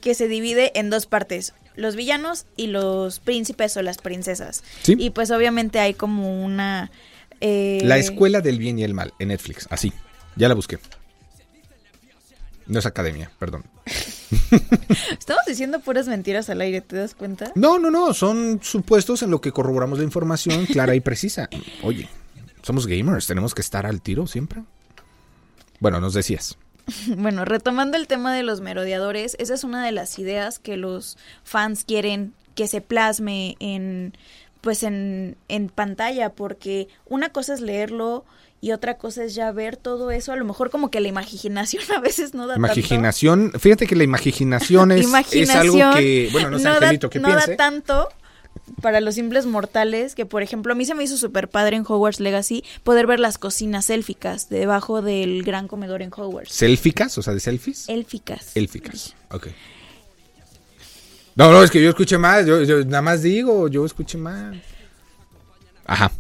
que 0.01 0.15
se 0.15 0.29
divide 0.29 0.79
en 0.79 0.91
dos 0.91 1.07
partes: 1.07 1.55
los 1.75 1.97
villanos 1.97 2.47
y 2.57 2.69
los 2.69 3.19
príncipes 3.19 3.77
o 3.77 3.83
las 3.83 3.99
princesas. 3.99 4.63
¿Sí? 4.83 4.95
Y 4.97 5.11
pues 5.11 5.33
obviamente 5.33 5.81
hay 5.81 5.95
como 5.95 6.45
una. 6.45 6.93
Eh... 7.41 7.81
La 7.83 7.99
Escuela 7.99 8.41
del 8.41 8.59
Bien 8.59 8.79
y 8.79 8.85
el 8.85 8.95
Mal 8.95 9.13
en 9.19 9.29
Netflix, 9.29 9.67
así. 9.71 9.93
Ya 10.37 10.49
la 10.49 10.55
busqué. 10.55 10.79
No 12.67 12.79
es 12.79 12.87
academia, 12.87 13.31
perdón. 13.39 13.65
Estamos 15.19 15.43
diciendo 15.47 15.81
puras 15.81 16.09
mentiras 16.09 16.49
al 16.51 16.61
aire, 16.61 16.81
¿te 16.81 16.97
das 16.97 17.15
cuenta? 17.15 17.53
No, 17.55 17.79
no, 17.79 17.91
no, 17.91 18.15
son 18.15 18.61
supuestos 18.63 19.23
en 19.23 19.31
lo 19.31 19.41
que 19.41 19.53
corroboramos 19.53 19.99
la 19.99 20.05
información 20.05 20.67
clara 20.67 20.95
y 20.95 21.01
precisa. 21.01 21.49
Oye, 21.83 22.09
somos 22.63 22.87
gamers, 22.87 23.27
tenemos 23.27 23.55
que 23.55 23.63
estar 23.63 23.87
al 23.87 24.01
tiro 24.01 24.27
siempre. 24.27 24.63
Bueno, 25.81 26.01
nos 26.01 26.15
decías. 26.15 26.59
Bueno, 27.17 27.45
retomando 27.45 27.97
el 27.97 28.09
tema 28.09 28.35
de 28.35 28.43
los 28.43 28.61
merodeadores, 28.61 29.37
esa 29.39 29.55
es 29.55 29.63
una 29.63 29.85
de 29.85 29.93
las 29.93 30.19
ideas 30.19 30.59
que 30.59 30.77
los 30.77 31.17
fans 31.45 31.85
quieren 31.85 32.35
que 32.57 32.67
se 32.67 32.81
plasme 32.81 33.57
en 33.61 34.15
pues 34.61 34.85
en, 34.85 35.37
en 35.49 35.69
pantalla, 35.69 36.31
porque 36.31 36.89
una 37.07 37.31
cosa 37.31 37.55
es 37.55 37.61
leerlo 37.61 38.25
y 38.63 38.71
otra 38.71 38.97
cosa 38.97 39.25
es 39.25 39.35
ya 39.35 39.51
ver 39.51 39.77
todo 39.77 40.13
eso, 40.13 40.33
a 40.33 40.37
lo 40.37 40.45
mejor 40.45 40.71
como 40.71 40.89
que 40.89 41.01
la 41.01 41.09
imaginación 41.09 41.83
a 41.95 42.01
veces 42.01 42.33
no 42.33 42.47
da 42.47 42.57
imaginación, 42.57 43.53
fíjate 43.59 43.87
que 43.87 43.97
la 43.97 44.05
imaginación 44.05 44.93
es, 44.93 45.51
algo 45.51 45.77
que, 45.97 46.31
bueno, 46.33 46.49
no 46.51 46.59
sé, 46.59 46.69
Angelito, 46.69 47.11
¿qué 47.11 47.19
no 47.19 47.29
da 47.29 47.57
tanto 47.57 48.09
para 48.81 49.01
los 49.01 49.17
simples 49.17 49.47
mortales, 49.47 50.15
que 50.15 50.27
por 50.27 50.43
ejemplo 50.43 50.73
a 50.73 50.77
mí 50.77 50.85
se 50.85 50.95
me 50.95 51.03
hizo 51.03 51.17
súper 51.17 51.49
padre 51.49 51.77
en 51.77 51.85
Hogwarts 51.87 52.21
Legacy 52.21 52.63
poder 52.85 53.09
ver 53.09 53.19
las 53.19 53.37
cocinas 53.37 53.91
élficas 53.91 54.49
debajo 54.49 55.03
del 55.03 55.43
gran 55.43 55.67
comedor 55.67 56.01
en 56.01 56.11
Hogwarts. 56.15 56.53
¿Selficas? 56.53 57.19
O 57.19 57.23
sea, 57.23 57.35
de 57.35 57.41
selfies. 57.41 57.89
Élficas. 57.89 58.53
Élficas, 58.55 59.17
ok. 59.31 59.49
No, 61.35 61.51
no, 61.51 61.65
es 61.65 61.71
que 61.71 61.83
yo 61.83 61.89
escuché 61.89 62.17
más, 62.17 62.47
yo, 62.47 62.63
yo 62.63 62.85
nada 62.85 63.03
más 63.03 63.23
digo, 63.23 63.67
yo 63.67 63.85
escuché 63.85 64.19
más. 64.19 64.55
Ajá. 65.85 66.13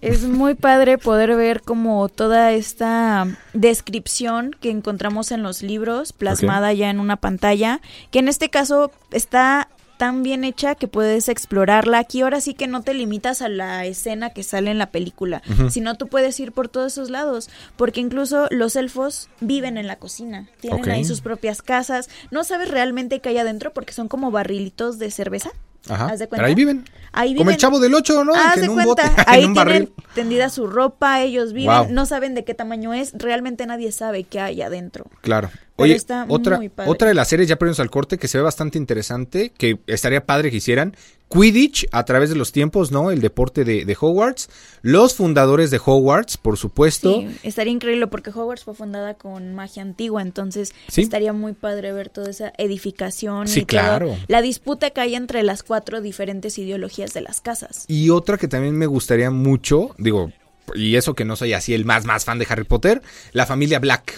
Es 0.00 0.22
muy 0.22 0.54
padre 0.54 0.96
poder 0.96 1.36
ver 1.36 1.60
como 1.60 2.08
toda 2.08 2.52
esta 2.52 3.26
descripción 3.52 4.56
que 4.58 4.70
encontramos 4.70 5.30
en 5.30 5.42
los 5.42 5.62
libros 5.62 6.14
plasmada 6.14 6.72
ya 6.72 6.88
en 6.88 7.00
una 7.00 7.16
pantalla, 7.16 7.80
que 8.10 8.20
en 8.20 8.28
este 8.28 8.48
caso 8.48 8.90
está 9.10 9.68
tan 9.98 10.22
bien 10.22 10.44
hecha 10.44 10.76
que 10.76 10.88
puedes 10.88 11.28
explorarla. 11.28 11.98
Aquí 11.98 12.22
ahora 12.22 12.40
sí 12.40 12.54
que 12.54 12.66
no 12.66 12.80
te 12.80 12.94
limitas 12.94 13.42
a 13.42 13.50
la 13.50 13.84
escena 13.84 14.30
que 14.30 14.42
sale 14.42 14.70
en 14.70 14.78
la 14.78 14.90
película, 14.90 15.42
sino 15.68 15.94
tú 15.96 16.08
puedes 16.08 16.40
ir 16.40 16.52
por 16.52 16.68
todos 16.68 16.92
esos 16.92 17.10
lados, 17.10 17.50
porque 17.76 18.00
incluso 18.00 18.46
los 18.50 18.76
elfos 18.76 19.28
viven 19.40 19.76
en 19.76 19.86
la 19.86 19.96
cocina, 19.96 20.48
tienen 20.60 20.88
ahí 20.88 21.04
sus 21.04 21.20
propias 21.20 21.60
casas, 21.60 22.08
no 22.30 22.44
sabes 22.44 22.70
realmente 22.70 23.20
qué 23.20 23.28
hay 23.28 23.38
adentro 23.38 23.74
porque 23.74 23.92
son 23.92 24.08
como 24.08 24.30
barrilitos 24.30 24.98
de 24.98 25.10
cerveza. 25.10 25.50
Ajá. 25.88 26.12
Pero 26.30 26.46
ahí 26.46 26.54
viven. 26.54 26.84
Ahí 27.12 27.34
Como 27.34 27.50
el 27.50 27.56
chavo 27.56 27.80
del 27.80 27.94
8, 27.94 28.24
¿no? 28.24 28.34
Haz 28.34 28.60
de 28.60 28.68
cuenta. 28.68 29.12
ahí 29.26 29.52
tienen 29.52 29.92
tendida 30.14 30.48
su 30.48 30.66
ropa, 30.66 31.20
ellos 31.22 31.52
viven, 31.52 31.92
no 31.92 32.06
saben 32.06 32.34
de 32.34 32.44
qué 32.44 32.54
tamaño 32.54 32.92
es, 32.94 33.12
realmente 33.14 33.66
nadie 33.66 33.90
sabe 33.90 34.24
qué 34.24 34.40
hay 34.40 34.62
adentro. 34.62 35.06
Claro. 35.20 35.50
Oye, 35.82 35.98
otra, 36.28 36.60
otra 36.86 37.08
de 37.08 37.14
las 37.14 37.28
series, 37.28 37.48
ya 37.48 37.56
ponemos 37.56 37.80
al 37.80 37.90
corte, 37.90 38.18
que 38.18 38.28
se 38.28 38.38
ve 38.38 38.44
bastante 38.44 38.78
interesante, 38.78 39.52
que 39.56 39.78
estaría 39.86 40.24
padre 40.24 40.50
que 40.50 40.58
hicieran, 40.58 40.94
Quidditch 41.30 41.86
a 41.92 42.04
través 42.04 42.28
de 42.28 42.34
los 42.34 42.50
tiempos, 42.50 42.90
¿no? 42.90 43.12
El 43.12 43.20
deporte 43.20 43.64
de, 43.64 43.96
Hogwarts. 43.98 44.50
Los 44.82 45.14
fundadores 45.14 45.70
de 45.70 45.80
Hogwarts, 45.84 46.36
por 46.36 46.56
supuesto. 46.56 47.20
Sí, 47.20 47.28
estaría 47.44 47.72
increíble 47.72 48.08
porque 48.08 48.30
Hogwarts 48.30 48.64
fue 48.64 48.74
fundada 48.74 49.14
con 49.14 49.54
magia 49.54 49.82
antigua, 49.82 50.22
entonces 50.22 50.74
estaría 50.96 51.32
muy 51.32 51.52
padre 51.52 51.92
ver 51.92 52.08
toda 52.08 52.30
esa 52.30 52.52
edificación. 52.58 53.46
Sí, 53.46 53.64
claro. 53.64 54.16
la 54.26 54.42
disputa 54.42 54.90
que 54.90 55.00
hay 55.00 55.14
entre 55.14 55.44
las 55.44 55.62
cuatro 55.62 56.00
diferentes 56.00 56.58
ideologías 56.58 57.14
de 57.14 57.20
las 57.20 57.40
casas. 57.40 57.84
Y 57.86 58.10
otra 58.10 58.36
que 58.36 58.48
también 58.48 58.76
me 58.76 58.86
gustaría 58.86 59.30
mucho, 59.30 59.94
digo, 59.98 60.32
y 60.74 60.96
eso 60.96 61.14
que 61.14 61.24
no 61.24 61.36
soy 61.36 61.52
así 61.52 61.74
el 61.74 61.84
más, 61.84 62.06
más 62.06 62.24
fan 62.24 62.40
de 62.40 62.46
Harry 62.48 62.64
Potter, 62.64 63.02
la 63.32 63.46
familia 63.46 63.78
Black 63.78 64.14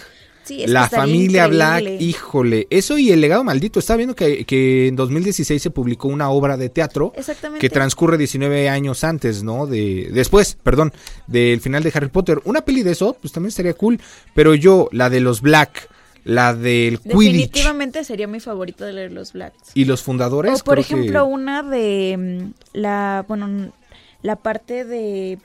la 0.67 0.89
familia 0.89 1.47
Black, 1.47 1.83
híjole, 1.99 2.67
eso 2.69 2.97
y 2.97 3.11
el 3.11 3.21
legado 3.21 3.43
maldito. 3.43 3.79
Estaba 3.79 3.97
viendo 3.97 4.15
que, 4.15 4.45
que, 4.45 4.87
en 4.87 4.95
2016 4.95 5.61
se 5.61 5.69
publicó 5.69 6.07
una 6.07 6.29
obra 6.29 6.57
de 6.57 6.69
teatro 6.69 7.13
que 7.59 7.69
transcurre 7.69 8.17
19 8.17 8.69
años 8.69 9.03
antes, 9.03 9.43
¿no? 9.43 9.67
De 9.67 10.09
después, 10.11 10.57
perdón, 10.61 10.93
del 11.27 11.61
final 11.61 11.83
de 11.83 11.91
Harry 11.93 12.09
Potter. 12.09 12.41
Una 12.45 12.61
peli 12.61 12.83
de 12.83 12.91
eso, 12.91 13.17
pues 13.19 13.33
también 13.33 13.49
estaría 13.49 13.73
cool. 13.73 13.99
Pero 14.33 14.55
yo, 14.55 14.89
la 14.91 15.09
de 15.09 15.19
los 15.19 15.41
Black, 15.41 15.89
la 16.23 16.53
del 16.53 16.99
Quidditch. 16.99 17.17
Definitivamente 17.17 18.03
sería 18.03 18.27
mi 18.27 18.39
favorito 18.39 18.85
de 18.85 18.93
leer 18.93 19.11
los 19.11 19.33
Blacks. 19.33 19.71
¿Y 19.73 19.85
los 19.85 20.03
fundadores? 20.03 20.61
O 20.61 20.63
por 20.63 20.79
ejemplo, 20.79 21.25
una 21.25 21.63
de 21.63 22.15
mm, 22.17 22.77
la, 22.77 23.25
bueno, 23.27 23.73
la 24.21 24.35
parte 24.37 24.85
de 24.85 25.37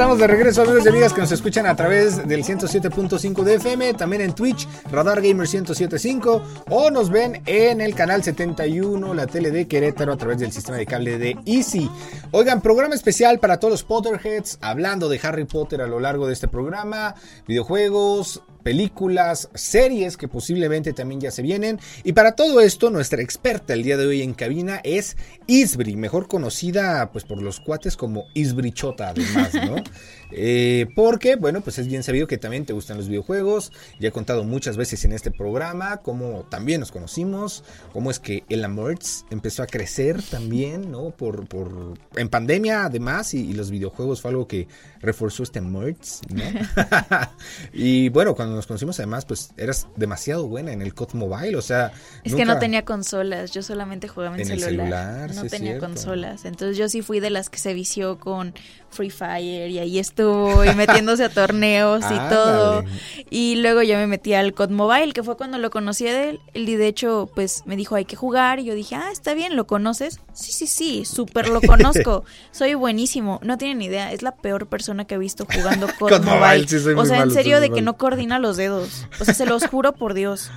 Estamos 0.00 0.18
de 0.18 0.28
regreso, 0.28 0.62
amigos 0.62 0.86
y 0.86 0.88
amigas 0.88 1.12
que 1.12 1.20
nos 1.20 1.30
escuchan 1.30 1.66
a 1.66 1.76
través 1.76 2.26
del 2.26 2.42
107.5 2.42 3.42
de 3.42 3.56
FM, 3.56 3.92
también 3.92 4.22
en 4.22 4.32
Twitch, 4.32 4.66
Radar 4.90 5.20
Gamer 5.20 5.46
107.5, 5.46 6.42
o 6.70 6.90
nos 6.90 7.10
ven 7.10 7.42
en 7.44 7.82
el 7.82 7.94
canal 7.94 8.24
71, 8.24 9.12
la 9.12 9.26
tele 9.26 9.50
de 9.50 9.68
Querétaro, 9.68 10.14
a 10.14 10.16
través 10.16 10.38
del 10.38 10.52
sistema 10.52 10.78
de 10.78 10.86
cable 10.86 11.18
de 11.18 11.36
Easy. 11.44 11.90
Oigan, 12.30 12.62
programa 12.62 12.94
especial 12.94 13.40
para 13.40 13.60
todos 13.60 13.72
los 13.72 13.84
Potterheads, 13.84 14.56
hablando 14.62 15.10
de 15.10 15.20
Harry 15.22 15.44
Potter 15.44 15.82
a 15.82 15.86
lo 15.86 16.00
largo 16.00 16.26
de 16.26 16.32
este 16.32 16.48
programa, 16.48 17.14
videojuegos, 17.46 18.42
películas, 18.62 19.48
series 19.54 20.16
que 20.16 20.28
posiblemente 20.28 20.92
también 20.92 21.20
ya 21.20 21.30
se 21.30 21.42
vienen. 21.42 21.78
Y 22.04 22.12
para 22.12 22.32
todo 22.32 22.60
esto, 22.60 22.90
nuestra 22.90 23.22
experta 23.22 23.74
el 23.74 23.82
día 23.82 23.96
de 23.96 24.06
hoy 24.06 24.22
en 24.22 24.34
cabina 24.34 24.80
es 24.84 25.16
Isbri, 25.46 25.96
mejor 25.96 26.28
conocida 26.28 27.10
pues 27.12 27.24
por 27.24 27.42
los 27.42 27.60
cuates 27.60 27.96
como 27.96 28.24
Isbrichota 28.34 29.10
además, 29.10 29.54
¿no? 29.54 29.76
Eh, 30.32 30.86
porque, 30.94 31.34
bueno, 31.34 31.60
pues 31.60 31.78
es 31.78 31.88
bien 31.88 32.04
sabido 32.04 32.28
que 32.28 32.38
también 32.38 32.64
te 32.64 32.72
gustan 32.72 32.96
los 32.96 33.08
videojuegos. 33.08 33.72
Ya 33.98 34.08
he 34.08 34.12
contado 34.12 34.44
muchas 34.44 34.76
veces 34.76 35.04
en 35.04 35.12
este 35.12 35.30
programa 35.30 35.98
cómo 35.98 36.46
también 36.48 36.78
nos 36.78 36.92
conocimos, 36.92 37.64
cómo 37.92 38.10
es 38.10 38.20
que 38.20 38.44
el 38.48 38.64
Amorts 38.64 39.26
empezó 39.30 39.62
a 39.62 39.66
crecer 39.66 40.22
también, 40.22 40.90
¿no? 40.90 41.10
Por, 41.10 41.48
por 41.48 41.98
en 42.16 42.28
pandemia 42.28 42.84
además 42.84 43.34
y, 43.34 43.50
los 43.50 43.70
videojuegos 43.70 44.22
fue 44.22 44.30
algo 44.30 44.46
que 44.46 44.68
reforzó 45.00 45.42
este 45.42 45.58
Amorts, 45.58 46.20
¿no? 46.32 46.44
y 47.72 48.08
bueno, 48.10 48.34
cuando 48.34 48.49
cuando 48.50 48.56
nos 48.56 48.66
conocimos, 48.66 48.98
además, 48.98 49.24
pues 49.24 49.50
eras 49.56 49.86
demasiado 49.96 50.48
buena 50.48 50.72
en 50.72 50.82
el 50.82 50.94
COD 50.94 51.14
Mobile, 51.14 51.56
o 51.56 51.62
sea... 51.62 51.92
Es 52.24 52.34
que 52.34 52.44
no 52.44 52.58
tenía 52.58 52.84
consolas, 52.84 53.52
yo 53.52 53.62
solamente 53.62 54.08
jugaba 54.08 54.36
en, 54.36 54.44
celular. 54.44 55.32
no 55.34 55.44
tenía 55.44 55.78
consolas, 55.78 56.44
entonces 56.44 56.76
yo 56.76 56.88
sí 56.88 57.02
fui 57.02 57.20
de 57.20 57.30
las 57.30 57.48
que 57.48 57.58
se 57.58 57.72
vició 57.74 58.18
con 58.18 58.54
Free 58.90 59.10
Fire 59.10 59.70
y 59.70 59.78
ahí 59.78 59.98
estuvo 59.98 60.64
metiéndose 60.74 61.24
a 61.24 61.28
torneos 61.32 62.04
y 62.10 62.18
todo. 62.28 62.84
Y 63.30 63.56
luego 63.56 63.82
ya 63.82 63.96
me 63.96 64.06
metí 64.06 64.34
al 64.34 64.52
COD 64.52 64.70
Mobile, 64.70 65.12
que 65.12 65.22
fue 65.22 65.36
cuando 65.36 65.58
lo 65.58 65.70
conocí 65.70 66.04
de 66.04 66.30
él. 66.30 66.40
Y 66.54 66.74
de 66.74 66.86
hecho, 66.86 67.30
pues 67.34 67.62
me 67.66 67.76
dijo, 67.76 67.94
hay 67.94 68.04
que 68.04 68.16
jugar. 68.16 68.58
Y 68.58 68.64
yo 68.64 68.74
dije, 68.74 68.96
ah, 68.96 69.10
está 69.12 69.34
bien, 69.34 69.56
¿lo 69.56 69.66
conoces? 69.66 70.20
Sí, 70.32 70.52
sí, 70.52 70.66
sí, 70.66 71.04
súper 71.04 71.48
lo 71.48 71.60
conozco. 71.60 72.24
Soy 72.50 72.74
buenísimo. 72.74 73.40
No 73.42 73.58
tienen 73.58 73.80
idea, 73.82 74.12
es 74.12 74.22
la 74.22 74.34
peor 74.34 74.66
persona 74.66 75.04
que 75.04 75.14
he 75.14 75.18
visto 75.18 75.46
jugando 75.46 75.86
COD, 75.98 76.22
Mobile. 76.24 76.66
o 76.96 77.06
sea, 77.06 77.22
en 77.22 77.30
serio, 77.30 77.60
de 77.60 77.70
que 77.70 77.82
no 77.82 77.96
coordina 77.96 78.38
los 78.38 78.56
dedos. 78.56 79.06
O 79.20 79.24
sea, 79.24 79.34
se 79.34 79.46
los 79.46 79.66
juro 79.66 79.92
por 79.92 80.14
Dios. 80.14 80.50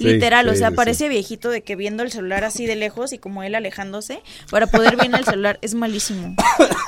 Literal, 0.00 0.48
o 0.48 0.54
sea, 0.54 0.70
parece 0.70 1.08
viejito 1.08 1.50
de 1.50 1.62
que 1.62 1.76
viendo 1.76 2.02
el 2.02 2.10
celular 2.10 2.44
así 2.44 2.66
de 2.66 2.76
lejos 2.76 3.12
y 3.12 3.18
como 3.18 3.42
él 3.42 3.54
alejándose 3.54 4.20
para 4.50 4.66
poder 4.66 4.96
ver 4.96 5.14
el 5.14 5.24
celular 5.24 5.58
es 5.62 5.74
malísimo. 5.74 6.34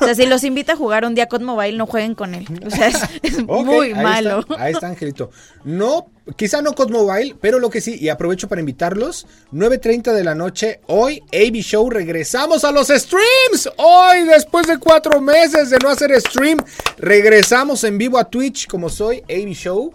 O 0.01 0.05
sea, 0.05 0.15
si 0.15 0.27
los 0.27 0.45
invita 0.45 0.73
a 0.73 0.77
jugar 0.77 1.05
un 1.05 1.15
día 1.15 1.27
con 1.27 1.45
mobile, 1.45 1.77
no 1.77 1.87
jueguen 1.87 2.15
con 2.15 2.35
él. 2.35 2.47
O 2.67 2.71
sea, 2.71 2.89
es, 3.23 3.45
muy 3.47 3.95
malo. 3.95 4.45
ahí 4.59 4.73
está, 4.73 4.89
Angelito. 4.89 5.31
No, 5.65 6.07
quizá 6.37 6.63
no 6.63 6.75
con 6.75 6.91
mobile, 6.91 7.37
pero 7.41 7.59
lo 7.59 7.71
que 7.71 7.81
sí, 7.81 7.97
y 8.01 8.09
aprovecho 8.09 8.49
para 8.49 8.61
invitarlos, 8.61 9.27
9.30 9.53 10.13
de 10.13 10.25
la 10.25 10.35
noche, 10.35 10.81
hoy, 10.87 11.23
AB 11.33 11.57
Show, 11.63 11.89
regresamos 11.91 12.65
a 12.65 12.73
los 12.73 12.89
streams. 12.89 13.71
Hoy, 13.77 14.25
después 14.25 14.67
de 14.67 14.79
cuatro 14.79 15.21
meses 15.21 15.71
de 15.71 15.79
no 15.79 15.89
hacer 15.89 16.19
stream, 16.21 16.59
regresamos 16.99 17.85
en 17.85 17.99
vivo 17.99 18.19
a 18.19 18.25
Twitch 18.25 18.67
como 18.67 18.89
soy, 18.89 19.23
AB 19.29 19.53
Show. 19.53 19.95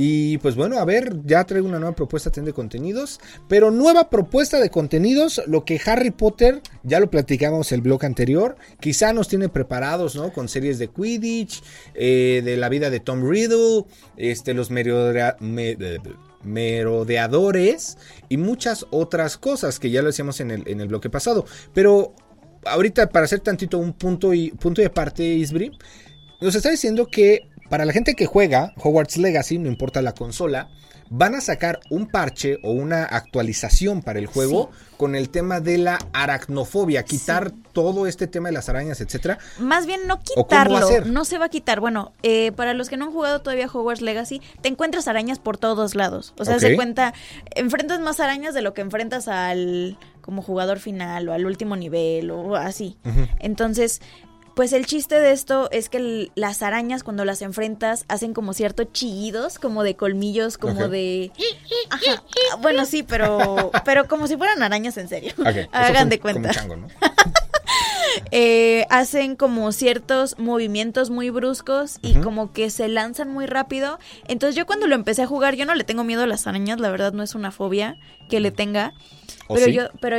Y 0.00 0.38
pues 0.38 0.54
bueno, 0.54 0.78
a 0.78 0.84
ver, 0.84 1.22
ya 1.24 1.42
traigo 1.42 1.66
una 1.66 1.80
nueva 1.80 1.96
propuesta 1.96 2.30
de 2.30 2.52
contenidos, 2.52 3.18
pero 3.48 3.72
nueva 3.72 4.10
propuesta 4.10 4.60
de 4.60 4.70
contenidos, 4.70 5.42
lo 5.48 5.64
que 5.64 5.80
Harry 5.84 6.12
Potter, 6.12 6.62
ya 6.84 7.00
lo 7.00 7.10
platicamos 7.10 7.72
el 7.72 7.80
blog 7.80 8.04
anterior, 8.04 8.54
quizá 8.78 9.12
nos 9.12 9.26
tiene 9.26 9.48
preparados, 9.48 10.14
¿no? 10.14 10.32
Con 10.32 10.48
series 10.48 10.78
de 10.78 10.86
Quidditch, 10.86 11.64
eh, 11.94 12.42
de 12.44 12.56
la 12.56 12.68
vida 12.68 12.90
de 12.90 13.00
Tom 13.00 13.28
Riddle, 13.28 13.86
este, 14.16 14.54
los 14.54 14.70
merodeadores 16.44 17.98
y 18.28 18.36
muchas 18.36 18.86
otras 18.90 19.36
cosas 19.36 19.80
que 19.80 19.90
ya 19.90 20.00
lo 20.00 20.06
decíamos 20.06 20.38
en 20.40 20.52
el, 20.52 20.62
en 20.68 20.80
el 20.80 20.86
bloque 20.86 21.10
pasado. 21.10 21.44
Pero 21.74 22.14
ahorita 22.64 23.08
para 23.08 23.24
hacer 23.24 23.40
tantito 23.40 23.78
un 23.78 23.94
punto 23.94 24.32
y 24.32 24.52
punto 24.52 24.80
de 24.80 24.90
parte, 24.90 25.24
Isbri, 25.24 25.72
nos 26.40 26.54
está 26.54 26.70
diciendo 26.70 27.08
que 27.10 27.48
para 27.68 27.84
la 27.84 27.92
gente 27.92 28.14
que 28.14 28.26
juega 28.26 28.72
Hogwarts 28.76 29.16
Legacy, 29.16 29.58
no 29.58 29.68
importa 29.68 30.02
la 30.02 30.12
consola, 30.12 30.68
van 31.10 31.34
a 31.34 31.40
sacar 31.40 31.80
un 31.90 32.06
parche 32.06 32.58
o 32.62 32.72
una 32.72 33.04
actualización 33.04 34.02
para 34.02 34.18
el 34.18 34.26
juego 34.26 34.70
con 34.96 35.14
el 35.14 35.30
tema 35.30 35.60
de 35.60 35.78
la 35.78 35.98
aracnofobia, 36.12 37.04
quitar 37.04 37.52
todo 37.72 38.06
este 38.06 38.26
tema 38.26 38.48
de 38.48 38.54
las 38.54 38.68
arañas, 38.68 39.00
etcétera. 39.00 39.38
Más 39.58 39.86
bien 39.86 40.00
no 40.06 40.20
quitarlo, 40.20 40.80
no 41.06 41.24
se 41.24 41.38
va 41.38 41.46
a 41.46 41.48
quitar. 41.48 41.80
Bueno, 41.80 42.12
eh, 42.22 42.52
para 42.52 42.74
los 42.74 42.88
que 42.88 42.96
no 42.96 43.06
han 43.06 43.12
jugado 43.12 43.40
todavía 43.40 43.68
Hogwarts 43.72 44.02
Legacy, 44.02 44.42
te 44.60 44.68
encuentras 44.68 45.08
arañas 45.08 45.38
por 45.38 45.56
todos 45.56 45.94
lados. 45.94 46.34
O 46.38 46.44
sea, 46.44 46.58
se 46.58 46.74
cuenta, 46.74 47.14
enfrentas 47.54 48.00
más 48.00 48.20
arañas 48.20 48.54
de 48.54 48.62
lo 48.62 48.74
que 48.74 48.80
enfrentas 48.80 49.28
al 49.28 49.98
como 50.20 50.42
jugador 50.42 50.78
final 50.78 51.26
o 51.28 51.32
al 51.32 51.46
último 51.46 51.74
nivel 51.76 52.30
o 52.30 52.54
así. 52.56 52.98
Entonces, 53.38 54.02
pues 54.58 54.72
el 54.72 54.86
chiste 54.86 55.20
de 55.20 55.30
esto 55.30 55.68
es 55.70 55.88
que 55.88 56.32
las 56.34 56.62
arañas 56.62 57.04
cuando 57.04 57.24
las 57.24 57.42
enfrentas 57.42 58.04
hacen 58.08 58.34
como 58.34 58.54
ciertos 58.54 58.92
chillidos, 58.92 59.60
como 59.60 59.84
de 59.84 59.94
colmillos, 59.94 60.58
como 60.58 60.88
de... 60.88 61.30
Ajá. 61.90 62.24
Bueno, 62.60 62.84
sí, 62.84 63.04
pero, 63.04 63.70
pero 63.84 64.08
como 64.08 64.26
si 64.26 64.36
fueran 64.36 64.60
arañas 64.60 64.96
en 64.96 65.08
serio. 65.08 65.32
Hagan 65.70 66.08
de 66.08 66.18
cuenta. 66.18 66.50
Eh, 68.30 68.86
hacen 68.90 69.36
como 69.36 69.72
ciertos 69.72 70.38
movimientos 70.38 71.10
muy 71.10 71.30
bruscos 71.30 71.98
y 72.02 72.14
como 72.14 72.52
que 72.52 72.70
se 72.70 72.88
lanzan 72.88 73.30
muy 73.30 73.46
rápido. 73.46 73.98
Entonces 74.26 74.56
yo 74.56 74.66
cuando 74.66 74.86
lo 74.86 74.94
empecé 74.94 75.22
a 75.22 75.26
jugar, 75.26 75.54
yo 75.54 75.64
no 75.66 75.74
le 75.74 75.84
tengo 75.84 76.04
miedo 76.04 76.22
a 76.22 76.26
las 76.26 76.46
arañas, 76.46 76.80
la 76.80 76.90
verdad 76.90 77.12
no 77.12 77.22
es 77.22 77.34
una 77.34 77.50
fobia 77.50 77.98
que 78.28 78.40
le 78.40 78.50
tenga. 78.50 78.94
Pero 79.48 79.66
yo, 79.68 79.88
pero, 80.00 80.16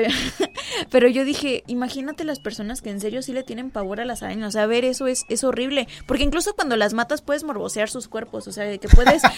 pero 0.90 1.08
yo 1.08 1.24
dije, 1.24 1.64
imagínate 1.68 2.24
las 2.24 2.40
personas 2.40 2.82
que 2.82 2.90
en 2.90 3.00
serio 3.00 3.22
sí 3.22 3.32
le 3.32 3.44
tienen 3.44 3.70
pavor 3.70 4.02
a 4.02 4.06
las 4.06 4.24
arañas. 4.24 4.50
O 4.50 4.52
sea, 4.52 4.64
a 4.64 4.68
ver, 4.68 4.86
eso 4.86 5.08
es, 5.08 5.26
es 5.30 5.44
horrible. 5.44 5.88
Porque 6.08 6.24
incluso 6.24 6.56
cuando 6.56 6.76
las 6.76 6.94
matas 6.94 7.22
puedes 7.22 7.44
morbosear 7.44 7.90
sus 7.90 8.08
cuerpos. 8.08 8.48
O 8.48 8.52
sea, 8.52 8.78
que 8.78 8.88
puedes. 8.88 9.22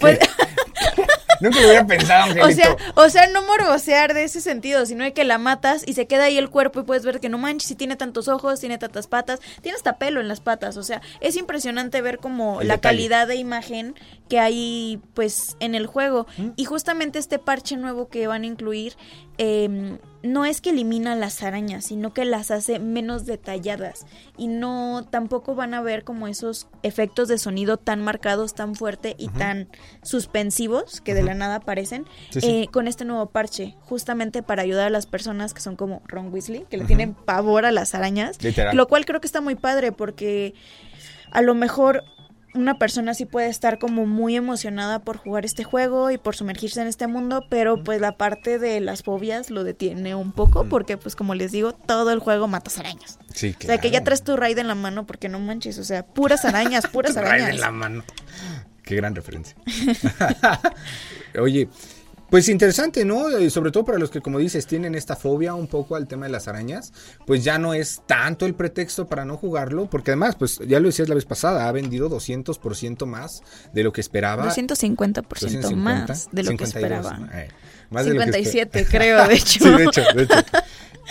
Nunca 1.42 1.60
lo 1.60 1.66
hubiera 1.66 1.86
pensado, 1.86 2.24
Angelito. 2.24 2.46
O 2.48 2.52
sea, 2.52 2.76
o 2.94 3.08
sea, 3.08 3.26
no 3.26 3.42
morbosear 3.42 4.14
de 4.14 4.24
ese 4.24 4.40
sentido, 4.40 4.86
sino 4.86 5.02
de 5.02 5.12
que 5.12 5.24
la 5.24 5.38
matas 5.38 5.82
y 5.84 5.94
se 5.94 6.06
queda 6.06 6.24
ahí 6.24 6.38
el 6.38 6.50
cuerpo 6.50 6.80
y 6.80 6.82
puedes 6.84 7.04
ver 7.04 7.18
que 7.18 7.28
no 7.28 7.36
manches, 7.38 7.68
si 7.68 7.74
tiene 7.74 7.96
tantos 7.96 8.28
ojos, 8.28 8.60
tiene 8.60 8.78
tantas 8.78 9.08
patas, 9.08 9.40
tiene 9.60 9.76
hasta 9.76 9.98
pelo 9.98 10.20
en 10.20 10.28
las 10.28 10.40
patas. 10.40 10.76
O 10.76 10.82
sea, 10.84 11.02
es 11.20 11.36
impresionante 11.36 12.00
ver 12.00 12.18
como 12.18 12.62
la 12.62 12.78
calidad 12.78 13.26
de 13.26 13.36
imagen 13.36 13.94
que 14.28 14.38
hay 14.38 15.00
pues 15.14 15.56
en 15.60 15.74
el 15.74 15.86
juego. 15.86 16.26
¿Mm? 16.36 16.50
Y 16.56 16.64
justamente 16.64 17.18
este 17.18 17.38
parche 17.38 17.76
nuevo 17.76 18.08
que 18.08 18.26
van 18.26 18.42
a 18.42 18.46
incluir 18.46 18.96
eh, 19.44 19.98
no 20.22 20.44
es 20.44 20.60
que 20.60 20.70
elimina 20.70 21.16
las 21.16 21.42
arañas, 21.42 21.86
sino 21.86 22.14
que 22.14 22.24
las 22.24 22.52
hace 22.52 22.78
menos 22.78 23.26
detalladas 23.26 24.06
y 24.36 24.46
no 24.46 25.04
tampoco 25.10 25.56
van 25.56 25.74
a 25.74 25.82
ver 25.82 26.04
como 26.04 26.28
esos 26.28 26.68
efectos 26.84 27.26
de 27.26 27.38
sonido 27.38 27.76
tan 27.76 28.00
marcados, 28.04 28.54
tan 28.54 28.76
fuerte 28.76 29.16
y 29.18 29.30
tan 29.30 29.68
suspensivos 30.04 31.00
que 31.00 31.14
de 31.14 31.24
la 31.24 31.34
nada 31.34 31.56
aparecen 31.56 32.06
eh, 32.40 32.68
con 32.70 32.86
este 32.86 33.04
nuevo 33.04 33.26
parche, 33.30 33.74
justamente 33.80 34.44
para 34.44 34.62
ayudar 34.62 34.86
a 34.86 34.90
las 34.90 35.06
personas 35.06 35.54
que 35.54 35.60
son 35.60 35.74
como 35.74 36.02
Ron 36.06 36.32
Weasley, 36.32 36.66
que 36.70 36.76
le 36.76 36.84
tienen 36.84 37.14
pavor 37.14 37.66
a 37.66 37.72
las 37.72 37.96
arañas, 37.96 38.38
lo 38.74 38.86
cual 38.86 39.04
creo 39.04 39.20
que 39.20 39.26
está 39.26 39.40
muy 39.40 39.56
padre 39.56 39.90
porque 39.90 40.54
a 41.32 41.42
lo 41.42 41.56
mejor 41.56 42.04
una 42.54 42.78
persona 42.78 43.14
sí 43.14 43.24
puede 43.24 43.48
estar 43.48 43.78
como 43.78 44.06
muy 44.06 44.36
emocionada 44.36 44.98
por 44.98 45.16
jugar 45.16 45.44
este 45.44 45.64
juego 45.64 46.10
y 46.10 46.18
por 46.18 46.36
sumergirse 46.36 46.80
en 46.82 46.86
este 46.86 47.06
mundo, 47.06 47.44
pero 47.48 47.82
pues 47.82 48.00
la 48.00 48.16
parte 48.16 48.58
de 48.58 48.80
las 48.80 49.02
fobias 49.02 49.50
lo 49.50 49.64
detiene 49.64 50.14
un 50.14 50.32
poco 50.32 50.68
porque 50.68 50.96
pues 50.96 51.16
como 51.16 51.34
les 51.34 51.52
digo, 51.52 51.72
todo 51.72 52.12
el 52.12 52.18
juego 52.18 52.48
matas 52.48 52.78
arañas. 52.78 53.18
Sí, 53.34 53.54
claro. 53.54 53.64
O 53.64 53.66
sea, 53.74 53.78
que 53.80 53.90
ya 53.90 54.04
traes 54.04 54.22
tu 54.22 54.36
raid 54.36 54.58
en 54.58 54.68
la 54.68 54.74
mano 54.74 55.06
porque 55.06 55.28
no 55.28 55.38
manches, 55.38 55.78
o 55.78 55.84
sea, 55.84 56.04
puras 56.04 56.44
arañas, 56.44 56.86
puras 56.92 57.16
arañas. 57.16 57.48
raid 57.48 57.54
en 57.54 57.60
la 57.60 57.70
mano. 57.70 58.04
Qué 58.82 58.96
gran 58.96 59.14
referencia. 59.14 59.56
Oye, 61.40 61.68
pues 62.32 62.48
interesante, 62.48 63.04
¿no? 63.04 63.24
sobre 63.50 63.70
todo 63.70 63.84
para 63.84 63.98
los 63.98 64.08
que, 64.08 64.22
como 64.22 64.38
dices, 64.38 64.66
tienen 64.66 64.94
esta 64.94 65.16
fobia 65.16 65.52
un 65.52 65.66
poco 65.66 65.96
al 65.96 66.08
tema 66.08 66.24
de 66.24 66.32
las 66.32 66.48
arañas, 66.48 66.90
pues 67.26 67.44
ya 67.44 67.58
no 67.58 67.74
es 67.74 68.00
tanto 68.06 68.46
el 68.46 68.54
pretexto 68.54 69.06
para 69.06 69.26
no 69.26 69.36
jugarlo, 69.36 69.90
porque 69.90 70.12
además, 70.12 70.36
pues 70.36 70.58
ya 70.66 70.80
lo 70.80 70.86
decías 70.86 71.10
la 71.10 71.14
vez 71.14 71.26
pasada, 71.26 71.68
ha 71.68 71.72
vendido 71.72 72.08
200% 72.08 73.04
más 73.04 73.42
de 73.74 73.82
lo 73.82 73.92
que 73.92 74.00
esperaba. 74.00 74.48
250%, 74.48 75.76
más 75.76 76.30
de 76.32 76.42
lo 76.42 76.56
que 76.56 76.64
esperaba. 76.64 77.28
Eh, 77.34 77.48
más 77.92 78.06
57, 78.06 78.86
creo, 78.90 79.26
de 79.26 79.34
hecho. 79.34 79.64
sí, 79.64 79.70
de 79.70 79.84
hecho, 79.84 80.02
de 80.14 80.22
hecho. 80.24 80.34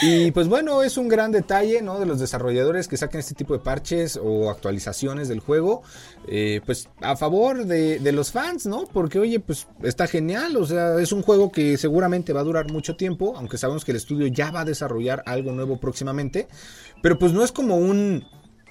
Y 0.01 0.31
pues 0.31 0.47
bueno, 0.47 0.81
es 0.83 0.97
un 0.97 1.07
gran 1.07 1.31
detalle, 1.31 1.81
¿no? 1.81 1.99
De 1.99 2.05
los 2.05 2.19
desarrolladores 2.19 2.87
que 2.87 2.97
saquen 2.97 3.19
este 3.19 3.35
tipo 3.35 3.53
de 3.53 3.59
parches 3.59 4.19
o 4.21 4.49
actualizaciones 4.49 5.27
del 5.27 5.41
juego, 5.41 5.83
eh, 6.27 6.61
pues 6.65 6.87
a 7.01 7.15
favor 7.15 7.65
de, 7.65 7.99
de, 7.99 8.11
los 8.11 8.31
fans, 8.31 8.65
¿no? 8.65 8.85
Porque 8.91 9.19
oye, 9.19 9.39
pues 9.39 9.67
está 9.83 10.07
genial, 10.07 10.55
o 10.55 10.65
sea, 10.65 10.99
es 10.99 11.11
un 11.11 11.21
juego 11.21 11.51
que 11.51 11.77
seguramente 11.77 12.33
va 12.33 12.39
a 12.39 12.45
durar 12.45 12.71
mucho 12.71 12.95
tiempo, 12.95 13.35
aunque 13.37 13.57
sabemos 13.57 13.85
que 13.85 13.91
el 13.91 13.97
estudio 13.97 14.27
ya 14.27 14.49
va 14.49 14.61
a 14.61 14.65
desarrollar 14.65 15.23
algo 15.25 15.51
nuevo 15.51 15.79
próximamente, 15.79 16.47
pero 17.03 17.19
pues 17.19 17.33
no 17.33 17.43
es 17.43 17.51
como 17.51 17.77
un... 17.77 18.25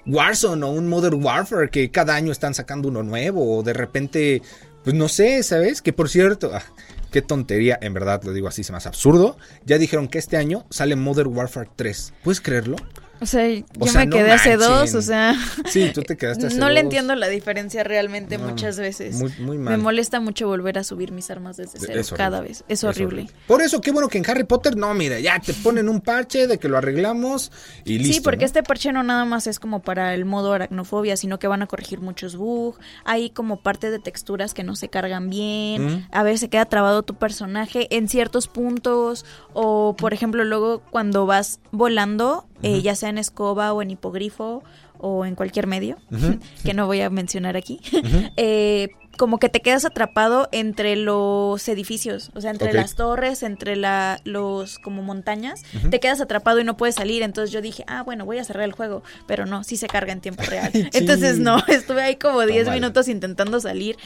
Warzone 0.07 0.65
o 0.65 0.71
un 0.71 0.89
Modern 0.89 1.23
Warfare 1.23 1.69
que 1.69 1.91
cada 1.91 2.15
año 2.15 2.33
están 2.33 2.55
sacando 2.55 2.89
uno 2.89 3.03
nuevo 3.03 3.59
o 3.59 3.63
de 3.63 3.75
repente, 3.75 4.41
pues 4.83 4.97
no 4.97 5.09
sé, 5.09 5.43
¿sabes? 5.43 5.83
Que 5.83 5.93
por 5.93 6.09
cierto, 6.09 6.51
ah, 6.55 6.63
Qué 7.11 7.23
tontería, 7.23 7.79
en 7.81 7.93
verdad 7.93 8.23
lo 8.23 8.33
digo 8.33 8.47
así, 8.47 8.63
se 8.63 8.73
hace 8.73 8.89
absurdo. 8.89 9.37
Ya 9.67 9.79
dijeron 9.79 10.09
que 10.09 10.19
este 10.19 10.37
año 10.37 10.65
sale 10.71 10.95
Modern 10.95 11.37
Warfare 11.37 11.71
3. 11.75 12.15
¿Puedes 12.23 12.41
creerlo? 12.41 12.77
O 13.21 13.27
sea, 13.27 13.49
yo 13.49 13.93
me 13.95 14.09
quedé 14.09 14.33
hace 14.33 14.57
dos, 14.57 14.95
o 14.95 15.03
sea. 15.03 15.35
Sí, 15.67 15.91
tú 15.93 16.03
te 16.03 16.17
quedaste 16.17 16.47
hace 16.47 16.57
No 16.59 16.71
le 16.71 16.81
entiendo 16.81 17.15
la 17.15 17.29
diferencia 17.29 17.85
realmente 17.85 18.39
muchas 18.39 18.79
veces. 18.79 19.17
Muy, 19.17 19.33
muy 19.39 19.59
mal. 19.59 19.77
Me 19.77 19.83
molesta 19.83 20.21
mucho 20.21 20.47
volver 20.47 20.79
a 20.79 20.85
subir 20.85 21.13
mis 21.13 21.31
armas 21.31 21.57
desde 21.57 21.79
cero 21.79 22.03
cada 22.17 22.41
vez. 22.41 22.65
Es, 22.69 22.83
horrible. 22.83 23.29
Por 23.47 23.61
eso, 23.63 23.81
qué 23.81 23.91
bueno 23.91 24.09
que 24.09 24.19
en 24.19 24.29
Harry 24.29 24.45
Potter, 24.45 24.77
no, 24.77 24.93
mira, 24.95 25.21
ya 25.21 25.39
te 25.39 25.53
ponen 25.53 25.89
un 25.89 26.01
parche 26.01 26.47
de 26.47 26.59
que 26.59 26.69
lo 26.69 26.79
arreglamos 26.79 27.53
y 27.85 27.99
listo. 27.99 28.15
Sí, 28.15 28.21
porque 28.21 28.45
este 28.47 28.63
parche 28.63 28.93
no 28.93 29.03
nada 29.03 29.25
más 29.25 29.47
es 29.47 29.61
como 29.61 29.83
para 29.83 30.15
el 30.15 30.25
modo 30.25 30.55
aracnofobia, 30.55 31.17
sino 31.17 31.39
que 31.39 31.47
van 31.47 31.63
a 31.63 31.67
corregir 31.67 32.01
muchos 32.01 32.37
bugs. 32.37 32.79
Hay 33.05 33.31
como 33.31 33.63
parte 33.63 33.91
de 33.91 33.99
texturas 33.99 34.55
que 34.55 34.65
no 34.65 34.77
se 34.77 34.89
cargan 34.89 35.29
bien. 35.29 35.87
Mm. 35.87 36.09
A 36.11 36.23
ver, 36.23 36.39
se 36.39 36.49
queda 36.49 36.65
trabado 36.65 37.03
tu 37.03 37.15
personaje 37.15 37.87
en 37.95 38.09
ciertos 38.09 38.49
puntos. 38.49 39.27
O, 39.53 39.95
por 39.97 40.15
ejemplo, 40.15 40.45
luego 40.45 40.81
cuando 40.91 41.27
vas 41.27 41.61
volando 41.71 42.47
eh, 42.63 42.83
ya 42.83 42.95
sea 42.95 43.09
en 43.09 43.19
escoba 43.19 43.73
o 43.73 43.83
en 43.83 43.91
hipogrifo 43.91 44.63
o 44.99 45.25
en 45.25 45.35
cualquier 45.35 45.67
medio, 45.67 45.97
que 46.65 46.75
no 46.75 46.87
voy 46.87 47.01
a 47.01 47.11
mencionar 47.11 47.57
aquí, 47.57 47.81
eh, 48.37 48.91
como 49.17 49.39
que 49.39 49.49
te 49.49 49.61
quedas 49.61 49.85
atrapado 49.85 50.49
entre 50.51 50.97
los 50.97 51.69
edificios, 51.69 52.31
o 52.35 52.41
sea, 52.41 52.51
entre 52.51 52.73
las 52.73 52.95
torres, 52.95 53.43
entre 53.43 53.77
la, 53.77 54.19
los 54.25 54.79
como 54.79 55.03
montañas, 55.03 55.63
te 55.91 56.01
quedas 56.01 56.23
atrapado 56.23 56.59
y 56.59 56.65
no 56.65 56.79
puedes 56.79 56.95
salir. 56.95 57.23
Entonces 57.23 57.53
yo 57.53 57.61
dije, 57.61 57.85
ah, 57.87 58.03
bueno, 58.03 58.25
voy 58.25 58.39
a 58.39 58.45
cerrar 58.45 58.65
el 58.65 58.73
juego, 58.73 59.03
pero 59.27 59.45
no, 59.45 59.63
sí 59.63 59.77
se 59.77 59.89
carga 59.89 60.13
en 60.13 60.23
tiempo 60.23 60.43
real. 60.49 60.71
Entonces 60.73 61.39
no, 61.39 61.63
estuve 61.69 62.01
ahí 62.03 62.17
como 62.17 62.41
10 62.41 62.71
minutos 62.71 63.09
intentando 63.09 63.61
salir, 63.61 63.97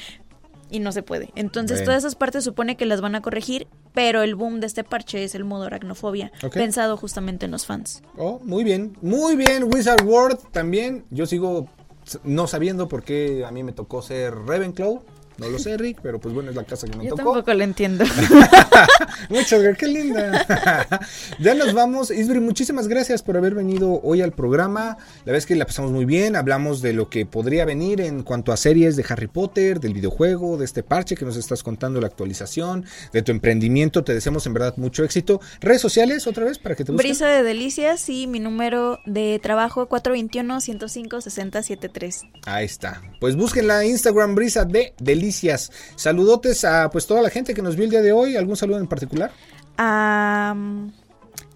y 0.75 0.81
no 0.81 0.91
se 0.91 1.05
puede. 1.05 1.31
Entonces, 1.37 1.85
todas 1.85 1.99
esas 1.99 2.17
partes 2.17 2.43
supone 2.43 2.77
que 2.77 2.85
las 2.85 3.01
van 3.01 3.15
a 3.15 3.23
corregir, 3.23 3.69
pero 3.93 4.23
el 4.23 4.35
boom 4.35 4.59
de 4.59 4.67
este 4.67 4.83
parche 4.83 5.23
es 5.23 5.37
el 5.37 5.45
modo 5.45 5.67
aracnofobia, 5.67 6.33
pensado 6.53 6.97
justamente 6.97 7.47
en 7.47 7.53
los 7.53 7.65
fans. 7.65 8.03
Oh, 8.19 8.41
muy 8.43 8.65
bien, 8.65 8.97
muy 9.01 9.37
bien, 9.37 9.73
Wizard 9.73 10.05
World 10.05 10.41
también. 10.51 11.05
Yo 11.11 11.27
sigo 11.27 11.69
no 12.25 12.49
sabiendo 12.49 12.89
por 12.89 13.05
qué 13.05 13.45
a 13.47 13.53
mí 13.53 13.63
me 13.63 13.73
tocó 13.73 14.03
ser 14.03 14.35
Ravenclaw. 14.35 15.03
No 15.37 15.49
lo 15.49 15.59
sé, 15.59 15.77
Rick, 15.77 15.99
pero 16.01 16.21
pues 16.21 16.33
bueno, 16.33 16.51
es 16.51 16.57
la 16.57 16.63
casa 16.63 16.87
que 16.87 16.97
me 16.97 17.03
Yo 17.05 17.11
tocó. 17.11 17.33
tampoco 17.33 17.53
lo 17.55 17.65
entiendo. 17.65 18.05
Muchas 19.29 19.61
gracias, 19.61 19.79
qué 19.79 19.89
linda. 19.89 20.87
ya 21.41 21.55
nos 21.55 21.75
vamos. 21.75 22.13
Isbri, 22.13 22.39
muchísimas 22.39 22.87
gracias 22.87 23.21
por 23.23 23.37
haber 23.37 23.53
venido 23.55 24.01
hoy 24.05 24.23
al 24.23 24.31
programa. 24.31 24.97
La 25.25 25.27
verdad 25.27 25.39
es 25.39 25.47
que 25.47 25.57
la 25.57 25.67
pasamos 25.67 25.91
muy 25.91 26.05
bien. 26.05 26.37
Hablamos 26.37 26.83
de 26.83 26.93
lo 26.93 27.11
que 27.11 27.27
podría 27.27 27.65
venir 27.65 28.01
en 28.01 28.23
cuanto 28.23 28.53
a 28.53 28.57
series 28.57 28.95
de 28.95 29.05
Harry 29.09 29.27
Potter, 29.27 29.81
del 29.81 29.93
videojuego, 29.93 30.57
de 30.57 30.67
este 30.67 30.85
parche 30.85 31.17
que 31.17 31.25
nos 31.25 31.37
estás 31.37 31.65
contando, 31.65 32.01
la 32.01 32.07
actualización, 32.07 32.85
de 33.13 33.23
tu 33.23 33.33
emprendimiento. 33.33 34.05
Te 34.05 34.15
deseamos 34.15 34.47
en 34.47 34.55
verdad 34.55 34.75
mucho 34.77 35.03
éxito. 35.03 35.41
Redes 35.61 35.81
sociales, 35.81 36.29
otra 36.29 36.45
vez, 36.45 36.59
para 36.59 36.77
que 36.77 36.85
te 36.85 36.93
busquen. 36.93 37.09
Brisa 37.09 37.27
de 37.27 37.43
Delicias 37.43 38.09
y 38.09 38.29
mi 38.29 38.39
número 38.39 39.01
de 39.05 39.41
trabajo 39.43 39.89
421-105-6073. 39.89 42.31
Ahí 42.47 42.67
está. 42.67 43.03
Pues 43.19 43.35
búsquenla 43.35 43.85
Instagram 43.85 44.37
Brisa 44.37 44.65
de 44.65 44.95
Delicias 44.99 45.24
Saludotes 45.97 46.65
a 46.65 46.91
pues 46.91 47.07
toda 47.07 47.23
la 47.23 47.31
gente 47.31 47.55
que 47.55 47.63
nos 47.63 47.77
vio 47.77 47.85
el 47.85 47.91
día 47.91 48.03
de 48.03 48.13
hoy. 48.13 48.37
¿Algún 48.37 48.57
saludo 48.57 48.79
en 48.79 48.87
particular? 48.87 49.31
A 49.79 50.55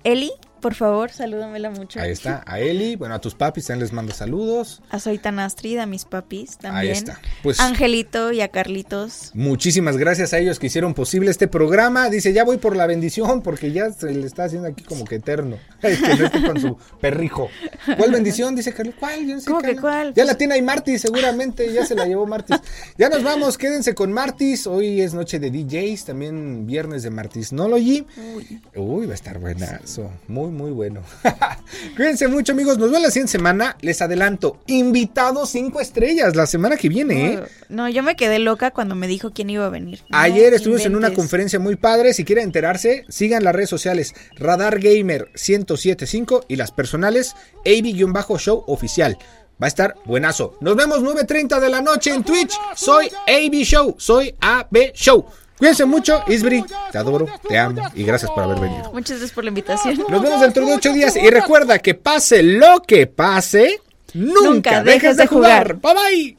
Eli, 0.04 0.32
por 0.60 0.74
favor, 0.74 1.10
salúdamela 1.10 1.70
mucho. 1.70 2.00
Ahí 2.00 2.10
está, 2.10 2.42
a 2.46 2.60
Eli, 2.60 2.96
bueno, 2.96 3.14
a 3.14 3.20
tus 3.20 3.34
papis 3.34 3.66
también 3.66 3.84
les 3.84 3.92
mando 3.92 4.12
saludos. 4.12 4.82
A 4.90 4.98
Soitana 4.98 5.44
Astrid, 5.44 5.78
a 5.78 5.86
mis 5.86 6.04
papis 6.04 6.58
también. 6.58 6.92
Ahí 6.92 6.98
está. 6.98 7.20
Pues 7.42 7.60
Angelito 7.60 8.32
y 8.32 8.40
a 8.40 8.48
Carlitos. 8.48 9.30
Muchísimas 9.34 9.96
gracias 9.96 10.32
a 10.32 10.38
ellos 10.38 10.58
que 10.58 10.66
hicieron 10.66 10.94
posible 10.94 11.30
este 11.30 11.48
programa. 11.48 12.10
Dice, 12.10 12.32
ya 12.32 12.44
voy 12.44 12.58
por 12.58 12.76
la 12.76 12.86
bendición 12.86 13.42
porque 13.42 13.72
ya 13.72 13.90
se 13.92 14.12
le 14.12 14.26
está 14.26 14.44
haciendo 14.44 14.68
aquí 14.68 14.84
como 14.84 15.04
que 15.04 15.16
eterno. 15.16 15.58
Este, 15.80 16.42
con 16.44 16.60
su 16.60 16.76
perrijo. 17.00 17.48
¿Cuál 17.96 18.10
bendición? 18.10 18.56
Dice 18.56 18.72
Carlos. 18.72 18.96
¿Cuál? 18.98 19.26
Yo 19.26 19.34
no 19.36 19.40
sé 19.40 19.46
¿Cómo 19.46 19.62
que 19.62 19.76
cuál? 19.76 20.12
Ya 20.12 20.24
la 20.24 20.34
tiene 20.34 20.54
ahí 20.54 20.62
Martis, 20.62 21.00
seguramente, 21.00 21.72
ya 21.72 21.86
se 21.86 21.94
la 21.94 22.04
llevó 22.04 22.26
Martis. 22.26 22.56
Ya 22.96 23.08
nos 23.08 23.22
vamos, 23.22 23.56
quédense 23.56 23.94
con 23.94 24.12
Martis. 24.12 24.66
Hoy 24.66 25.00
es 25.00 25.14
noche 25.14 25.38
de 25.38 25.50
DJs, 25.50 26.06
también 26.06 26.66
viernes 26.66 27.04
de 27.04 27.10
Martisnology. 27.10 28.04
Uy. 28.34 28.60
Uy, 28.74 29.06
va 29.06 29.12
a 29.12 29.14
estar 29.14 29.38
buenazo. 29.38 30.10
Muy 30.26 30.47
muy, 30.50 30.70
bueno. 30.70 31.02
Cuídense 31.96 32.28
mucho, 32.28 32.52
amigos. 32.52 32.78
Nos 32.78 32.88
vemos 32.88 33.02
la 33.02 33.10
siguiente 33.10 33.32
semana. 33.32 33.76
Les 33.80 34.00
adelanto, 34.02 34.60
invitado 34.66 35.46
cinco 35.46 35.80
estrellas 35.80 36.36
la 36.36 36.46
semana 36.46 36.76
que 36.76 36.88
viene, 36.88 37.34
¿eh? 37.34 37.42
No, 37.68 37.88
yo 37.88 38.02
me 38.02 38.16
quedé 38.16 38.38
loca 38.38 38.70
cuando 38.70 38.94
me 38.94 39.08
dijo 39.08 39.32
quién 39.32 39.50
iba 39.50 39.66
a 39.66 39.70
venir. 39.70 40.00
Ayer 40.10 40.54
estuvimos 40.54 40.84
en 40.86 40.96
una 40.96 41.14
conferencia 41.14 41.58
muy 41.58 41.76
padre. 41.76 42.14
Si 42.14 42.24
quieren 42.24 42.44
enterarse, 42.44 43.04
sigan 43.08 43.44
las 43.44 43.54
redes 43.54 43.70
sociales 43.70 44.14
Radar 44.36 44.78
Gamer 44.78 45.30
1075 45.34 46.46
y 46.48 46.56
las 46.56 46.72
personales 46.72 47.34
AB-Show 47.64 48.64
Oficial. 48.66 49.18
Va 49.60 49.66
a 49.66 49.68
estar 49.68 49.96
buenazo. 50.04 50.56
Nos 50.60 50.76
vemos 50.76 51.00
9.30 51.00 51.58
de 51.58 51.68
la 51.68 51.80
noche 51.80 52.14
en 52.14 52.22
Twitch. 52.22 52.54
Soy 52.76 53.10
AB 53.26 53.64
Show. 53.64 53.96
Soy 53.98 54.34
AB 54.40 54.92
Show. 54.94 55.26
Cuídense 55.58 55.84
mucho, 55.84 56.22
Isbri. 56.28 56.64
Te 56.92 56.98
adoro, 56.98 57.26
te 57.48 57.58
amo 57.58 57.82
y 57.94 58.04
gracias 58.04 58.30
por 58.30 58.44
haber 58.44 58.60
venido. 58.60 58.92
Muchas 58.92 59.18
gracias 59.18 59.32
por 59.32 59.44
la 59.44 59.48
invitación. 59.48 60.04
Nos 60.08 60.22
vemos 60.22 60.40
dentro 60.40 60.64
de 60.64 60.74
ocho 60.74 60.92
días 60.92 61.16
y 61.16 61.28
recuerda 61.30 61.78
que 61.80 61.94
pase 61.94 62.42
lo 62.42 62.82
que 62.82 63.06
pase, 63.06 63.80
nunca, 64.14 64.82
dejes 64.82 65.16
de 65.16 65.26
jugar. 65.26 65.76
Bye 65.76 65.94
bye. 65.94 66.36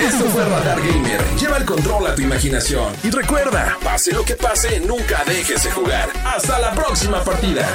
Esto 0.00 0.24
fue 0.26 0.44
Radar 0.44 0.80
Gamer. 0.80 1.20
Lleva 1.38 1.56
el 1.58 1.64
control 1.64 2.06
a 2.06 2.14
tu 2.14 2.22
imaginación. 2.22 2.92
Y 3.04 3.10
recuerda, 3.10 3.76
pase 3.84 4.12
lo 4.12 4.24
que 4.24 4.34
pase, 4.36 4.80
nunca 4.80 5.22
dejes 5.26 5.64
de 5.64 5.70
jugar. 5.70 6.08
Hasta 6.24 6.58
la 6.58 6.72
próxima 6.72 7.22
partida. 7.22 7.68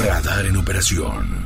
Radar 0.00 0.46
en 0.46 0.56
operación. 0.56 1.41